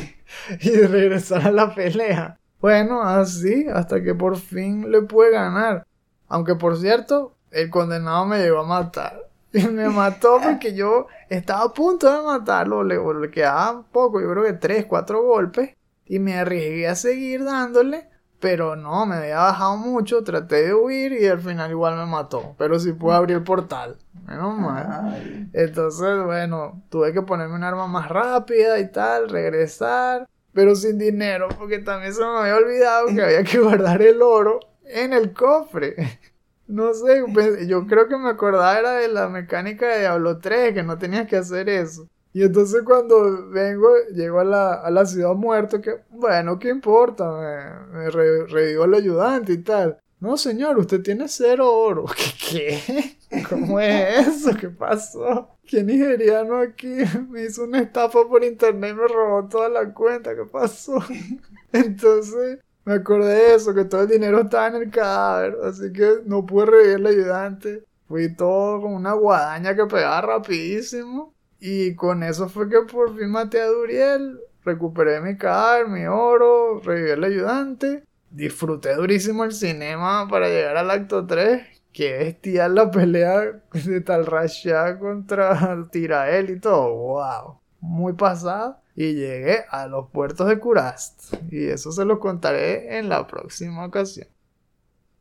y 0.61 0.69
regresar 0.69 1.45
a 1.45 1.51
la 1.51 1.75
pelea. 1.75 2.39
Bueno, 2.61 3.01
así 3.01 3.67
hasta 3.67 4.01
que 4.01 4.15
por 4.15 4.37
fin 4.37 4.89
le 4.89 5.01
pude 5.01 5.31
ganar. 5.31 5.85
Aunque 6.29 6.55
por 6.55 6.77
cierto, 6.77 7.35
el 7.51 7.69
condenado 7.69 8.25
me 8.25 8.37
llegó 8.39 8.59
a 8.59 8.65
matar. 8.65 9.29
Me 9.71 9.89
mató 9.89 10.39
porque 10.43 10.73
yo 10.73 11.07
estaba 11.29 11.63
a 11.63 11.73
punto 11.73 12.11
de 12.11 12.25
matarlo. 12.25 12.83
Le, 12.83 12.97
le 13.19 13.31
quedaba 13.31 13.83
poco, 13.91 14.21
yo 14.21 14.29
creo 14.31 14.43
que 14.43 14.53
3, 14.53 14.85
4 14.85 15.23
golpes. 15.23 15.75
Y 16.05 16.19
me 16.19 16.37
arriesgué 16.37 16.87
a 16.87 16.95
seguir 16.95 17.43
dándole. 17.43 18.09
Pero 18.39 18.75
no, 18.75 19.05
me 19.05 19.15
había 19.15 19.37
bajado 19.37 19.77
mucho. 19.77 20.23
Traté 20.23 20.67
de 20.67 20.73
huir 20.73 21.13
y 21.13 21.25
al 21.27 21.39
final 21.39 21.71
igual 21.71 21.95
me 21.95 22.05
mató. 22.05 22.55
Pero 22.57 22.79
sí 22.79 22.93
pude 22.93 23.15
abrir 23.15 23.37
el 23.37 23.43
portal. 23.43 23.97
Menos 24.27 24.57
mal. 24.57 25.49
Entonces, 25.53 26.23
bueno, 26.23 26.83
tuve 26.89 27.13
que 27.13 27.21
ponerme 27.21 27.55
un 27.55 27.63
arma 27.63 27.87
más 27.87 28.09
rápida 28.09 28.79
y 28.79 28.91
tal, 28.91 29.29
regresar, 29.29 30.27
pero 30.51 30.75
sin 30.75 30.97
dinero, 30.97 31.47
porque 31.57 31.79
también 31.79 32.13
se 32.13 32.21
me 32.21 32.39
había 32.39 32.55
olvidado 32.55 33.07
que 33.07 33.21
había 33.21 33.43
que 33.43 33.59
guardar 33.59 34.01
el 34.01 34.21
oro 34.21 34.59
en 34.83 35.13
el 35.13 35.31
cofre. 35.31 35.95
No 36.67 36.93
sé, 36.93 37.23
pues, 37.33 37.67
yo 37.67 37.85
creo 37.87 38.07
que 38.07 38.17
me 38.17 38.29
acordaba 38.29 38.77
era 38.79 38.93
de 38.95 39.07
la 39.07 39.29
mecánica 39.29 39.87
de 39.87 39.99
Diablo 40.01 40.39
3, 40.39 40.73
que 40.73 40.83
no 40.83 40.97
tenías 40.97 41.27
que 41.27 41.37
hacer 41.37 41.69
eso. 41.69 42.07
Y 42.33 42.43
entonces 42.43 42.83
cuando 42.83 43.49
vengo, 43.49 43.87
llego 44.13 44.39
a 44.41 44.43
la, 44.43 44.73
a 44.73 44.91
la 44.91 45.05
ciudad 45.05 45.33
muerto, 45.35 45.79
que 45.81 46.01
bueno, 46.09 46.59
¿qué 46.59 46.69
importa? 46.69 47.31
Me, 47.31 47.97
me 47.99 48.09
re- 48.09 48.45
revivo 48.47 48.83
al 48.83 48.93
ayudante 48.93 49.53
y 49.53 49.59
tal. 49.59 49.97
No, 50.19 50.35
señor, 50.37 50.77
usted 50.77 51.01
tiene 51.01 51.27
cero 51.29 51.71
oro. 51.71 52.05
¿Qué? 52.49 53.17
¿Qué? 53.29 53.43
¿Cómo 53.49 53.79
es 53.79 54.27
eso? 54.27 54.51
¿Qué 54.59 54.69
pasó? 54.69 55.49
¿Qué 55.65 55.81
nigeriano 55.83 56.57
aquí 56.59 56.87
me 57.29 57.43
hizo 57.45 57.63
una 57.63 57.79
estafa 57.81 58.27
por 58.27 58.43
internet 58.43 58.91
y 58.91 58.99
me 59.01 59.07
robó 59.07 59.47
toda 59.47 59.69
la 59.69 59.93
cuenta? 59.93 60.35
¿Qué 60.35 60.43
pasó? 60.45 60.99
Entonces 61.71 62.59
me 62.85 62.93
acordé 62.93 63.33
de 63.33 63.55
eso, 63.55 63.73
que 63.73 63.85
todo 63.85 64.03
el 64.03 64.09
dinero 64.09 64.41
estaba 64.41 64.67
en 64.67 64.75
el 64.75 64.91
cadáver, 64.91 65.57
así 65.63 65.91
que 65.91 66.19
no 66.25 66.45
pude 66.45 66.67
revivir 66.67 66.95
al 66.95 67.07
ayudante. 67.07 67.83
Fui 68.07 68.33
todo 68.35 68.81
con 68.81 68.93
una 68.93 69.13
guadaña 69.13 69.75
que 69.75 69.85
pegaba 69.85 70.21
rapidísimo. 70.21 71.33
Y 71.59 71.95
con 71.95 72.21
eso 72.21 72.47
fue 72.47 72.69
que 72.69 72.81
por 72.81 73.17
fin 73.17 73.31
maté 73.31 73.61
a 73.61 73.67
Duriel, 73.67 74.39
recuperé 74.63 75.19
mi 75.19 75.35
cadáver, 75.35 75.87
mi 75.87 76.05
oro, 76.05 76.79
reviví 76.79 77.11
al 77.11 77.23
ayudante. 77.23 78.03
Disfruté 78.29 78.93
durísimo 78.93 79.43
el 79.43 79.53
cinema 79.53 80.27
para 80.27 80.47
llegar 80.47 80.77
al 80.77 80.91
acto 80.91 81.25
3. 81.25 81.63
Qué 81.91 82.17
bestial 82.17 82.75
la 82.75 82.91
pelea 82.91 83.63
de 83.73 84.01
Tal 84.01 84.25
Rasha 84.25 84.99
contra 84.99 85.87
Tirael 85.89 86.49
y 86.51 86.59
todo. 86.59 86.93
¡Wow! 86.93 87.59
Muy 87.79 88.13
pasada. 88.13 88.81
Y 88.95 89.13
llegué 89.13 89.65
a 89.69 89.87
los 89.87 90.09
puertos 90.09 90.47
de 90.47 90.59
Kurast. 90.59 91.33
Y 91.51 91.67
eso 91.67 91.91
se 91.91 92.05
lo 92.05 92.19
contaré 92.19 92.97
en 92.97 93.09
la 93.09 93.27
próxima 93.27 93.85
ocasión. 93.85 94.27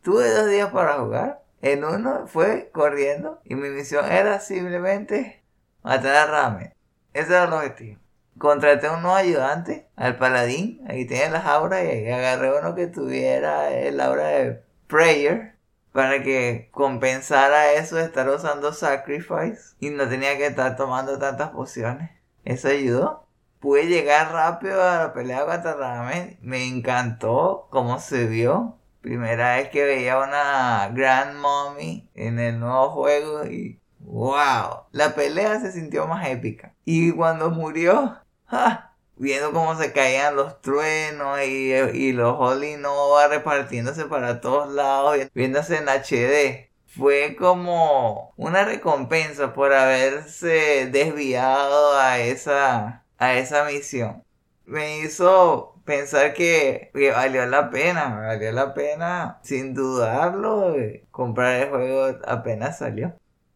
Tuve 0.02 0.30
dos 0.30 0.48
días 0.48 0.70
para 0.70 0.98
jugar. 1.00 1.42
En 1.60 1.82
uno 1.82 2.26
fue 2.26 2.70
corriendo 2.72 3.40
y 3.42 3.54
mi 3.54 3.70
misión 3.70 4.04
era 4.04 4.38
simplemente 4.38 5.42
matar 5.82 6.14
a 6.14 6.26
Rame. 6.26 6.74
Ese 7.14 7.32
era 7.32 7.44
el 7.44 7.52
objetivo. 7.54 7.98
Contraté 8.36 8.88
a 8.88 8.92
un 8.92 9.02
nuevo 9.02 9.16
ayudante, 9.16 9.88
al 9.96 10.18
paladín. 10.18 10.84
Ahí 10.88 11.06
tiene 11.06 11.30
las 11.30 11.46
auras 11.46 11.82
y 11.84 12.10
agarré 12.10 12.58
uno 12.58 12.74
que 12.74 12.86
tuviera 12.86 13.72
el 13.72 13.98
aura 14.00 14.26
de 14.26 14.62
Prayer 14.88 15.54
para 15.92 16.22
que 16.22 16.68
compensara 16.72 17.72
eso 17.72 17.96
de 17.96 18.04
estar 18.04 18.28
usando 18.28 18.72
Sacrifice 18.72 19.74
y 19.78 19.90
no 19.90 20.08
tenía 20.08 20.36
que 20.36 20.46
estar 20.46 20.76
tomando 20.76 21.18
tantas 21.18 21.50
pociones. 21.50 22.10
Eso 22.44 22.68
ayudó. 22.68 23.23
Pude 23.64 23.86
llegar 23.86 24.30
rápido 24.30 24.82
a 24.82 24.98
la 24.98 25.12
pelea 25.14 25.46
contra. 25.46 26.04
Me 26.42 26.66
encantó 26.66 27.66
cómo 27.70 27.98
se 27.98 28.26
vio. 28.26 28.78
Primera 29.00 29.56
vez 29.56 29.70
que 29.70 29.84
veía 29.84 30.18
una 30.18 30.90
Grand 30.92 31.38
Mommy 31.38 32.06
en 32.14 32.38
el 32.38 32.60
nuevo 32.60 32.90
juego 32.90 33.46
y 33.46 33.80
wow, 34.00 34.84
la 34.92 35.14
pelea 35.14 35.60
se 35.60 35.72
sintió 35.72 36.06
más 36.06 36.28
épica. 36.28 36.74
Y 36.84 37.12
cuando 37.12 37.50
murió, 37.50 38.18
viendo 39.16 39.52
cómo 39.52 39.74
se 39.76 39.92
caían 39.94 40.36
los 40.36 40.60
truenos 40.60 41.40
y, 41.40 41.72
y 41.72 42.12
los 42.12 42.36
Holy 42.38 42.76
Nova 42.76 43.28
repartiéndose 43.28 44.04
para 44.04 44.42
todos 44.42 44.74
lados, 44.74 45.16
viéndose 45.34 45.78
en 45.78 45.88
HD. 45.88 46.70
Fue 46.86 47.34
como 47.38 48.34
una 48.36 48.64
recompensa 48.66 49.54
por 49.54 49.72
haberse 49.72 50.86
desviado 50.92 51.98
a 51.98 52.18
esa, 52.20 53.03
a 53.18 53.34
esa 53.34 53.64
misión. 53.64 54.22
Me 54.66 55.00
hizo 55.00 55.80
pensar 55.84 56.32
que, 56.34 56.90
que 56.94 57.10
valió 57.10 57.44
la 57.46 57.70
pena, 57.70 58.16
valió 58.20 58.52
la 58.52 58.72
pena 58.74 59.38
sin 59.42 59.74
dudarlo 59.74 60.74
comprar 61.10 61.62
el 61.62 61.70
juego 61.70 62.18
apenas 62.26 62.78
salió. 62.78 63.14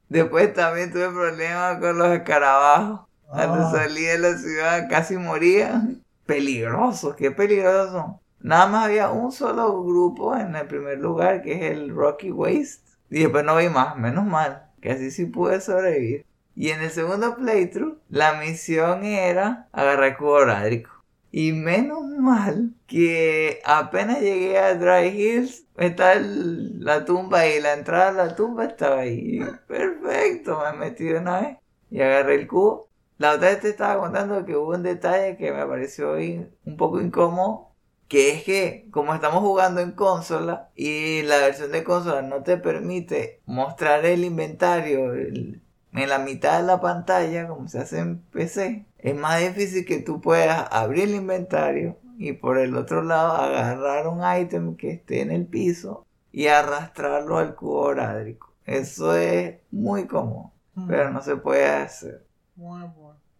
Después 0.08 0.52
también 0.54 0.92
tuve 0.92 1.08
problemas 1.10 1.78
con 1.78 1.98
los 1.98 2.08
escarabajos. 2.08 3.00
Cuando 3.26 3.66
Ah. 3.66 3.70
salí 3.72 4.04
de 4.04 4.18
la 4.18 4.36
ciudad 4.38 4.88
casi 4.88 5.16
moría. 5.16 5.82
Peligrosos, 6.26 7.14
qué 7.16 7.30
peligrosos. 7.30 8.04
Nada 8.40 8.66
más 8.66 8.86
había 8.86 9.10
un 9.10 9.32
solo 9.32 9.82
grupo 9.82 10.36
en 10.36 10.54
el 10.56 10.66
primer 10.66 10.98
lugar, 10.98 11.42
que 11.42 11.52
es 11.54 11.72
el 11.72 11.90
Rocky 11.94 12.30
Waste. 12.30 12.82
Y 13.10 13.20
después 13.20 13.44
no 13.44 13.56
vi 13.56 13.68
más, 13.68 13.96
menos 13.96 14.24
mal, 14.26 14.70
que 14.80 14.92
así 14.92 15.10
sí 15.10 15.26
pude 15.26 15.60
sobrevivir. 15.60 16.26
Y 16.60 16.70
en 16.70 16.82
el 16.82 16.90
segundo 16.90 17.36
playthrough, 17.36 17.98
la 18.08 18.32
misión 18.34 19.04
era 19.04 19.68
agarrar 19.70 20.16
cubo 20.18 20.32
horárico. 20.32 20.90
Y 21.30 21.52
menos 21.52 22.02
mal 22.02 22.74
que 22.88 23.60
apenas 23.64 24.20
llegué 24.20 24.58
a 24.58 24.74
Dry 24.74 25.06
Hills, 25.08 25.66
está 25.76 26.14
el- 26.14 26.80
la 26.84 27.04
tumba 27.04 27.40
ahí, 27.40 27.60
la 27.60 27.74
entrada 27.74 28.08
a 28.08 28.26
la 28.26 28.34
tumba 28.34 28.64
estaba 28.64 29.02
ahí. 29.02 29.38
Perfecto, 29.68 30.60
me 30.64 30.78
metí 30.78 31.04
de 31.04 31.18
una 31.20 31.40
vez 31.42 31.58
y 31.90 32.00
agarré 32.00 32.34
el 32.34 32.48
cubo. 32.48 32.88
La 33.18 33.34
otra 33.34 33.50
vez 33.50 33.60
te 33.60 33.68
estaba 33.68 34.00
contando 34.00 34.44
que 34.44 34.56
hubo 34.56 34.70
un 34.74 34.82
detalle 34.82 35.36
que 35.36 35.52
me 35.52 35.64
pareció 35.64 36.14
un 36.14 36.76
poco 36.76 37.00
incómodo, 37.00 37.76
que 38.08 38.30
es 38.32 38.42
que 38.42 38.88
como 38.90 39.14
estamos 39.14 39.40
jugando 39.42 39.80
en 39.80 39.92
consola 39.92 40.70
y 40.74 41.22
la 41.22 41.38
versión 41.38 41.70
de 41.70 41.84
consola 41.84 42.22
no 42.22 42.42
te 42.42 42.56
permite 42.56 43.42
mostrar 43.46 44.04
el 44.06 44.24
inventario 44.24 45.12
el- 45.14 45.62
en 45.98 46.08
la 46.08 46.18
mitad 46.18 46.60
de 46.60 46.66
la 46.66 46.80
pantalla 46.80 47.48
como 47.48 47.68
se 47.68 47.78
hace 47.78 47.98
en 47.98 48.18
PC, 48.18 48.86
es 48.98 49.16
más 49.16 49.40
difícil 49.40 49.84
que 49.84 50.00
tú 50.00 50.20
puedas 50.20 50.68
abrir 50.70 51.04
el 51.04 51.14
inventario 51.14 51.98
y 52.18 52.32
por 52.32 52.58
el 52.58 52.76
otro 52.76 53.02
lado 53.02 53.32
agarrar 53.32 54.08
un 54.08 54.20
ítem 54.40 54.76
que 54.76 54.90
esté 54.90 55.20
en 55.20 55.30
el 55.30 55.46
piso 55.46 56.06
y 56.32 56.48
arrastrarlo 56.48 57.38
al 57.38 57.54
cubo 57.54 57.80
horárico. 57.80 58.52
Eso 58.64 59.16
es 59.16 59.56
muy 59.70 60.06
cómodo, 60.06 60.52
pero 60.86 61.10
no 61.10 61.22
se 61.22 61.36
puede 61.36 61.66
hacer 61.66 62.26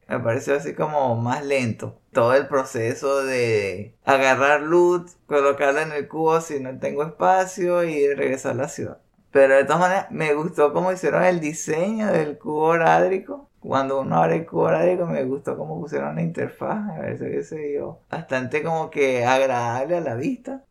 me 0.09 0.21
pareció 0.21 0.57
así 0.57 0.75
como 0.75 1.17
más 1.17 1.45
lento. 1.45 2.01
Todo 2.13 2.35
el 2.35 2.49
proceso 2.49 3.25
de 3.25 3.95
agarrar 4.05 4.63
loot, 4.63 5.11
colocarla 5.27 5.83
en 5.83 5.93
el 5.93 6.09
cubo 6.09 6.41
si 6.41 6.61
no 6.61 6.79
tengo 6.79 7.03
espacio 7.03 7.85
y 7.85 8.13
regresar 8.15 8.53
a 8.53 8.63
la 8.63 8.69
ciudad. 8.69 8.99
Pero 9.31 9.57
de 9.57 9.65
todas 9.65 9.81
maneras, 9.81 10.07
me 10.11 10.35
gustó 10.35 10.73
cómo 10.73 10.93
hicieron 10.93 11.23
el 11.25 11.41
diseño 11.41 12.09
del 12.13 12.39
cubo 12.39 12.63
horárico. 12.69 13.51
Cuando 13.61 14.01
uno 14.01 14.17
abre 14.17 14.37
el 14.37 14.47
cubo 14.47 14.63
horárico, 14.63 15.07
me 15.07 15.25
gustó 15.25 15.57
cómo 15.57 15.81
pusieron 15.81 16.15
la 16.17 16.23
interfaz. 16.23 16.85
Me 16.87 16.99
parece 16.99 17.31
que 17.31 17.43
se 17.43 17.57
vio 17.59 18.01
bastante 18.11 18.63
como 18.63 18.91
que 18.91 19.25
agradable 19.25 19.97
a 19.99 20.01
la 20.01 20.15
vista. 20.15 20.65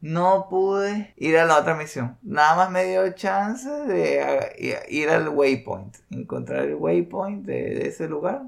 No 0.00 0.48
pude 0.50 1.14
ir 1.16 1.38
a 1.38 1.46
la 1.46 1.58
otra 1.58 1.74
misión. 1.76 2.18
Nada 2.22 2.56
más 2.56 2.70
me 2.70 2.84
dio 2.84 3.10
chance 3.14 3.68
de 3.70 4.84
ir 4.90 5.08
al 5.08 5.28
waypoint. 5.30 5.96
Encontrar 6.10 6.64
el 6.64 6.74
waypoint 6.74 7.46
de, 7.46 7.54
de 7.74 7.88
ese 7.88 8.08
lugar. 8.08 8.42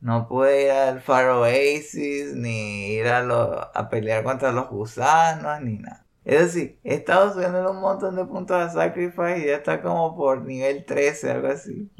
No 0.00 0.28
pude 0.28 0.64
ir 0.64 0.70
al 0.70 1.00
Far 1.00 1.26
Oasis, 1.30 2.34
ni 2.34 2.88
ir 2.94 3.08
a, 3.08 3.22
lo- 3.22 3.70
a 3.76 3.88
pelear 3.88 4.22
contra 4.22 4.52
los 4.52 4.68
gusanos, 4.68 5.60
ni 5.62 5.78
nada. 5.78 6.07
Es 6.28 6.54
decir, 6.54 6.78
he 6.84 6.96
estado 6.96 7.32
subiendo 7.32 7.70
un 7.70 7.80
montón 7.80 8.14
de 8.14 8.22
puntos 8.26 8.54
a 8.58 8.68
Sacrifice 8.68 9.38
y 9.38 9.46
ya 9.46 9.56
está 9.56 9.80
como 9.80 10.14
por 10.14 10.42
nivel 10.42 10.84
13, 10.84 11.30
algo 11.30 11.48
así. 11.48 11.90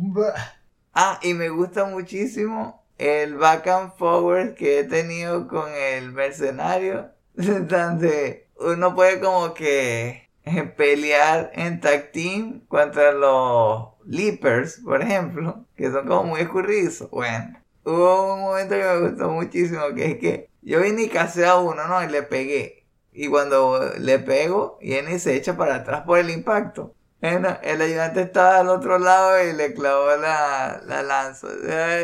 Ah, 0.92 1.18
y 1.22 1.32
me 1.32 1.48
gusta 1.48 1.86
muchísimo 1.86 2.84
el 2.98 3.36
back 3.36 3.66
and 3.68 3.92
forward 3.96 4.54
que 4.54 4.80
he 4.80 4.84
tenido 4.84 5.48
con 5.48 5.72
el 5.72 6.12
mercenario. 6.12 7.08
Donde 7.32 8.48
uno 8.60 8.94
puede 8.94 9.18
como 9.18 9.54
que 9.54 10.28
eh, 10.44 10.62
pelear 10.76 11.50
en 11.54 11.80
tag 11.80 12.12
team 12.12 12.66
contra 12.68 13.12
los 13.12 13.94
leapers, 14.04 14.82
por 14.84 15.00
ejemplo, 15.00 15.64
que 15.74 15.90
son 15.90 16.06
como 16.06 16.24
muy 16.24 16.42
escurridizos. 16.42 17.10
Bueno, 17.10 17.58
hubo 17.82 18.34
un 18.34 18.40
momento 18.42 18.74
que 18.74 18.84
me 18.84 19.08
gustó 19.08 19.30
muchísimo, 19.30 19.94
que 19.94 20.04
es 20.04 20.18
que 20.18 20.50
yo 20.60 20.82
vine 20.82 21.04
y 21.04 21.08
casé 21.08 21.46
a 21.46 21.56
uno, 21.56 21.88
¿no? 21.88 22.04
Y 22.04 22.08
le 22.08 22.22
pegué. 22.24 22.77
Y 23.20 23.26
cuando 23.26 23.80
le 23.98 24.20
pego, 24.20 24.78
viene 24.80 25.14
y 25.14 25.18
se 25.18 25.34
echa 25.34 25.56
para 25.56 25.74
atrás 25.74 26.02
por 26.02 26.20
el 26.20 26.30
impacto. 26.30 26.94
Bueno, 27.20 27.58
el 27.64 27.82
ayudante 27.82 28.22
estaba 28.22 28.60
al 28.60 28.68
otro 28.68 29.00
lado 29.00 29.42
y 29.42 29.52
le 29.54 29.74
clavó 29.74 30.14
la, 30.16 30.80
la 30.86 31.02
lanza. 31.02 31.48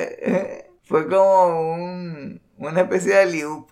Fue 0.83 1.09
como 1.09 1.73
un, 1.73 2.43
una 2.59 2.81
especie 2.81 3.15
de 3.15 3.27
loop. 3.43 3.71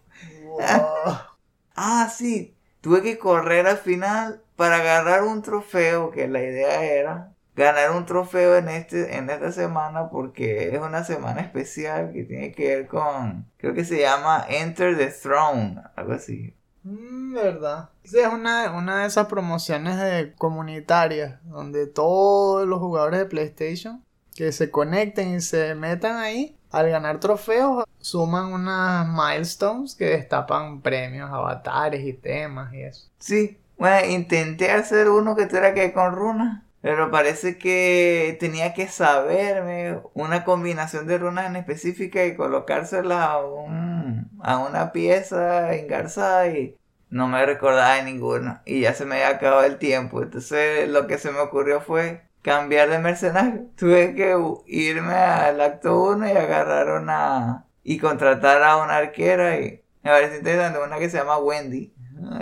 Ah, 1.75 2.09
sí. 2.15 2.57
Tuve 2.81 3.03
que 3.03 3.19
correr 3.19 3.67
al 3.67 3.79
final 3.79 4.45
para 4.57 4.77
agarrar 4.77 5.25
un 5.25 5.43
trofeo, 5.43 6.11
que 6.11 6.29
la 6.29 6.43
idea 6.43 6.85
era 6.85 7.35
ganar 7.57 7.91
un 7.93 8.07
trofeo 8.07 8.57
en 8.57 8.69
este 8.69 9.17
en 9.17 9.31
esta 9.31 9.53
semana 9.53 10.11
porque 10.11 10.69
es 10.75 10.81
una 10.81 11.03
semana 11.05 11.41
especial 11.41 12.13
que 12.13 12.25
tiene 12.25 12.53
que 12.53 12.69
ver 12.69 12.87
con 12.87 13.51
creo 13.57 13.75
que 13.75 13.85
se 13.85 14.01
llama 14.01 14.45
Enter 14.49 14.97
the 14.97 15.09
Throne, 15.09 15.83
algo 15.97 16.13
así. 16.13 16.55
Mm, 16.85 17.35
verdad. 17.35 17.91
Sí, 18.05 18.19
es 18.19 18.27
una, 18.33 18.73
una 18.73 19.03
de 19.03 19.07
esas 19.07 19.27
promociones 19.27 19.99
de 19.99 20.33
comunitarias 20.37 21.41
donde 21.45 21.87
todos 21.87 22.67
los 22.67 22.81
jugadores 22.81 23.21
de 23.21 23.27
PlayStation 23.27 24.05
que 24.35 24.51
se 24.53 24.71
conecten 24.71 25.35
y 25.35 25.41
se 25.41 25.75
metan 25.75 26.17
ahí, 26.17 26.57
al 26.71 26.89
ganar 26.89 27.21
trofeos, 27.21 27.85
suman 28.01 28.53
unas 28.53 29.07
milestones 29.07 29.95
que 29.95 30.07
destapan 30.07 30.81
premios, 30.81 31.31
avatares 31.31 32.05
y 32.07 32.15
temas 32.15 32.73
y 32.73 32.81
eso. 32.83 33.09
Sí, 33.19 33.59
bueno, 33.77 34.09
intenté 34.11 34.71
hacer 34.71 35.09
uno 35.11 35.37
que 35.37 35.47
tuviera 35.47 35.75
que 35.75 35.81
ver 35.81 35.93
con 35.93 36.15
runas, 36.15 36.63
pero 36.83 37.11
parece 37.13 37.59
que 37.59 38.37
tenía 38.41 38.75
que 38.75 38.89
saberme 38.89 40.01
una 40.15 40.45
combinación 40.45 41.07
de 41.09 41.19
runas 41.19 41.47
en 41.47 41.57
específica 41.57 42.25
y 42.27 42.37
colocárselas 42.37 43.21
a, 43.21 43.39
un- 43.47 44.31
a 44.43 44.59
una 44.59 44.93
pieza 44.93 45.75
engarzada 45.77 46.49
y 46.49 46.77
no 47.11 47.29
me 47.29 47.45
recordaba 47.47 47.95
de 47.97 48.05
ninguna. 48.05 48.63
Y 48.67 48.81
ya 48.83 48.95
se 48.95 49.05
me 49.07 49.17
había 49.17 49.37
acabado 49.37 49.65
el 49.65 49.79
tiempo. 49.79 50.23
Entonces 50.23 50.89
lo 50.89 51.07
que 51.07 51.19
se 51.19 51.31
me 51.33 51.41
ocurrió 51.41 51.81
fue 51.81 52.23
cambiar 52.43 52.91
de 52.91 52.99
mercenario. 52.99 53.67
Tuve 53.77 54.15
que 54.15 54.37
irme 54.67 55.15
al 55.15 55.61
acto 55.61 56.03
1 56.03 56.29
y 56.29 56.33
agarrar 56.33 57.01
una... 57.01 57.67
y 57.85 57.99
contratar 57.99 58.63
a 58.63 58.79
una 58.79 58.97
arquera 58.99 59.57
y 59.61 59.83
me 60.03 60.11
parece 60.11 60.39
interesante 60.39 60.79
una 60.81 60.99
que 60.99 61.11
se 61.11 61.19
llama 61.19 61.39
Wendy. 61.39 61.95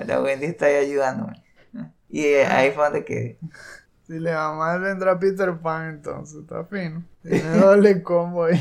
La 0.06 0.20
Wendy 0.22 0.46
está 0.46 0.66
ahí 0.66 0.76
ayudándome. 0.76 1.42
Y 2.12 2.26
ahí 2.34 2.72
fue 2.72 2.84
donde 2.84 3.04
quedé. 3.04 3.38
Si 4.10 4.18
le 4.18 4.34
va 4.34 4.52
mal 4.54 4.80
vendrá 4.80 5.16
Peter 5.16 5.56
Pan 5.56 5.88
entonces, 5.88 6.40
está 6.40 6.64
fino. 6.64 7.04
Tiene 7.22 7.48
doble 7.58 8.02
combo 8.02 8.42
ahí. 8.42 8.60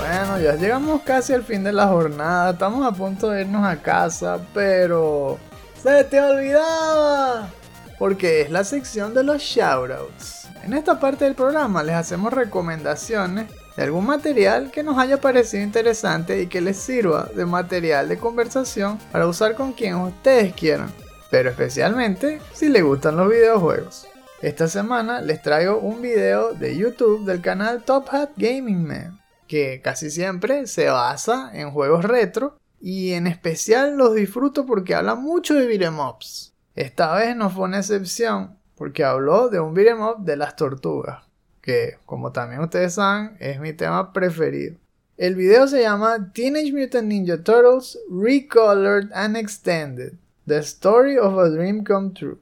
Bueno, 0.00 0.40
ya 0.40 0.56
llegamos 0.56 1.02
casi 1.02 1.34
al 1.34 1.44
fin 1.44 1.62
de 1.62 1.70
la 1.70 1.86
jornada. 1.86 2.50
Estamos 2.50 2.84
a 2.84 2.96
punto 2.96 3.30
de 3.30 3.42
irnos 3.42 3.64
a 3.64 3.80
casa, 3.80 4.40
pero... 4.52 5.38
¡Se 5.80 6.02
te 6.02 6.20
olvidaba! 6.20 7.48
Porque 7.96 8.40
es 8.40 8.50
la 8.50 8.64
sección 8.64 9.14
de 9.14 9.22
los 9.22 9.40
shoutouts. 9.40 10.48
En 10.64 10.72
esta 10.72 10.98
parte 10.98 11.26
del 11.26 11.36
programa 11.36 11.84
les 11.84 11.94
hacemos 11.94 12.32
recomendaciones 12.32 13.46
de 13.76 13.82
algún 13.82 14.06
material 14.06 14.70
que 14.70 14.82
nos 14.82 14.98
haya 14.98 15.20
parecido 15.20 15.62
interesante 15.62 16.42
y 16.42 16.46
que 16.46 16.60
les 16.60 16.76
sirva 16.76 17.28
de 17.34 17.46
material 17.46 18.08
de 18.08 18.18
conversación 18.18 18.98
para 19.12 19.26
usar 19.26 19.54
con 19.54 19.72
quien 19.72 19.94
ustedes 19.96 20.52
quieran, 20.54 20.92
pero 21.30 21.50
especialmente 21.50 22.40
si 22.52 22.68
les 22.68 22.82
gustan 22.82 23.16
los 23.16 23.30
videojuegos. 23.30 24.06
Esta 24.42 24.68
semana 24.68 25.20
les 25.20 25.42
traigo 25.42 25.78
un 25.78 26.00
video 26.00 26.54
de 26.54 26.74
YouTube 26.74 27.26
del 27.26 27.42
canal 27.42 27.82
Top 27.84 28.08
Hat 28.10 28.30
Gaming 28.36 28.86
Man, 28.86 29.20
que 29.46 29.82
casi 29.82 30.10
siempre 30.10 30.66
se 30.66 30.88
basa 30.88 31.50
en 31.52 31.72
juegos 31.72 32.04
retro 32.04 32.56
y 32.80 33.12
en 33.12 33.26
especial 33.26 33.96
los 33.96 34.14
disfruto 34.14 34.64
porque 34.64 34.94
habla 34.94 35.14
mucho 35.14 35.54
de 35.54 35.66
beat'em. 35.66 35.98
Esta 36.74 37.14
vez 37.14 37.36
no 37.36 37.50
fue 37.50 37.64
una 37.64 37.80
excepción 37.80 38.58
porque 38.76 39.04
habló 39.04 39.50
de 39.50 39.60
un 39.60 39.74
beat'em 39.74 40.24
de 40.24 40.36
las 40.36 40.56
tortugas, 40.56 41.24
que 41.60 41.98
como 42.06 42.32
también 42.32 42.60
ustedes 42.60 42.94
saben 42.94 43.36
es 43.38 43.60
mi 43.60 43.72
tema 43.72 44.12
preferido. 44.12 44.76
El 45.16 45.34
video 45.34 45.68
se 45.68 45.82
llama 45.82 46.32
Teenage 46.32 46.72
Mutant 46.72 47.06
Ninja 47.06 47.42
Turtles 47.42 47.98
Recolored 48.10 49.10
and 49.12 49.36
Extended, 49.36 50.14
The 50.46 50.58
Story 50.58 51.18
of 51.18 51.38
a 51.38 51.50
Dream 51.50 51.84
Come 51.84 52.12
True. 52.14 52.38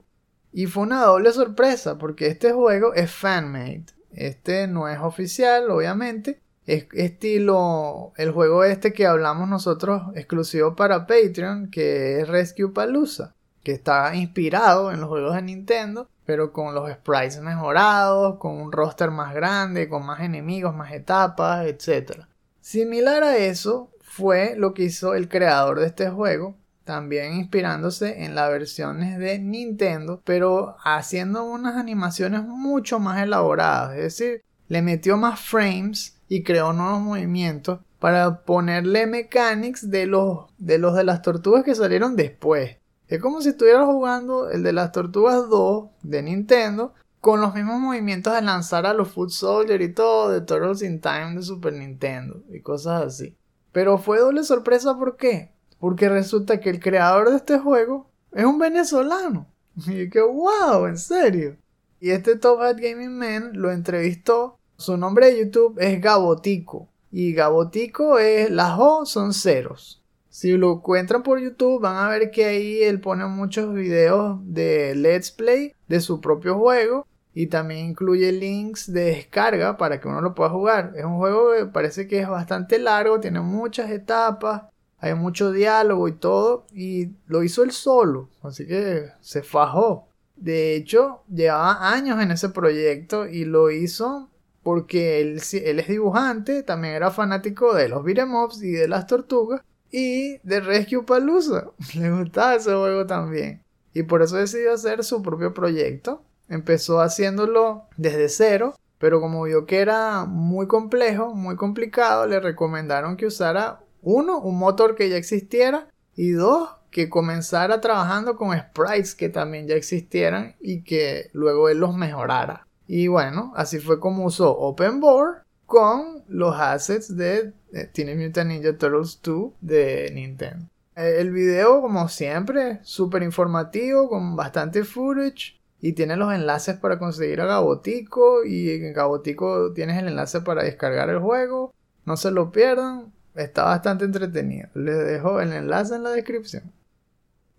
Y 0.52 0.66
fue 0.66 0.84
una 0.84 1.02
doble 1.02 1.32
sorpresa 1.32 1.98
porque 1.98 2.28
este 2.28 2.52
juego 2.52 2.94
es 2.94 3.10
fanmade. 3.10 3.86
Este 4.12 4.66
no 4.66 4.88
es 4.88 4.98
oficial, 5.00 5.70
obviamente. 5.70 6.40
Es 6.66 6.86
estilo 6.92 8.12
el 8.16 8.30
juego 8.30 8.62
este 8.62 8.92
que 8.92 9.06
hablamos 9.06 9.48
nosotros 9.48 10.02
exclusivo 10.14 10.76
para 10.76 11.06
Patreon, 11.06 11.70
que 11.70 12.20
es 12.20 12.28
Rescue 12.28 12.72
Palooza, 12.72 13.34
que 13.62 13.72
está 13.72 14.14
inspirado 14.14 14.92
en 14.92 15.00
los 15.00 15.08
juegos 15.08 15.34
de 15.34 15.42
Nintendo, 15.42 16.08
pero 16.28 16.52
con 16.52 16.74
los 16.74 16.92
sprites 16.92 17.40
mejorados, 17.40 18.36
con 18.36 18.60
un 18.60 18.70
roster 18.70 19.10
más 19.10 19.32
grande, 19.32 19.88
con 19.88 20.04
más 20.04 20.20
enemigos, 20.20 20.74
más 20.74 20.92
etapas, 20.92 21.64
etc. 21.64 22.26
Similar 22.60 23.22
a 23.22 23.38
eso 23.38 23.90
fue 24.02 24.54
lo 24.54 24.74
que 24.74 24.82
hizo 24.82 25.14
el 25.14 25.30
creador 25.30 25.80
de 25.80 25.86
este 25.86 26.10
juego, 26.10 26.54
también 26.84 27.32
inspirándose 27.32 28.24
en 28.24 28.34
las 28.34 28.50
versiones 28.50 29.18
de 29.18 29.38
Nintendo, 29.38 30.20
pero 30.22 30.76
haciendo 30.84 31.44
unas 31.44 31.76
animaciones 31.76 32.42
mucho 32.42 32.98
más 32.98 33.22
elaboradas, 33.22 33.96
es 33.96 34.02
decir, 34.02 34.44
le 34.68 34.82
metió 34.82 35.16
más 35.16 35.40
frames 35.40 36.18
y 36.28 36.42
creó 36.42 36.74
nuevos 36.74 37.00
movimientos 37.00 37.80
para 38.00 38.42
ponerle 38.42 39.06
mechanics 39.06 39.90
de 39.90 40.04
los 40.04 40.50
de 40.58 40.76
los 40.76 40.94
de 40.94 41.04
las 41.04 41.22
tortugas 41.22 41.64
que 41.64 41.74
salieron 41.74 42.16
después. 42.16 42.76
Es 43.08 43.22
como 43.22 43.40
si 43.40 43.50
estuviera 43.50 43.86
jugando 43.86 44.50
el 44.50 44.62
de 44.62 44.74
las 44.74 44.92
tortugas 44.92 45.48
2 45.48 45.88
de 46.02 46.22
Nintendo 46.22 46.92
con 47.20 47.40
los 47.40 47.54
mismos 47.54 47.80
movimientos 47.80 48.34
de 48.34 48.42
lanzar 48.42 48.84
a 48.84 48.92
los 48.92 49.08
Foot 49.08 49.30
Soldier 49.30 49.80
y 49.80 49.92
todo 49.92 50.30
de 50.30 50.42
Turtles 50.42 50.82
in 50.82 51.00
Time 51.00 51.36
de 51.36 51.42
Super 51.42 51.72
Nintendo 51.72 52.42
y 52.50 52.60
cosas 52.60 53.02
así. 53.02 53.34
Pero 53.72 53.96
fue 53.96 54.18
doble 54.18 54.44
sorpresa, 54.44 54.98
¿por 54.98 55.16
qué? 55.16 55.52
Porque 55.78 56.08
resulta 56.08 56.60
que 56.60 56.68
el 56.68 56.80
creador 56.80 57.30
de 57.30 57.36
este 57.36 57.58
juego 57.58 58.10
es 58.32 58.44
un 58.44 58.58
venezolano. 58.58 59.46
Y 59.86 60.10
que 60.10 60.20
wow, 60.20 60.86
en 60.86 60.98
serio. 60.98 61.56
Y 62.00 62.10
este 62.10 62.36
Top 62.36 62.60
Hat 62.60 62.78
Gaming 62.78 63.16
Man 63.16 63.52
lo 63.54 63.70
entrevistó. 63.70 64.58
Su 64.76 64.96
nombre 64.96 65.26
de 65.26 65.44
YouTube 65.44 65.78
es 65.78 66.00
Gabotico. 66.00 66.88
Y 67.10 67.32
Gabotico 67.32 68.18
es 68.18 68.50
las 68.50 68.78
O 68.78 69.06
son 69.06 69.32
ceros. 69.32 69.97
Si 70.38 70.56
lo 70.56 70.74
encuentran 70.74 71.24
por 71.24 71.40
YouTube 71.40 71.80
van 71.80 71.96
a 71.96 72.08
ver 72.08 72.30
que 72.30 72.44
ahí 72.44 72.80
él 72.84 73.00
pone 73.00 73.26
muchos 73.26 73.74
videos 73.74 74.38
de 74.44 74.94
Let's 74.94 75.32
Play 75.32 75.74
de 75.88 76.00
su 76.00 76.20
propio 76.20 76.56
juego. 76.56 77.08
Y 77.34 77.48
también 77.48 77.86
incluye 77.86 78.30
links 78.30 78.92
de 78.92 79.06
descarga 79.06 79.76
para 79.76 80.00
que 80.00 80.06
uno 80.06 80.20
lo 80.20 80.36
pueda 80.36 80.50
jugar. 80.50 80.92
Es 80.94 81.04
un 81.04 81.16
juego 81.16 81.54
que 81.56 81.66
parece 81.66 82.06
que 82.06 82.20
es 82.20 82.28
bastante 82.28 82.78
largo, 82.78 83.18
tiene 83.18 83.40
muchas 83.40 83.90
etapas 83.90 84.62
hay 85.00 85.14
mucho 85.14 85.50
diálogo 85.50 86.06
y 86.06 86.12
todo, 86.12 86.66
y 86.72 87.10
lo 87.26 87.42
hizo 87.42 87.62
él 87.64 87.72
solo, 87.72 88.28
así 88.42 88.66
que 88.66 89.06
se 89.20 89.42
fajó. 89.42 90.08
De 90.36 90.76
hecho, 90.76 91.22
llevaba 91.28 91.92
años 91.92 92.20
en 92.20 92.30
ese 92.30 92.48
proyecto 92.50 93.26
y 93.26 93.44
lo 93.44 93.70
hizo 93.70 94.28
porque 94.62 95.20
él, 95.20 95.38
es 95.38 95.88
dibujante, 95.88 96.62
también 96.62 96.94
era 96.94 97.10
fanático 97.10 97.74
de 97.74 97.88
los 97.88 98.04
beat'em 98.04 98.30
y 98.60 98.72
de 98.72 98.86
las 98.86 99.06
tortugas, 99.06 99.62
y 99.90 100.38
de 100.38 100.60
Rescue 100.60 101.04
Palooza. 101.04 101.70
Le 101.94 102.10
gustaba 102.10 102.54
ese 102.54 102.72
juego 102.74 103.06
también. 103.06 103.62
Y 103.94 104.02
por 104.02 104.22
eso 104.22 104.36
decidió 104.36 104.72
hacer 104.72 105.04
su 105.04 105.22
propio 105.22 105.54
proyecto. 105.54 106.22
Empezó 106.48 107.00
haciéndolo 107.00 107.84
desde 107.96 108.28
cero, 108.28 108.74
pero 108.98 109.20
como 109.20 109.42
vio 109.44 109.66
que 109.66 109.78
era 109.78 110.24
muy 110.24 110.66
complejo, 110.66 111.34
muy 111.34 111.56
complicado, 111.56 112.26
le 112.26 112.40
recomendaron 112.40 113.16
que 113.16 113.26
usara 113.26 113.80
uno, 114.02 114.38
un 114.40 114.58
motor 114.58 114.94
que 114.94 115.08
ya 115.08 115.16
existiera 115.16 115.88
y 116.16 116.30
dos, 116.30 116.70
que 116.90 117.10
comenzara 117.10 117.80
trabajando 117.80 118.36
con 118.36 118.58
sprites 118.58 119.14
que 119.14 119.28
también 119.28 119.66
ya 119.66 119.74
existieran 119.74 120.56
y 120.60 120.82
que 120.84 121.30
luego 121.32 121.68
él 121.68 121.78
los 121.78 121.94
mejorara. 121.94 122.66
Y 122.86 123.08
bueno, 123.08 123.52
así 123.54 123.78
fue 123.78 124.00
como 124.00 124.24
usó 124.24 124.56
OpenBoard 124.56 125.42
con 125.66 126.24
los 126.28 126.56
assets 126.58 127.14
de 127.14 127.52
Teenage 127.92 128.16
Mutant 128.16 128.50
Ninja 128.50 128.76
Turtles 128.76 129.20
2 129.22 129.52
de 129.60 130.10
Nintendo. 130.14 130.66
Eh, 130.96 131.20
el 131.20 131.30
video, 131.30 131.80
como 131.80 132.08
siempre, 132.08 132.80
súper 132.82 133.22
informativo, 133.22 134.08
con 134.08 134.34
bastante 134.34 134.84
footage. 134.84 135.58
Y 135.80 135.92
tiene 135.92 136.16
los 136.16 136.34
enlaces 136.34 136.76
para 136.76 136.98
conseguir 136.98 137.40
a 137.40 137.46
Gabotico. 137.46 138.44
Y 138.44 138.70
en 138.70 138.92
Gabotico 138.92 139.72
tienes 139.72 139.96
el 139.98 140.08
enlace 140.08 140.40
para 140.40 140.64
descargar 140.64 141.08
el 141.08 141.20
juego. 141.20 141.72
No 142.04 142.16
se 142.16 142.32
lo 142.32 142.50
pierdan. 142.50 143.12
Está 143.36 143.64
bastante 143.64 144.04
entretenido. 144.04 144.68
Les 144.74 145.06
dejo 145.06 145.40
el 145.40 145.52
enlace 145.52 145.94
en 145.94 146.02
la 146.02 146.10
descripción. 146.10 146.72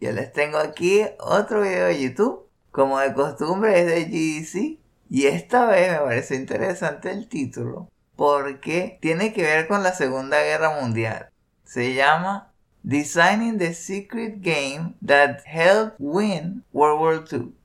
Yo 0.01 0.11
les 0.11 0.33
tengo 0.33 0.57
aquí 0.57 1.01
otro 1.19 1.61
video 1.61 1.85
de 1.85 2.01
YouTube. 2.01 2.45
Como 2.71 2.99
de 2.99 3.13
costumbre 3.13 3.79
es 3.79 3.85
de 3.85 4.05
GDC. 4.05 4.79
Y 5.09 5.27
esta 5.27 5.65
vez 5.67 5.93
me 5.93 5.99
parece 5.99 6.35
interesante 6.35 7.11
el 7.11 7.29
título. 7.29 7.87
Porque 8.19 8.97
tiene 9.01 9.31
que 9.31 9.43
ver 9.43 9.69
con 9.69 9.81
la 9.81 9.93
Segunda 9.93 10.43
Guerra 10.43 10.81
Mundial. 10.81 11.29
Se 11.63 11.93
llama 11.93 12.51
Designing 12.83 13.57
the 13.57 13.73
Secret 13.73 14.41
Game 14.41 14.95
That 15.07 15.37
Helped 15.45 15.95
Win 15.99 16.65
World 16.73 16.99
War 17.01 17.23
II. 17.31 17.55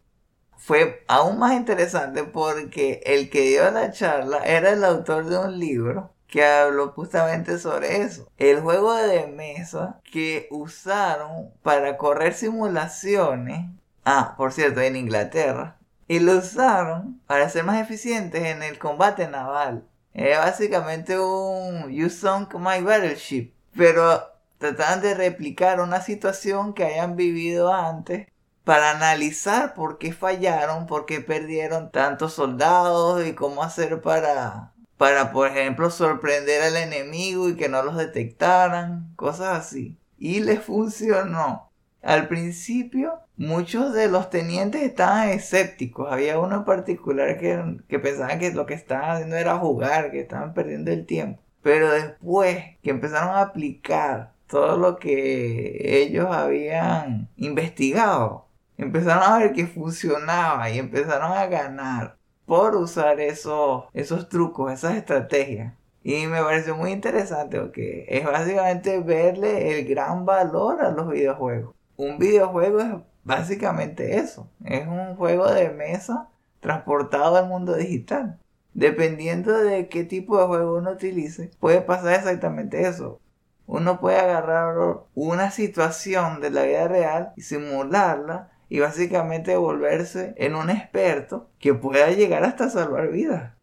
Fue 0.56 1.04
aún 1.08 1.40
más 1.40 1.54
interesante 1.54 2.22
porque 2.22 3.00
el 3.04 3.30
que 3.30 3.40
dio 3.40 3.68
la 3.72 3.90
charla 3.90 4.44
era 4.44 4.70
el 4.70 4.84
autor 4.84 5.26
de 5.26 5.38
un 5.38 5.58
libro 5.58 6.14
que 6.28 6.44
habló 6.44 6.92
justamente 6.92 7.58
sobre 7.58 8.02
eso. 8.02 8.30
El 8.38 8.60
juego 8.60 8.94
de 8.94 9.26
mesa 9.26 10.00
que 10.04 10.46
usaron 10.52 11.50
para 11.64 11.96
correr 11.96 12.32
simulaciones. 12.32 13.72
Ah, 14.04 14.34
por 14.36 14.52
cierto, 14.52 14.80
en 14.82 14.94
Inglaterra. 14.94 15.78
Y 16.06 16.20
lo 16.20 16.34
usaron 16.38 17.20
para 17.26 17.48
ser 17.48 17.64
más 17.64 17.82
eficientes 17.82 18.44
en 18.44 18.62
el 18.62 18.78
combate 18.78 19.26
naval. 19.26 19.88
Es 20.14 20.38
básicamente 20.38 21.18
un 21.18 21.90
You 21.90 22.08
Sunk 22.08 22.54
My 22.54 22.80
Battleship. 22.80 23.52
Pero 23.76 24.22
trataban 24.58 25.02
de 25.02 25.14
replicar 25.14 25.80
una 25.80 26.00
situación 26.00 26.72
que 26.72 26.84
hayan 26.84 27.16
vivido 27.16 27.72
antes 27.74 28.28
para 28.64 28.92
analizar 28.92 29.74
por 29.74 29.98
qué 29.98 30.12
fallaron, 30.12 30.86
por 30.86 31.04
qué 31.04 31.20
perdieron 31.20 31.90
tantos 31.90 32.32
soldados 32.32 33.26
y 33.26 33.34
cómo 33.34 33.62
hacer 33.62 34.00
para 34.00 34.74
para, 34.96 35.32
por 35.32 35.48
ejemplo, 35.48 35.90
sorprender 35.90 36.62
al 36.62 36.76
enemigo 36.76 37.48
y 37.48 37.56
que 37.56 37.68
no 37.68 37.82
los 37.82 37.96
detectaran, 37.96 39.12
cosas 39.16 39.58
así. 39.58 39.98
Y 40.18 40.40
les 40.40 40.62
funcionó. 40.62 41.70
Al 42.00 42.28
principio, 42.28 43.20
muchos 43.36 43.92
de 43.92 44.08
los 44.08 44.30
tenientes 44.30 44.82
estaban 44.82 45.28
escépticos. 45.30 46.10
Había 46.10 46.38
uno 46.38 46.56
en 46.56 46.64
particular 46.64 47.38
que, 47.38 47.78
que 47.88 47.98
pensaban 47.98 48.38
que 48.38 48.52
lo 48.52 48.66
que 48.66 48.74
estaban 48.74 49.10
haciendo 49.10 49.36
era 49.36 49.58
jugar, 49.58 50.10
que 50.10 50.20
estaban 50.20 50.54
perdiendo 50.54 50.90
el 50.90 51.06
tiempo. 51.06 51.40
Pero 51.62 51.90
después 51.90 52.62
que 52.82 52.90
empezaron 52.90 53.30
a 53.30 53.40
aplicar 53.40 54.32
todo 54.46 54.76
lo 54.76 54.98
que 54.98 56.02
ellos 56.02 56.26
habían 56.30 57.28
investigado, 57.36 58.46
empezaron 58.76 59.22
a 59.24 59.38
ver 59.38 59.52
que 59.52 59.66
funcionaba 59.66 60.70
y 60.70 60.78
empezaron 60.78 61.32
a 61.32 61.46
ganar 61.46 62.16
por 62.46 62.76
usar 62.76 63.20
esos, 63.20 63.84
esos 63.94 64.28
trucos, 64.28 64.72
esas 64.72 64.96
estrategias. 64.96 65.74
Y 66.02 66.26
me 66.26 66.42
pareció 66.42 66.76
muy 66.76 66.92
interesante 66.92 67.58
porque 67.58 68.04
es 68.08 68.24
básicamente 68.24 69.00
verle 69.00 69.78
el 69.78 69.86
gran 69.88 70.26
valor 70.26 70.82
a 70.82 70.90
los 70.90 71.08
videojuegos. 71.08 71.74
Un 71.96 72.18
videojuego 72.18 72.80
es 72.80 72.94
básicamente 73.24 74.18
eso. 74.18 74.48
Es 74.64 74.86
un 74.86 75.16
juego 75.16 75.50
de 75.50 75.70
mesa 75.70 76.28
transportado 76.60 77.36
al 77.36 77.48
mundo 77.48 77.74
digital. 77.74 78.38
Dependiendo 78.72 79.56
de 79.56 79.88
qué 79.88 80.04
tipo 80.04 80.38
de 80.38 80.46
juego 80.46 80.76
uno 80.76 80.92
utilice, 80.92 81.50
puede 81.60 81.80
pasar 81.80 82.14
exactamente 82.14 82.86
eso. 82.86 83.20
Uno 83.66 84.00
puede 84.00 84.18
agarrar 84.18 84.76
una 85.14 85.50
situación 85.50 86.40
de 86.40 86.50
la 86.50 86.64
vida 86.64 86.88
real 86.88 87.32
y 87.36 87.42
simularla 87.42 88.50
y 88.68 88.80
básicamente 88.80 89.56
volverse 89.56 90.34
en 90.36 90.54
un 90.54 90.70
experto 90.70 91.48
que 91.58 91.74
pueda 91.74 92.10
llegar 92.10 92.44
hasta 92.44 92.68
salvar 92.68 93.10
vidas. 93.10 93.54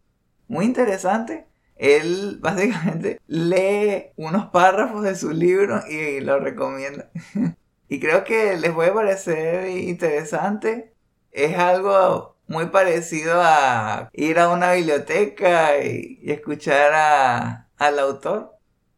Muy 0.48 0.64
interesante. 0.64 1.46
Él 1.76 2.38
básicamente 2.40 3.20
lee 3.26 4.12
unos 4.16 4.46
párrafos 4.46 5.02
de 5.02 5.14
su 5.14 5.30
libro 5.30 5.82
y 5.88 6.20
lo 6.20 6.38
recomienda. 6.38 7.10
y 7.92 8.00
creo 8.00 8.24
que 8.24 8.56
les 8.56 8.72
puede 8.72 8.90
parecer 8.90 9.68
interesante. 9.68 10.94
Es 11.30 11.58
algo 11.58 12.38
muy 12.46 12.68
parecido 12.68 13.34
a 13.42 14.08
ir 14.14 14.38
a 14.38 14.48
una 14.48 14.72
biblioteca 14.72 15.76
y, 15.84 16.18
escuchar 16.24 17.66
al 17.76 17.98
autor. 17.98 18.52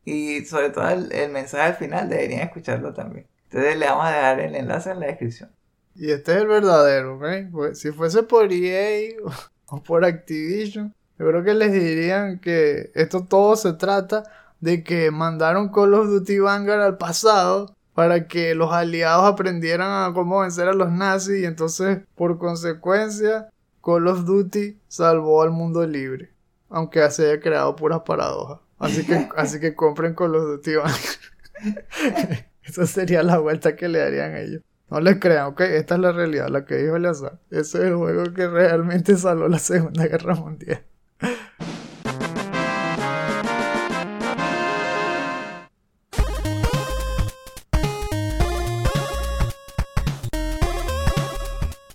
Y 0.05 0.45
sobre 0.45 0.71
todo 0.71 0.89
el, 0.91 1.11
el 1.11 1.33
mensaje 1.33 1.65
al 1.65 1.75
final 1.75 2.09
deberían 2.09 2.43
escucharlo 2.43 2.95
también. 2.95 3.27
Entonces 3.51 3.77
le 3.77 3.87
vamos 3.87 4.07
a 4.07 4.13
dejar 4.13 4.39
el 4.39 4.55
enlace 4.55 4.91
en 4.93 5.01
la 5.01 5.07
descripción. 5.07 5.51
Y 5.97 6.13
este 6.13 6.31
es 6.31 6.39
el 6.39 6.47
verdadero, 6.47 7.17
¿ok? 7.17 7.25
Pues, 7.51 7.81
si 7.81 7.91
fuese 7.91 8.23
por 8.23 8.53
EA 8.53 9.17
o 9.67 9.83
por 9.83 10.05
Activision, 10.05 10.95
yo 11.19 11.27
creo 11.27 11.43
que 11.43 11.55
les 11.55 11.73
dirían 11.73 12.39
que 12.39 12.93
esto 12.95 13.25
todo 13.25 13.57
se 13.57 13.73
trata 13.73 14.23
de 14.61 14.85
que 14.85 15.11
mandaron 15.11 15.73
Call 15.73 15.95
of 15.95 16.07
Duty 16.07 16.39
Vanguard 16.39 16.81
al 16.81 16.97
pasado 16.97 17.74
para 17.95 18.27
que 18.27 18.55
los 18.55 18.73
aliados 18.73 19.25
aprendieran 19.25 20.11
a 20.11 20.13
cómo 20.13 20.41
vencer 20.41 20.69
a 20.69 20.75
los 20.75 20.91
nazis 20.91 21.43
y 21.43 21.45
entonces 21.45 22.01
por 22.15 22.39
consecuencia 22.39 23.49
Call 23.83 24.09
of 24.09 24.25
Duty 24.25 24.79
salvó 24.89 25.43
al 25.43 25.51
mundo 25.51 25.87
libre, 25.87 26.31
aunque 26.71 27.09
se 27.11 27.31
haya 27.31 27.41
creado 27.41 27.77
puras 27.77 28.01
paradojas. 28.05 28.61
Así 28.79 29.05
que, 29.05 29.29
así 29.37 29.61
que 29.61 29.75
compren 29.75 30.15
Call 30.15 30.35
of 30.35 30.45
Duty. 30.45 30.73
Esa 32.65 32.87
sería 32.87 33.23
la 33.23 33.39
vuelta 33.39 33.77
que 33.77 33.89
le 33.89 33.99
darían 33.99 34.33
a 34.33 34.41
ellos. 34.41 34.63
No 34.91 35.01
les 35.01 35.19
crean, 35.19 35.47
ok, 35.47 35.61
esta 35.61 35.95
es 35.95 36.01
la 36.01 36.13
realidad, 36.13 36.49
la 36.49 36.65
que 36.65 36.77
dijo 36.77 36.97
Eleazar. 36.97 37.39
Ese 37.51 37.79
es 37.79 37.85
el 37.85 37.95
juego 37.95 38.25
que 38.35 38.47
realmente 38.49 39.17
salvó 39.17 39.49
la 39.49 39.59
Segunda 39.59 40.07
Guerra 40.07 40.35
Mundial. 40.35 40.83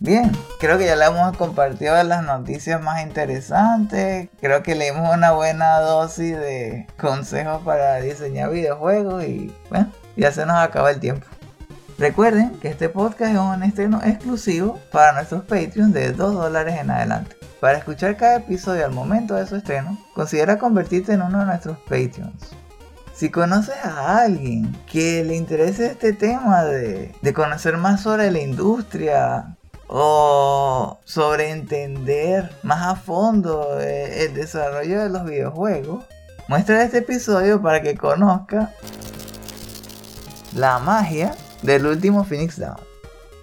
Bien, 0.02 0.32
creo 0.62 0.78
que 0.78 0.86
ya 0.86 0.96
le 0.96 1.04
hemos 1.04 1.36
compartido 1.36 2.02
las 2.04 2.24
noticias 2.24 2.82
más 2.82 3.04
interesantes. 3.04 4.30
Creo 4.40 4.64
que 4.64 4.74
leímos 4.74 5.14
una 5.14 5.34
buena 5.34 5.82
dosis 5.82 6.38
de 6.38 6.88
consejos 6.98 7.62
para 7.64 7.98
diseñar 7.98 8.50
videojuegos 8.50 9.26
y 9.26 9.54
bueno, 9.70 9.92
ya 10.16 10.32
se 10.32 10.46
nos 10.46 10.56
acaba 10.56 10.92
el 10.92 11.02
tiempo. 11.02 11.28
Recuerden 11.98 12.52
que 12.62 12.70
este 12.70 12.88
podcast 12.88 13.34
es 13.34 13.40
un 13.40 13.62
estreno 13.62 14.00
exclusivo 14.02 14.80
para 14.90 15.12
nuestros 15.12 15.44
Patreons 15.44 15.94
de 15.94 16.14
2 16.14 16.34
dólares 16.34 16.76
en 16.80 16.92
adelante. 16.92 17.36
Para 17.60 17.78
escuchar 17.78 18.16
cada 18.16 18.38
episodio 18.38 18.86
al 18.86 18.94
momento 18.94 19.36
de 19.36 19.48
su 19.48 19.58
estreno, 19.58 19.98
considera 20.14 20.58
convertirte 20.58 21.12
en 21.12 21.24
uno 21.24 21.40
de 21.40 21.46
nuestros 21.46 21.78
Patreons. 21.80 22.56
Si 23.14 23.30
conoces 23.30 23.76
a 23.84 24.22
alguien 24.22 24.78
que 24.90 25.26
le 25.26 25.36
interese 25.36 25.88
este 25.88 26.14
tema 26.14 26.64
de, 26.64 27.14
de 27.22 27.34
conocer 27.34 27.76
más 27.76 28.00
sobre 28.00 28.32
la 28.32 28.40
industria, 28.40 29.58
o 29.90 31.00
sobre 31.04 31.50
entender 31.50 32.52
más 32.62 32.88
a 32.88 32.96
fondo 32.96 33.80
eh, 33.80 34.26
el 34.26 34.36
desarrollo 34.36 35.02
de 35.02 35.10
los 35.10 35.26
videojuegos, 35.26 36.06
muestra 36.48 36.84
este 36.84 37.00
episodio 37.00 37.62
para 37.62 37.82
que 37.82 37.98
conozca 37.98 38.72
la 40.56 40.78
magia 40.78 41.36
del 41.64 41.88
último 41.88 42.24
Phoenix 42.24 42.60
Down. 42.60 42.78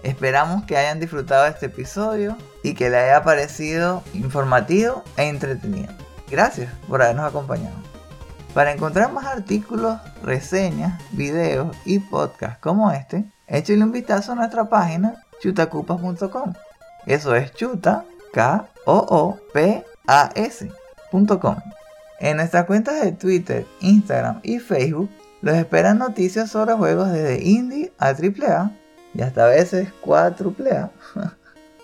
Esperamos 0.04 0.64
que 0.64 0.76
hayan 0.76 1.00
disfrutado 1.00 1.46
este 1.46 1.66
episodio 1.66 2.36
y 2.62 2.74
que 2.74 2.90
le 2.90 2.98
haya 2.98 3.24
parecido 3.24 4.04
informativo 4.14 5.02
e 5.16 5.24
entretenido. 5.24 5.92
Gracias 6.30 6.72
por 6.86 7.02
habernos 7.02 7.26
acompañado. 7.26 7.74
Para 8.54 8.72
encontrar 8.72 9.12
más 9.12 9.26
artículos, 9.26 9.98
reseñas, 10.22 11.02
videos 11.10 11.76
y 11.84 11.98
podcasts 11.98 12.58
como 12.60 12.92
este, 12.92 13.24
échale 13.48 13.82
un 13.82 13.92
vistazo 13.92 14.32
a 14.32 14.36
nuestra 14.36 14.68
página 14.68 15.25
chutacupas.com. 15.40 16.54
Eso 17.06 17.34
es 17.34 17.52
chuta, 17.52 18.04
K 18.32 18.68
O 18.84 19.06
O 19.08 19.38
P 19.52 19.84
A 20.06 20.30
S.com. 20.34 21.56
En 22.18 22.38
nuestras 22.38 22.64
cuentas 22.64 23.02
de 23.02 23.12
Twitter, 23.12 23.66
Instagram 23.80 24.40
y 24.42 24.58
Facebook 24.58 25.10
los 25.42 25.54
esperan 25.56 25.98
noticias 25.98 26.50
sobre 26.50 26.74
juegos 26.74 27.12
desde 27.12 27.42
indie 27.42 27.92
a 27.98 28.08
AAA 28.08 28.72
y 29.14 29.22
hasta 29.22 29.44
a 29.44 29.48
veces 29.48 29.88
4AAA, 30.02 30.90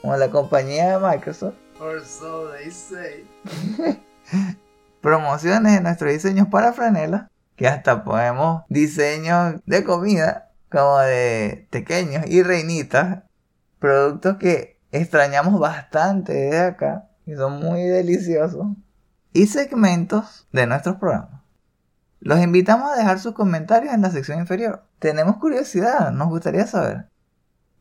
como 0.02 0.16
la 0.16 0.30
compañía 0.30 0.98
de 0.98 1.06
Microsoft. 1.06 1.54
Or 1.80 2.02
so 2.04 2.50
they 2.50 2.70
say. 2.70 3.26
Promociones 5.00 5.72
de 5.74 5.80
nuestros 5.80 6.12
diseños 6.12 6.48
para 6.48 6.72
franela, 6.72 7.30
que 7.56 7.68
hasta 7.68 8.04
podemos 8.04 8.62
diseños 8.68 9.56
de 9.66 9.84
comida, 9.84 10.50
como 10.70 10.98
de 10.98 11.66
pequeños 11.70 12.24
y 12.26 12.42
reinitas, 12.42 13.24
productos 13.82 14.36
que 14.36 14.78
extrañamos 14.92 15.58
bastante 15.58 16.32
de 16.32 16.58
acá 16.60 17.08
y 17.26 17.34
son 17.34 17.58
muy 17.58 17.82
deliciosos, 17.82 18.68
y 19.32 19.46
segmentos 19.48 20.46
de 20.52 20.68
nuestros 20.68 20.96
programas. 20.96 21.42
Los 22.20 22.40
invitamos 22.40 22.92
a 22.92 22.96
dejar 22.96 23.18
sus 23.18 23.34
comentarios 23.34 23.92
en 23.92 24.02
la 24.02 24.10
sección 24.10 24.38
inferior. 24.38 24.84
Tenemos 25.00 25.38
curiosidad, 25.38 26.12
nos 26.12 26.28
gustaría 26.28 26.64
saber. 26.68 27.08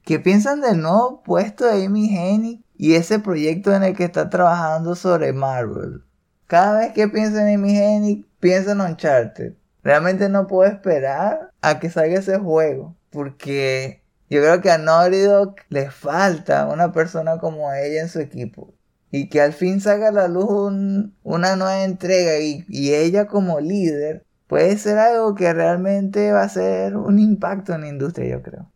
¿Qué 0.04 0.20
piensan 0.20 0.62
del 0.62 0.82
nuevo 0.82 1.22
puesto 1.22 1.68
de 1.68 1.86
Amy 1.86 2.10
Hennig 2.18 2.66
y 2.76 2.96
ese 2.96 3.20
proyecto 3.20 3.72
en 3.76 3.84
el 3.84 3.96
que 3.96 4.06
está 4.06 4.32
trabajando 4.32 4.96
sobre 4.96 5.34
Marvel? 5.34 6.04
Cada 6.48 6.80
vez 6.80 6.94
que 6.94 7.08
pienso 7.10 7.38
en 7.38 7.54
Amy 7.54 7.78
Hennig, 7.78 8.28
pienso 8.40 8.72
en 8.72 8.82
Uncharted. 8.82 9.54
Realmente 9.84 10.30
no 10.30 10.48
puedo 10.48 10.72
esperar 10.72 11.52
a 11.62 11.80
que 11.80 11.92
salga 11.92 12.18
ese 12.18 12.40
juego. 12.40 12.96
Porque 13.12 14.01
yo 14.32 14.40
creo 14.40 14.62
que 14.62 14.72
a 14.72 14.78
Naughty 14.78 15.20
Dog 15.24 15.56
le 15.68 15.92
falta 15.92 16.66
una 16.68 16.94
persona 16.94 17.38
como 17.38 17.74
ella 17.74 18.02
en 18.02 18.08
su 18.08 18.22
equipo. 18.22 18.74
Y 19.12 19.28
que 19.28 19.42
al 19.42 19.52
fin 19.52 19.82
salga 19.82 20.08
a 20.08 20.14
la 20.14 20.30
luz 20.30 20.48
una 21.22 21.56
nueva 21.58 21.84
entrega 21.84 22.40
y, 22.40 22.66
ella 22.94 23.28
como 23.28 23.60
líder 23.60 24.24
puede 24.48 24.78
ser 24.78 25.00
algo 25.00 25.36
que 25.36 25.52
realmente 25.54 26.32
va 26.32 26.44
a 26.44 26.50
ser 26.50 26.96
un 26.96 27.20
impacto 27.20 27.74
en 27.74 27.82
la 27.82 27.90
industria, 27.90 28.30
yo 28.30 28.42
creo. 28.42 28.72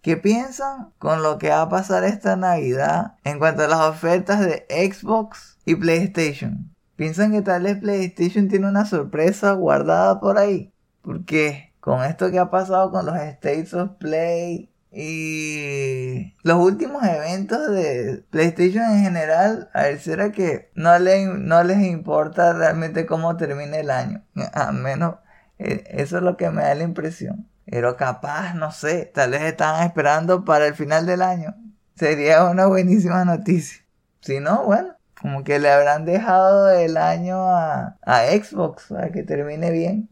¿Qué 0.00 0.16
piensan 0.16 0.92
con 0.98 1.24
lo 1.24 1.38
que 1.38 1.48
va 1.48 1.62
a 1.62 1.68
pasar 1.68 2.04
esta 2.04 2.36
Navidad 2.36 3.16
en 3.24 3.40
cuanto 3.40 3.64
a 3.64 3.68
las 3.68 3.80
ofertas 3.80 4.38
de 4.38 4.64
Xbox 4.70 5.58
y 5.64 5.74
PlayStation? 5.74 6.72
¿Piensan 6.94 7.32
que 7.32 7.42
tal 7.42 7.64
vez 7.64 7.78
PlayStation 7.80 8.46
tiene 8.46 8.68
una 8.68 8.84
sorpresa 8.84 9.54
guardada 9.54 10.20
por 10.20 10.38
ahí? 10.38 10.72
Porque 11.02 11.67
con 11.88 12.04
esto 12.04 12.30
que 12.30 12.38
ha 12.38 12.50
pasado 12.50 12.90
con 12.90 13.06
los 13.06 13.16
States 13.16 13.72
of 13.72 13.92
Play 13.98 14.70
y 14.92 16.36
los 16.42 16.58
últimos 16.58 17.02
eventos 17.02 17.70
de 17.70 18.26
PlayStation 18.28 18.84
en 18.84 19.04
general, 19.04 19.70
a 19.72 19.84
ver, 19.84 19.98
será 19.98 20.30
que 20.30 20.70
no, 20.74 20.98
le, 20.98 21.24
no 21.24 21.64
les 21.64 21.78
importa 21.78 22.52
realmente 22.52 23.06
cómo 23.06 23.38
termine 23.38 23.80
el 23.80 23.90
año. 23.90 24.22
A 24.52 24.70
menos, 24.70 25.14
eh, 25.58 25.82
eso 25.88 26.18
es 26.18 26.22
lo 26.22 26.36
que 26.36 26.50
me 26.50 26.60
da 26.60 26.74
la 26.74 26.84
impresión. 26.84 27.48
Pero 27.64 27.96
capaz, 27.96 28.52
no 28.52 28.70
sé, 28.70 29.10
tal 29.14 29.30
vez 29.30 29.44
estaban 29.44 29.86
esperando 29.86 30.44
para 30.44 30.66
el 30.66 30.74
final 30.74 31.06
del 31.06 31.22
año. 31.22 31.54
Sería 31.96 32.44
una 32.44 32.66
buenísima 32.66 33.24
noticia. 33.24 33.82
Si 34.20 34.40
no, 34.40 34.64
bueno, 34.64 34.94
como 35.18 35.42
que 35.42 35.58
le 35.58 35.70
habrán 35.70 36.04
dejado 36.04 36.68
el 36.68 36.98
año 36.98 37.48
a, 37.48 37.96
a 38.02 38.26
Xbox 38.26 38.88
para 38.90 39.10
que 39.10 39.22
termine 39.22 39.70
bien. 39.70 40.10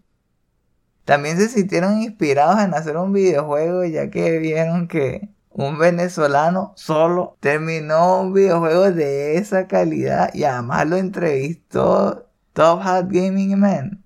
También 1.07 1.38
se 1.38 1.48
sintieron 1.48 2.02
inspirados 2.02 2.61
en 2.61 2.74
hacer 2.74 2.96
un 2.96 3.12
videojuego 3.12 3.84
ya 3.84 4.11
que 4.11 4.40
vieron 4.40 4.88
que 4.88 5.30
un 5.50 5.78
venezolano 5.78 6.72
solo 6.74 7.36
terminó 7.38 8.22
un 8.22 8.32
videojuego 8.32 8.90
de 8.90 9.36
esa 9.36 9.68
calidad 9.68 10.34
y 10.34 10.42
además 10.42 10.88
lo 10.88 10.96
entrevistó 10.96 12.28
Top 12.52 12.80
Hat 12.82 13.07
Gaming 13.09 13.57
Man. 13.57 14.04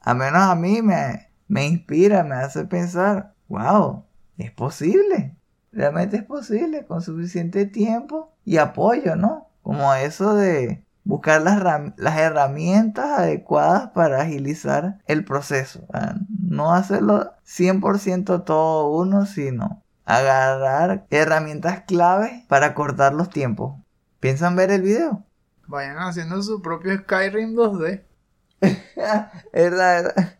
A 0.00 0.14
menos 0.14 0.42
a 0.42 0.54
mí 0.54 0.82
me, 0.82 1.32
me 1.48 1.66
inspira, 1.66 2.22
me 2.22 2.36
hace 2.36 2.64
pensar, 2.64 3.34
wow, 3.48 4.04
es 4.38 4.52
posible. 4.52 5.36
Realmente 5.72 6.18
es 6.18 6.22
posible 6.22 6.86
con 6.86 7.02
suficiente 7.02 7.66
tiempo 7.66 8.32
y 8.44 8.58
apoyo, 8.58 9.16
¿no? 9.16 9.50
Como 9.62 9.92
eso 9.94 10.36
de 10.36 10.85
buscar 11.06 11.40
las, 11.40 11.62
las 11.96 12.18
herramientas 12.18 13.18
adecuadas 13.18 13.90
para 13.90 14.20
agilizar 14.20 14.98
el 15.06 15.24
proceso. 15.24 15.86
No 16.28 16.74
hacerlo 16.74 17.32
100% 17.46 18.44
todo 18.44 18.90
uno, 18.90 19.24
sino 19.24 19.82
agarrar 20.04 21.06
herramientas 21.10 21.84
claves 21.86 22.44
para 22.48 22.74
cortar 22.74 23.14
los 23.14 23.30
tiempos. 23.30 23.80
¿Piensan 24.20 24.56
ver 24.56 24.70
el 24.70 24.82
video? 24.82 25.24
Vayan 25.68 25.98
haciendo 25.98 26.42
su 26.42 26.60
propio 26.60 26.96
Skyrim 26.98 27.54
2D. 27.54 28.04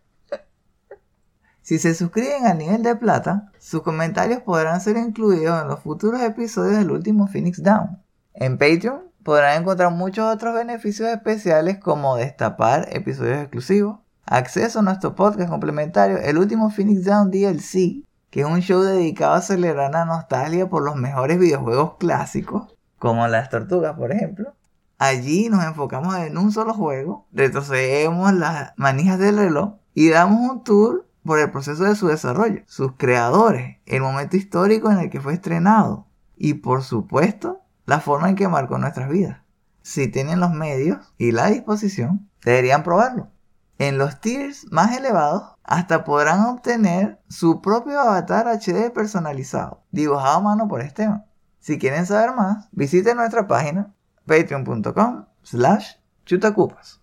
Si 1.62 1.80
se 1.80 1.94
suscriben 1.94 2.46
al 2.46 2.58
nivel 2.58 2.84
de 2.84 2.94
plata, 2.94 3.50
sus 3.58 3.82
comentarios 3.82 4.40
podrán 4.42 4.80
ser 4.80 4.96
incluidos 4.96 5.60
en 5.60 5.66
los 5.66 5.80
futuros 5.80 6.20
episodios 6.22 6.78
del 6.78 6.92
último 6.92 7.26
Phoenix 7.26 7.60
Down. 7.60 8.00
En 8.34 8.56
Patreon 8.56 9.05
podrán 9.26 9.62
encontrar 9.62 9.90
muchos 9.90 10.32
otros 10.32 10.54
beneficios 10.54 11.08
especiales 11.08 11.78
como 11.78 12.14
destapar 12.14 12.86
episodios 12.92 13.38
exclusivos, 13.38 13.98
acceso 14.24 14.78
a 14.78 14.82
nuestro 14.82 15.16
podcast 15.16 15.50
complementario, 15.50 16.18
el 16.18 16.38
último 16.38 16.70
Phoenix 16.70 17.04
Down 17.04 17.32
DLC, 17.32 18.04
que 18.30 18.42
es 18.42 18.46
un 18.46 18.60
show 18.60 18.82
dedicado 18.82 19.34
a 19.34 19.38
acelerar 19.38 19.90
la 19.90 20.04
nostalgia 20.04 20.68
por 20.68 20.84
los 20.84 20.94
mejores 20.94 21.40
videojuegos 21.40 21.96
clásicos, 21.98 22.72
como 23.00 23.26
las 23.26 23.50
tortugas 23.50 23.96
por 23.96 24.12
ejemplo. 24.12 24.54
Allí 24.96 25.48
nos 25.48 25.64
enfocamos 25.64 26.14
en 26.18 26.38
un 26.38 26.52
solo 26.52 26.72
juego, 26.72 27.26
retrocedemos 27.32 28.32
las 28.32 28.74
manijas 28.76 29.18
del 29.18 29.38
reloj 29.38 29.74
y 29.92 30.08
damos 30.08 30.48
un 30.48 30.62
tour 30.62 31.04
por 31.24 31.40
el 31.40 31.50
proceso 31.50 31.82
de 31.82 31.96
su 31.96 32.06
desarrollo, 32.06 32.62
sus 32.66 32.92
creadores, 32.96 33.78
el 33.86 34.02
momento 34.02 34.36
histórico 34.36 34.88
en 34.88 34.98
el 34.98 35.10
que 35.10 35.20
fue 35.20 35.34
estrenado, 35.34 36.06
y 36.36 36.54
por 36.54 36.84
supuesto 36.84 37.65
la 37.86 38.00
forma 38.00 38.28
en 38.28 38.36
que 38.36 38.48
marcó 38.48 38.78
nuestras 38.78 39.08
vidas. 39.08 39.40
Si 39.82 40.08
tienen 40.08 40.40
los 40.40 40.52
medios 40.52 40.98
y 41.16 41.32
la 41.32 41.46
disposición, 41.46 42.28
deberían 42.44 42.82
probarlo. 42.82 43.30
En 43.78 43.98
los 43.98 44.20
tiers 44.20 44.70
más 44.72 44.96
elevados, 44.96 45.54
hasta 45.62 46.04
podrán 46.04 46.40
obtener 46.46 47.20
su 47.28 47.60
propio 47.60 48.00
avatar 48.00 48.48
HD 48.48 48.90
personalizado, 48.90 49.84
dibujado 49.90 50.38
a 50.38 50.40
mano 50.40 50.68
por 50.68 50.80
Esteban. 50.80 51.26
Si 51.60 51.78
quieren 51.78 52.06
saber 52.06 52.34
más, 52.34 52.68
visiten 52.72 53.16
nuestra 53.16 53.46
página 53.46 53.92
patreon.com 54.26 55.26
slash 55.42 55.94
chutacupas. 56.24 57.00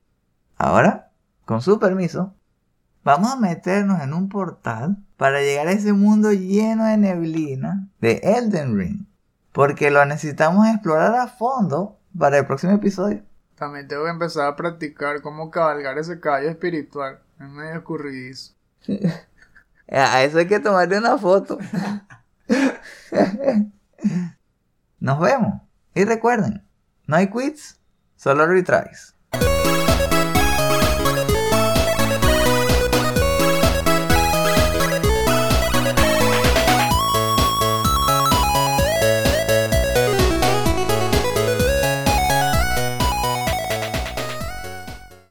Ahora, 0.58 1.12
con 1.46 1.62
su 1.62 1.80
permiso, 1.80 2.34
vamos 3.04 3.32
a 3.32 3.36
meternos 3.36 4.02
en 4.02 4.14
un 4.14 4.30
portal 4.30 4.98
para 5.18 5.42
llegar 5.42 5.68
a 5.68 5.72
ese 5.74 5.94
mundo 5.94 6.32
lleno 6.34 6.86
de 6.86 6.98
neblina 6.98 7.90
de 8.00 8.20
Elden 8.24 8.78
Ring, 8.78 9.06
porque 9.54 9.91
lo 9.91 10.04
necesitamos 10.06 10.68
explorar 10.68 11.16
a 11.16 11.28
fondo 11.28 11.97
para 12.18 12.39
el 12.39 12.45
próximo 12.45 12.74
episodio. 12.74 13.24
También 13.56 13.88
tengo 13.88 14.04
que 14.04 14.10
empezar 14.10 14.47
a 14.47 14.56
practicar 14.56 15.22
cómo 15.22 15.49
cabalgar 15.49 15.97
ese 15.97 16.20
caballo 16.20 16.49
espiritual. 16.49 17.20
Es 17.39 17.47
medio 17.47 17.76
escurridizo. 17.76 18.54
A 19.88 20.24
eso 20.24 20.39
hay 20.39 20.47
que 20.47 20.60
tomarle 20.60 20.97
una 20.97 21.18
foto. 21.18 21.58
Nos 24.99 25.20
vemos. 25.20 25.62
Y 25.93 26.06
recuerden, 26.06 26.66
no 27.06 27.18
hay 27.18 27.30
quits, 27.30 27.80
solo 28.16 28.47
retries. 28.47 29.12